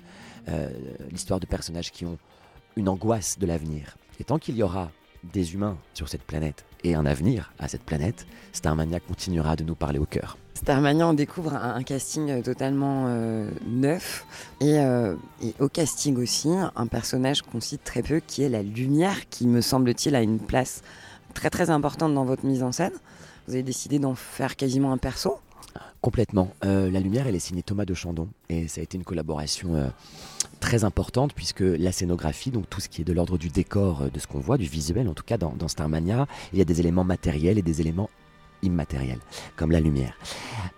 euh, 0.49 0.69
l'histoire 1.11 1.39
de 1.39 1.45
personnages 1.45 1.91
qui 1.91 2.05
ont 2.05 2.17
une 2.75 2.89
angoisse 2.89 3.37
de 3.37 3.45
l'avenir. 3.45 3.97
Et 4.19 4.23
tant 4.23 4.39
qu'il 4.39 4.55
y 4.55 4.63
aura 4.63 4.91
des 5.33 5.53
humains 5.53 5.77
sur 5.93 6.09
cette 6.09 6.23
planète 6.23 6.65
et 6.83 6.95
un 6.95 7.05
avenir 7.05 7.53
à 7.59 7.67
cette 7.67 7.83
planète, 7.83 8.25
Starmania 8.53 8.99
continuera 8.99 9.55
de 9.55 9.63
nous 9.63 9.75
parler 9.75 9.99
au 9.99 10.05
cœur. 10.05 10.37
Starmania, 10.53 11.07
on 11.07 11.13
découvre 11.13 11.53
un, 11.55 11.83
casting 11.83 12.29
euh, 12.29 12.41
totalement 12.41 13.05
euh, 13.07 13.49
neuf 13.67 14.25
et, 14.59 14.79
euh, 14.79 15.15
et 15.41 15.53
au 15.59 15.69
casting 15.69 16.17
aussi 16.17 16.49
un 16.75 16.87
personnage 16.87 17.43
qu'on 17.43 17.61
cite 17.61 17.83
très 17.83 18.01
peu 18.01 18.19
qui 18.19 18.41
est 18.41 18.49
la 18.49 18.63
lumière 18.63 19.29
qui 19.29 19.45
me 19.45 19.61
semble-t-il 19.61 20.15
a 20.15 20.21
une 20.21 20.39
place 20.39 20.81
très 21.35 21.51
très 21.51 21.69
importante 21.69 22.13
dans 22.13 22.25
votre 22.25 22.45
mise 22.45 22.63
en 22.63 22.71
scène. 22.71 22.93
Vous 23.47 23.53
avez 23.53 23.63
décidé 23.63 23.99
d'en 23.99 24.15
faire 24.15 24.55
quasiment 24.55 24.91
un 24.91 24.97
perso. 24.97 25.37
Complètement. 26.01 26.51
Euh, 26.65 26.89
la 26.91 26.99
lumière, 26.99 27.27
elle 27.27 27.35
est 27.35 27.39
signée 27.39 27.63
Thomas 27.63 27.85
de 27.85 27.93
Chandon 27.93 28.29
et 28.49 28.67
ça 28.67 28.81
a 28.81 28.83
été 28.83 28.97
une 28.97 29.03
collaboration 29.03 29.75
euh, 29.75 29.87
très 30.59 30.83
importante 30.83 31.33
puisque 31.33 31.61
la 31.61 31.91
scénographie, 31.91 32.51
donc 32.51 32.69
tout 32.69 32.81
ce 32.81 32.89
qui 32.89 33.01
est 33.01 33.05
de 33.05 33.13
l'ordre 33.13 33.37
du 33.37 33.49
décor, 33.49 34.03
euh, 34.03 34.09
de 34.09 34.19
ce 34.19 34.27
qu'on 34.27 34.39
voit, 34.39 34.57
du 34.57 34.65
visuel 34.65 35.07
en 35.07 35.13
tout 35.13 35.23
cas 35.25 35.37
dans, 35.37 35.53
dans 35.53 35.67
Starmania, 35.67 36.27
il 36.53 36.59
y 36.59 36.61
a 36.61 36.65
des 36.65 36.79
éléments 36.79 37.03
matériels 37.03 37.57
et 37.57 37.61
des 37.61 37.81
éléments 37.81 38.09
immatériels, 38.63 39.19
comme 39.55 39.71
la 39.71 39.79
lumière. 39.79 40.17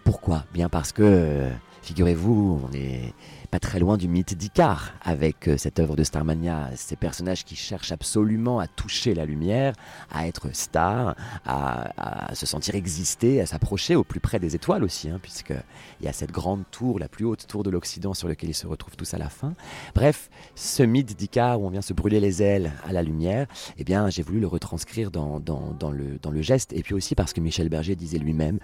Pourquoi? 0.03 0.45
Bien 0.53 0.69
parce 0.69 0.91
que, 0.91 1.49
figurez-vous, 1.81 2.61
on 2.67 2.73
est 2.73 3.13
pas 3.49 3.59
très 3.59 3.79
loin 3.79 3.97
du 3.97 4.07
mythe 4.07 4.35
d'Icare 4.35 4.93
avec 5.01 5.47
euh, 5.47 5.57
cette 5.57 5.79
œuvre 5.79 5.95
de 5.95 6.03
Starmania, 6.03 6.69
ces 6.75 6.95
personnages 6.95 7.43
qui 7.43 7.55
cherchent 7.55 7.91
absolument 7.91 8.59
à 8.59 8.67
toucher 8.67 9.15
la 9.15 9.25
lumière, 9.25 9.73
à 10.11 10.27
être 10.27 10.55
stars, 10.55 11.15
à, 11.45 12.33
se 12.33 12.45
sentir 12.45 12.75
exister, 12.75 13.41
à 13.41 13.45
s'approcher 13.45 13.95
au 13.95 14.03
plus 14.03 14.19
près 14.19 14.39
des 14.39 14.55
étoiles 14.55 14.83
aussi, 14.83 15.09
hein, 15.09 15.19
puisqu'il 15.21 16.05
y 16.05 16.07
a 16.07 16.13
cette 16.13 16.31
grande 16.31 16.63
tour, 16.69 16.99
la 16.99 17.07
plus 17.07 17.25
haute 17.25 17.47
tour 17.47 17.63
de 17.63 17.69
l'Occident 17.69 18.13
sur 18.13 18.27
laquelle 18.27 18.49
ils 18.49 18.55
se 18.55 18.67
retrouvent 18.67 18.95
tous 18.95 19.13
à 19.13 19.17
la 19.17 19.29
fin. 19.29 19.53
Bref, 19.95 20.29
ce 20.55 20.83
mythe 20.83 21.17
d'Icare 21.17 21.59
où 21.59 21.65
on 21.65 21.69
vient 21.69 21.81
se 21.81 21.93
brûler 21.93 22.19
les 22.19 22.43
ailes 22.43 22.71
à 22.87 22.93
la 22.93 23.01
lumière, 23.01 23.47
eh 23.77 23.83
bien 23.83 24.09
j'ai 24.09 24.21
voulu 24.21 24.39
le 24.39 24.47
retranscrire 24.47 25.11
dans 25.11 25.41
le 25.91 26.41
geste, 26.41 26.73
et 26.73 26.83
puis 26.83 26.93
aussi 26.93 27.15
parce 27.15 27.33
que 27.33 27.41
Michel 27.41 27.69
Berger 27.69 27.95
disait 27.95 28.19
lui-même 28.19 28.59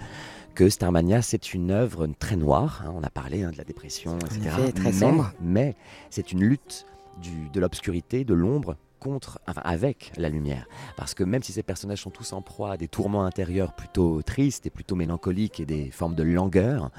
que 0.56 0.70
Starmania, 0.70 1.22
c'est 1.22 1.54
une 1.54 1.70
œuvre 1.70 2.08
très 2.18 2.38
noire. 2.38 2.84
hein, 2.86 2.94
on 2.96 3.04
a 3.04 3.10
parlé 3.10 3.44
hein, 3.44 3.52
de 3.52 3.58
la 3.58 3.66
dépression, 3.66 4.18
etc. 4.20 4.40
effet, 4.46 4.72
très 4.72 4.84
mais, 4.86 4.92
sombre. 4.94 5.32
mais 5.42 5.76
c'est 6.10 6.32
une 6.32 6.44
lutte 6.44 6.86
du, 7.22 7.50
de 7.50 7.60
l'obscurité, 7.60 8.24
de 8.24 8.34
l'ombre 8.34 8.78
contre, 9.00 9.40
enfin, 9.48 9.62
avec 9.64 10.14
la 10.18 10.30
lumière. 10.30 10.66
Parce 10.98 11.14
que 11.14 11.24
même 11.24 11.44
si 11.44 11.52
ces 11.52 11.62
personnages 11.62 12.02
sont 12.02 12.10
tous 12.10 12.34
en 12.34 12.42
proie 12.42 12.72
à 12.72 12.78
des 12.78 12.88
tourments 12.88 13.26
intérieurs 13.26 13.74
plutôt 13.74 14.22
tristes 14.22 14.66
et 14.66 14.70
plutôt 14.70 14.96
mélancoliques 14.96 15.60
et 15.60 15.66
des 15.66 15.92
formes 15.92 16.16
de 16.16 16.24
langueur, 16.24 16.90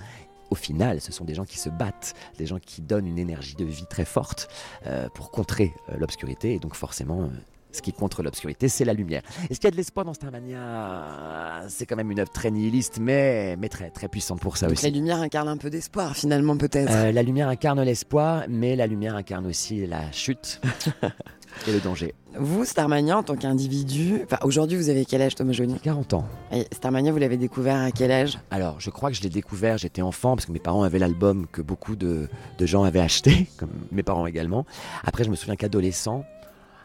au 0.51 0.55
final, 0.55 1.01
ce 1.01 1.11
sont 1.11 1.25
des 1.25 1.35
gens 1.35 1.45
qui 1.45 1.59
se 1.59 1.69
battent, 1.69 2.15
des 2.39 2.47
gens 2.47 2.59
qui 2.59 2.83
donnent 2.83 3.07
une 3.07 3.19
énergie 3.19 3.57
de 3.57 3.65
vie 3.65 3.87
très 3.87 4.05
forte 4.05 4.49
euh, 4.87 5.09
pour 5.09 5.31
contrer 5.31 5.73
euh, 5.89 5.97
l'obscurité. 5.97 6.55
Et 6.55 6.59
donc 6.59 6.75
forcément, 6.75 7.23
euh, 7.23 7.31
ce 7.77 7.83
qui 7.83 7.93
contre 7.93 8.23
l'obscurité, 8.23 8.69
c'est 8.69 8.85
la 8.85 8.93
lumière. 8.95 9.23
Est-ce 9.51 9.61
qu'il 9.61 9.65
y 9.65 9.69
a 9.69 9.71
de 9.71 9.77
l'espoir 9.77 10.05
dans 10.05 10.15
Starmania? 10.15 11.63
C'est 11.69 11.87
quand 11.87 11.97
même 11.97 12.11
une 12.11 12.21
œuvre 12.21 12.31
très 12.31 12.51
nihiliste, 12.51 12.99
mais, 13.01 13.57
mais 13.57 13.69
très, 13.69 13.91
très 13.91 14.09
puissante 14.09 14.41
pour 14.41 14.57
ça 14.57 14.67
Donc 14.67 14.75
aussi. 14.77 14.85
la 14.85 14.91
lumière 14.91 15.19
incarne 15.21 15.49
un 15.49 15.57
peu 15.57 15.71
d'espoir 15.71 16.17
finalement 16.17 16.57
peut-être. 16.57 16.93
Euh, 16.93 17.13
la 17.13 17.23
lumière 17.23 17.49
incarne 17.49 17.83
l'espoir, 17.83 18.45
mais 18.49 18.77
la 18.77 18.87
lumière 18.87 19.15
incarne 19.17 19.47
aussi 19.47 19.87
la 19.87 20.11
chute 20.13 20.61
et 21.69 21.73
le 21.73 21.81
danger. 21.81 22.15
Vous, 22.39 22.67
Starmania, 22.67 23.17
en 23.17 23.23
tant 23.23 23.35
qu'individu, 23.37 24.27
aujourd'hui 24.43 24.77
vous 24.77 24.91
avez 24.91 25.07
quel 25.07 25.23
âge 25.23 25.35
Thomas 25.35 25.53
Joly? 25.53 25.75
40 25.83 26.13
ans. 26.15 26.29
Et 26.53 26.67
Starmania, 26.71 27.11
vous 27.11 27.17
l'avez 27.19 27.39
découvert 27.39 27.77
à 27.81 27.91
quel 27.91 28.11
âge? 28.13 28.39
Alors, 28.51 28.79
je 28.79 28.91
crois 28.91 29.11
que 29.11 29.17
je 29.17 29.23
l'ai 29.23 29.31
découvert, 29.31 29.79
j'étais 29.79 30.03
enfant, 30.03 30.37
parce 30.37 30.45
que 30.45 30.53
mes 30.53 30.59
parents 30.59 30.83
avaient 30.83 30.99
l'album 30.99 31.47
que 31.51 31.63
beaucoup 31.63 31.97
de, 31.97 32.29
de 32.59 32.67
gens 32.67 32.83
avaient 32.85 33.01
acheté, 33.01 33.47
comme 33.57 33.71
mes 33.91 34.03
parents 34.03 34.27
également. 34.27 34.67
Après, 35.05 35.25
je 35.25 35.31
me 35.31 35.35
souviens 35.35 35.57
qu'adolescent, 35.57 36.25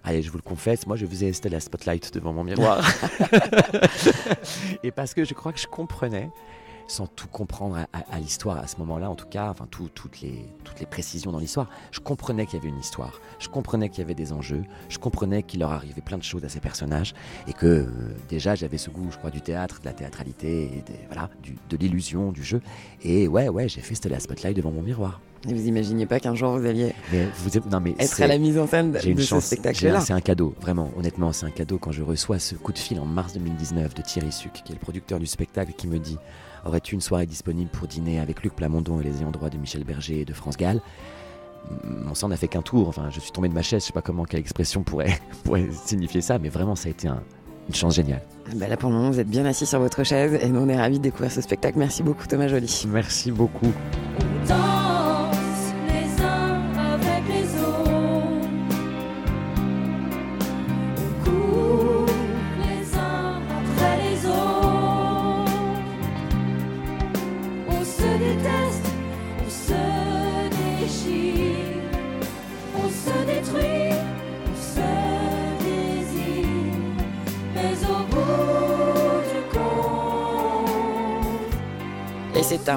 allez, 0.04 0.22
je 0.22 0.32
vous 0.32 0.38
le 0.38 0.44
confesse, 0.44 0.88
moi 0.88 0.96
je 0.96 1.06
faisais 1.06 1.34
Stella 1.34 1.60
Spotlight 1.60 2.14
devant 2.14 2.34
mon 2.34 2.44
miroir. 2.44 2.84
Et 4.84 4.92
parce 4.92 5.14
que 5.14 5.26
je 5.26 5.34
crois 5.34 5.54
que 5.54 5.60
je 5.60 5.68
comprenais, 5.68 6.30
sans 6.92 7.08
tout 7.08 7.28
comprendre 7.28 7.78
à, 7.78 7.88
à- 7.98 8.16
à 8.16 8.20
l'histoire 8.20 8.58
à 8.58 8.68
ce 8.68 8.78
moment-là, 8.78 9.10
en 9.10 9.16
tout 9.16 9.28
cas, 9.28 9.50
enfin 9.50 9.66
tout- 9.72 9.90
toutes, 9.94 10.22
les, 10.22 10.46
toutes 10.64 10.80
les 10.80 10.86
précisions 10.86 11.32
dans 11.32 11.40
l'histoire, 11.40 11.70
je 11.92 12.00
comprenais 12.00 12.46
qu'il 12.46 12.60
y 12.60 12.62
avait 12.62 12.70
une 12.70 12.80
histoire, 12.80 13.22
je 13.40 13.48
comprenais 13.48 13.90
qu'il 13.90 14.00
y 14.00 14.02
avait 14.02 14.14
des 14.14 14.34
enjeux, 14.34 14.64
je 14.90 14.98
comprenais 14.98 15.44
qu'il 15.44 15.62
leur 15.62 15.72
arrivait 15.72 16.02
plein 16.02 16.18
de 16.18 16.24
choses 16.24 16.44
à 16.44 16.50
ces 16.50 16.60
personnages, 16.60 17.14
et 17.48 17.54
que 17.54 17.66
euh, 17.66 17.88
déjà 18.30 18.56
j'avais 18.56 18.78
ce 18.78 18.90
goût, 18.90 19.08
je 19.12 19.18
crois, 19.18 19.32
du 19.32 19.42
théâtre, 19.42 19.80
de 19.80 19.86
la 19.86 19.94
théâtralité, 19.94 20.64
et 20.66 20.82
des- 20.82 21.00
voilà, 21.08 21.30
du- 21.42 21.56
de 21.70 21.78
l'illusion, 21.78 22.32
du 22.32 22.44
jeu. 22.44 22.62
Et 23.04 23.28
ouais, 23.28 23.48
ouais, 23.50 23.70
j'ai 23.70 23.82
fait 23.82 23.96
Stella 23.96 24.20
Spotlight 24.20 24.56
devant 24.58 24.72
mon 24.72 24.82
miroir. 24.82 25.22
Et 25.50 25.54
vous 25.56 25.66
imaginiez 25.68 26.06
pas 26.06 26.20
qu'un 26.20 26.36
jour 26.36 26.56
vous 26.60 26.68
alliez 26.68 26.94
Mais 27.12 27.26
vous 27.38 27.58
êtes- 27.58 27.66
non, 27.66 27.80
mais 27.80 27.96
être 27.98 28.22
à 28.22 28.28
la 28.28 28.38
mise 28.38 28.60
en 28.60 28.68
scène 28.68 28.96
j'ai 29.02 29.10
une 29.10 29.18
de 29.18 29.22
ce 29.24 29.28
chance. 29.30 29.46
spectacle-là 29.46 30.00
C'est 30.02 30.14
un 30.14 30.22
cadeau, 30.22 30.54
vraiment, 30.62 30.92
honnêtement, 30.98 31.32
c'est 31.32 31.48
un 31.48 31.52
cadeau 31.52 31.80
quand 31.80 31.92
je 31.92 32.04
reçois 32.04 32.38
ce 32.38 32.54
coup 32.54 32.72
de 32.72 32.78
fil 32.78 33.00
en 33.00 33.06
mars 33.06 33.34
2019 33.34 33.96
de 33.96 34.02
Thierry 34.04 34.32
Suc, 34.32 34.54
qui 34.54 34.72
est 34.72 34.76
le 34.76 34.80
producteur 34.82 35.18
du 35.20 35.26
spectacle, 35.26 35.74
qui 35.76 35.88
me 35.88 35.98
dit 35.98 36.18
Aurais-tu 36.66 36.94
une 36.96 37.02
soirée 37.02 37.26
disponible 37.26 37.70
pour 37.72 37.88
dîner 37.88 38.20
avec 38.20 38.44
Luc 38.44 38.56
Plamondon 38.56 39.00
et 39.00 39.04
les 39.04 39.18
ayants 39.20 39.32
droit 39.32 39.50
de 39.50 39.58
Michel 39.58 39.84
Berger 39.84 40.22
et 40.22 40.26
de 40.26 40.34
France 40.34 40.58
Gall? 40.58 40.82
Mon 41.84 42.16
sang 42.16 42.28
n'a 42.30 42.38
fait 42.38 42.48
qu'un 42.48 42.62
tour, 42.62 42.88
enfin, 42.88 43.10
je 43.12 43.20
suis 43.20 43.32
tombé 43.32 43.48
de 43.50 43.54
ma 43.54 43.62
chaise, 43.62 43.82
je 43.84 43.88
sais 43.88 43.94
pas 43.94 44.02
comment, 44.02 44.24
quelle 44.26 44.40
expression 44.40 44.82
pourrait, 44.84 45.20
pourrait 45.44 45.70
signifier 45.72 46.22
ça, 46.22 46.40
mais 46.40 46.50
vraiment, 46.50 46.76
ça 46.76 46.88
a 46.88 46.92
été 46.92 47.08
un- 47.08 47.22
une 47.70 47.76
chance 47.76 47.96
géniale. 47.96 48.22
Bah 48.56 48.68
là, 48.68 48.78
pour 48.78 48.90
le 48.90 48.96
moment, 48.96 49.12
vous 49.12 49.20
êtes 49.20 49.30
bien 49.30 49.46
assis 49.46 49.66
sur 49.68 49.80
votre 49.80 50.04
chaise 50.04 50.40
et 50.42 50.50
nous, 50.50 50.60
on 50.60 50.68
est 50.70 50.76
ravis 50.78 50.98
de 50.98 51.04
découvrir 51.04 51.32
ce 51.32 51.42
spectacle. 51.42 51.78
Merci 51.78 52.02
beaucoup, 52.04 52.26
Thomas 52.28 52.48
Joly. 52.48 52.86
Merci 52.88 53.32
beaucoup. 53.32 53.72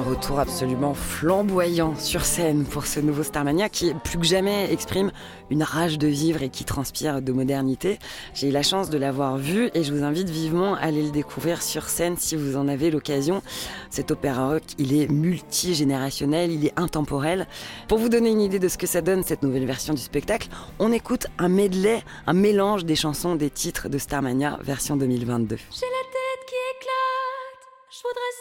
Retour 0.01 0.39
absolument 0.39 0.93
flamboyant 0.93 1.95
sur 1.95 2.25
scène 2.25 2.65
pour 2.65 2.85
ce 2.85 2.99
nouveau 2.99 3.23
Starmania 3.23 3.69
qui 3.69 3.93
plus 3.93 4.17
que 4.17 4.25
jamais 4.25 4.71
exprime 4.71 5.11
une 5.49 5.63
rage 5.63 5.97
de 5.97 6.07
vivre 6.07 6.43
et 6.43 6.49
qui 6.49 6.65
transpire 6.65 7.21
de 7.21 7.31
modernité. 7.31 7.99
J'ai 8.33 8.49
eu 8.49 8.51
la 8.51 8.61
chance 8.61 8.89
de 8.89 8.97
l'avoir 8.97 9.37
vu 9.37 9.69
et 9.73 9.83
je 9.83 9.93
vous 9.93 10.03
invite 10.03 10.29
vivement 10.29 10.75
à 10.75 10.79
aller 10.79 11.01
le 11.01 11.11
découvrir 11.11 11.61
sur 11.61 11.87
scène 11.87 12.17
si 12.17 12.35
vous 12.35 12.57
en 12.57 12.67
avez 12.67 12.91
l'occasion. 12.91 13.41
Cet 13.89 14.11
opéra 14.11 14.49
rock, 14.49 14.63
il 14.77 14.99
est 14.99 15.09
multigénérationnel, 15.09 16.51
il 16.51 16.65
est 16.65 16.77
intemporel. 16.77 17.47
Pour 17.87 17.97
vous 17.97 18.09
donner 18.09 18.29
une 18.29 18.41
idée 18.41 18.59
de 18.59 18.67
ce 18.67 18.77
que 18.77 18.87
ça 18.87 19.01
donne 19.01 19.23
cette 19.23 19.43
nouvelle 19.43 19.65
version 19.65 19.93
du 19.93 20.01
spectacle, 20.01 20.49
on 20.79 20.91
écoute 20.91 21.27
un 21.37 21.49
medley, 21.49 22.03
un 22.27 22.33
mélange 22.33 22.85
des 22.85 22.95
chansons 22.95 23.35
des 23.35 23.49
titres 23.49 23.87
de 23.87 23.97
Starmania 23.97 24.59
version 24.61 24.97
2022. 24.97 25.55
J'ai 25.55 25.63
la 25.63 26.03
tête 26.11 26.45
qui 26.47 26.55
éclate, 26.75 27.69
je 27.91 27.99
voudrais 27.99 28.35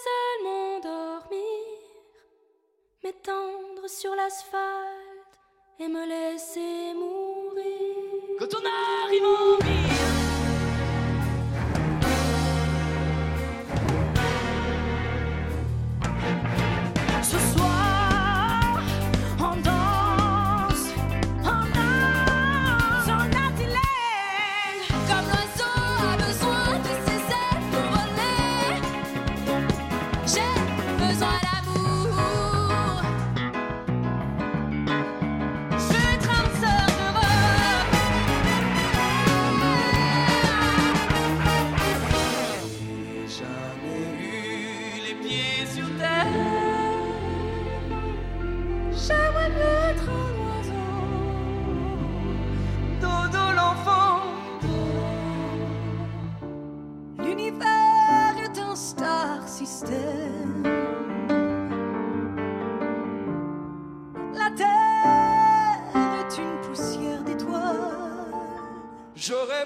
m'étendre 3.04 3.86
sur 3.86 4.14
l'asphalte 4.14 5.38
et 5.78 5.88
me 5.88 6.06
laisser 6.08 6.94
mourir. 6.94 8.38
Quand 8.38 8.48
on 8.54 8.64
arrive 8.64 9.83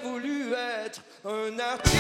J'aurais 0.01 0.13
voulu 0.13 0.53
être 0.85 1.03
un 1.25 1.59
artiste. 1.59 1.97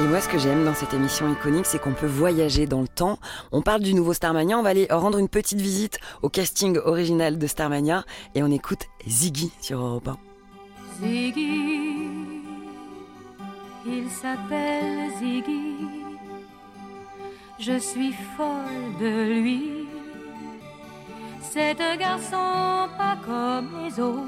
Et 0.00 0.04
moi, 0.04 0.20
ce 0.20 0.28
que 0.28 0.38
j'aime 0.38 0.64
dans 0.64 0.74
cette 0.74 0.94
émission 0.94 1.30
iconique, 1.30 1.66
c'est 1.66 1.78
qu'on 1.78 1.92
peut 1.92 2.06
voyager 2.06 2.66
dans 2.66 2.80
le 2.80 2.88
temps. 2.88 3.18
On 3.52 3.60
parle 3.60 3.82
du 3.82 3.92
nouveau 3.92 4.14
Starmania, 4.14 4.58
on 4.58 4.62
va 4.62 4.70
aller 4.70 4.86
rendre 4.90 5.18
une 5.18 5.28
petite 5.28 5.60
visite 5.60 5.98
au 6.22 6.30
casting 6.30 6.78
original 6.78 7.38
de 7.38 7.46
Starmania 7.46 8.04
et 8.34 8.42
on 8.42 8.50
écoute 8.50 8.86
Ziggy 9.06 9.52
sur 9.60 9.80
Europe 9.80 10.08
1. 10.08 10.16
Ziggy, 11.02 12.42
il 13.86 14.10
s'appelle 14.10 15.10
Ziggy. 15.18 15.99
Je 17.60 17.78
suis 17.78 18.14
folle 18.38 18.96
de 18.98 19.34
lui. 19.38 19.86
C'est 21.42 21.78
un 21.78 21.96
garçon 21.96 22.88
pas 22.96 23.18
comme 23.22 23.84
les 23.84 24.00
autres, 24.00 24.22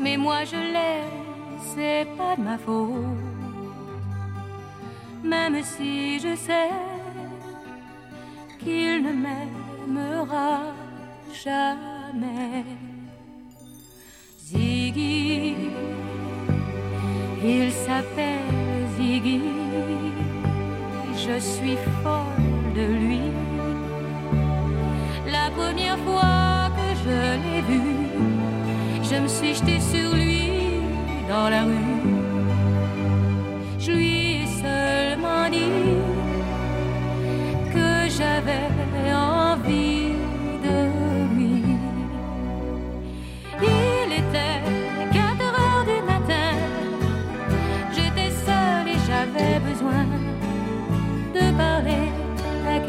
mais 0.00 0.16
moi 0.16 0.44
je 0.44 0.56
l'aime, 0.56 1.58
c'est 1.74 2.06
pas 2.16 2.34
de 2.36 2.40
ma 2.40 2.56
faute. 2.56 2.94
Même 5.22 5.62
si 5.62 6.18
je 6.18 6.34
sais 6.34 6.70
qu'il 8.58 9.02
ne 9.02 9.12
m'aimera 9.24 10.60
jamais. 11.44 12.64
Ziggy, 14.40 15.56
il 17.44 17.70
s'appelle 17.70 18.86
Ziggy, 18.96 19.42
je 21.26 21.38
suis 21.38 21.78
folle 22.02 22.72
de 22.74 22.86
lui. 23.02 23.20
La 25.36 25.50
première 25.58 25.98
fois 26.06 26.70
que 26.76 26.88
je 27.04 27.16
l'ai 27.42 27.62
vu, 27.70 27.82
je 29.02 29.16
me 29.22 29.28
suis 29.28 29.54
jetée 29.54 29.80
sur 29.80 30.14
lui 30.14 30.50
dans 31.28 31.48
la 31.48 31.62
rue. 31.64 31.94
Je 33.78 33.92
lui 33.92 34.42
ai 34.42 34.46
seulement 34.62 35.48
dit 35.50 35.96
que 37.72 37.88
j'avais 38.16 38.68
envie 39.14 39.93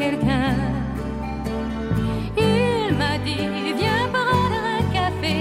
quelqu'un. 0.06 0.54
Il 2.36 2.94
m'a 3.00 3.14
dit 3.26 3.48
Viens 3.80 4.06
prendre 4.16 4.60
un 4.78 4.82
café. 4.98 5.36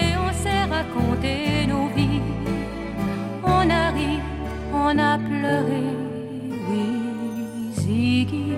Et 0.00 0.10
on 0.26 0.30
s'est 0.42 0.64
raconté 0.76 1.66
nos 1.72 1.88
vies. 1.96 2.22
On 3.44 3.64
a 3.82 3.90
ri, 3.96 4.14
on 4.72 4.98
a 4.98 5.18
pleuré. 5.18 5.84
Oui, 6.68 6.88
Ziggy. 7.80 8.52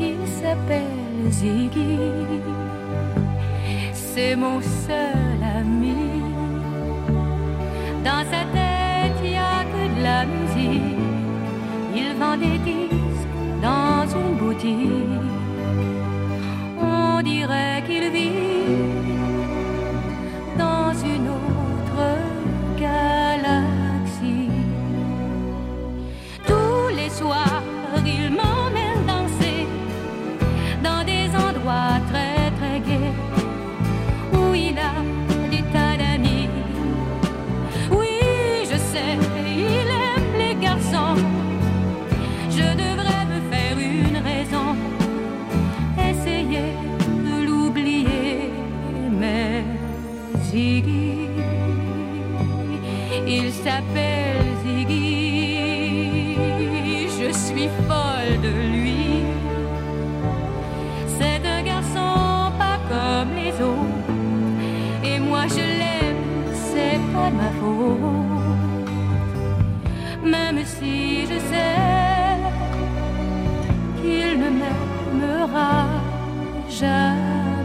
Il 0.00 0.20
s'appelle 0.38 1.30
Ziggy 1.30 1.98
c'est 4.14 4.36
mon 4.36 4.60
seul 4.60 5.40
ami. 5.58 6.22
Dans 8.04 8.24
sa 8.32 8.42
Vend 12.24 12.38
des 12.38 12.58
disques 12.58 13.28
dans 13.60 14.06
une 14.18 14.36
boutique. 14.38 15.23
Ma 67.30 67.50
faute. 67.60 68.84
Même 70.24 70.64
si 70.64 71.22
je 71.22 71.38
sais 71.50 72.38
qu'il 74.00 74.38
ne 74.40 74.50
m'aimera 74.50 75.86
jamais. 76.70 77.64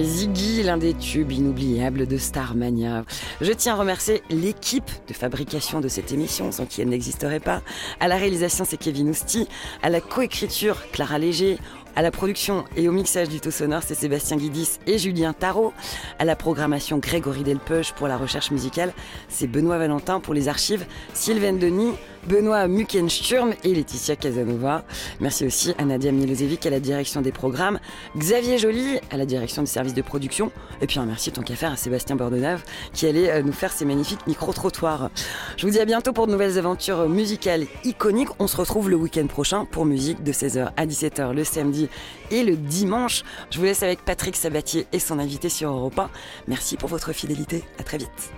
Ziggy, 0.00 0.62
l'un 0.62 0.78
des 0.78 0.94
tubes 0.94 1.32
inoubliables 1.32 2.06
de 2.06 2.16
Starmania. 2.16 3.04
Je 3.40 3.52
tiens 3.52 3.74
à 3.74 3.76
remercier 3.76 4.22
l'équipe 4.30 4.90
de 5.06 5.12
fabrication 5.12 5.80
de 5.80 5.88
cette 5.88 6.12
émission, 6.12 6.50
sans 6.50 6.64
qui 6.64 6.80
elle 6.80 6.88
n'existerait 6.88 7.40
pas. 7.40 7.60
À 8.00 8.08
la 8.08 8.16
réalisation, 8.16 8.64
c'est 8.66 8.78
Kevin 8.78 9.10
Ousti. 9.10 9.46
À 9.82 9.90
la 9.90 10.00
coécriture, 10.00 10.78
Clara 10.92 11.18
Léger. 11.18 11.58
À 11.94 12.00
la 12.00 12.10
production 12.10 12.64
et 12.74 12.88
au 12.88 12.92
mixage 12.92 13.28
du 13.28 13.38
tout 13.38 13.50
sonore, 13.50 13.82
c'est 13.84 13.94
Sébastien 13.94 14.38
Guidis 14.38 14.78
et 14.86 14.96
Julien 14.96 15.34
Tarot. 15.34 15.74
À 16.18 16.24
la 16.24 16.36
programmation, 16.36 16.96
Grégory 16.96 17.42
Delpeuche 17.42 17.92
pour 17.92 18.08
la 18.08 18.16
recherche 18.16 18.50
musicale, 18.50 18.94
c'est 19.28 19.46
Benoît 19.46 19.76
Valentin 19.76 20.18
pour 20.18 20.32
les 20.32 20.48
archives, 20.48 20.86
Sylvain 21.12 21.52
Denis, 21.52 21.92
Benoît 22.26 22.68
Mukensturm 22.68 23.54
et 23.64 23.74
Laetitia 23.74 24.16
Casanova. 24.16 24.84
Merci 25.20 25.44
aussi 25.44 25.74
à 25.78 25.84
Nadia 25.84 26.12
Milosevic 26.12 26.64
à 26.66 26.70
la 26.70 26.80
direction 26.80 27.20
des 27.20 27.32
programmes, 27.32 27.80
Xavier 28.16 28.58
Joly 28.58 29.00
à 29.10 29.16
la 29.16 29.26
direction 29.26 29.62
du 29.62 29.68
service 29.68 29.94
de 29.94 30.02
production, 30.02 30.52
et 30.80 30.86
puis 30.86 30.98
un 30.98 31.06
merci 31.06 31.32
tant 31.32 31.42
qu'à 31.42 31.56
faire 31.56 31.72
à 31.72 31.76
Sébastien 31.76 32.16
Bordenave 32.16 32.62
qui 32.92 33.06
allait 33.06 33.30
euh, 33.30 33.42
nous 33.42 33.52
faire 33.52 33.72
ces 33.72 33.84
magnifiques 33.84 34.26
micro-trottoirs. 34.26 35.10
Je 35.56 35.66
vous 35.66 35.72
dis 35.72 35.80
à 35.80 35.84
bientôt 35.84 36.12
pour 36.12 36.26
de 36.26 36.32
nouvelles 36.32 36.58
aventures 36.58 37.08
musicales 37.08 37.66
iconiques. 37.84 38.28
On 38.38 38.46
se 38.46 38.56
retrouve 38.56 38.88
le 38.88 38.96
week-end 38.96 39.26
prochain 39.26 39.64
pour 39.64 39.84
musique 39.84 40.22
de 40.22 40.32
16h 40.32 40.70
à 40.76 40.86
17h 40.86 41.32
le 41.32 41.44
samedi 41.44 41.88
et 42.30 42.44
le 42.44 42.56
dimanche. 42.56 43.24
Je 43.50 43.58
vous 43.58 43.64
laisse 43.64 43.82
avec 43.82 44.04
Patrick 44.04 44.36
Sabatier 44.36 44.86
et 44.92 44.98
son 44.98 45.18
invité 45.18 45.48
sur 45.48 45.70
Europa. 45.70 46.10
Merci 46.46 46.76
pour 46.76 46.88
votre 46.88 47.12
fidélité. 47.12 47.64
À 47.78 47.82
très 47.82 47.98
vite. 47.98 48.32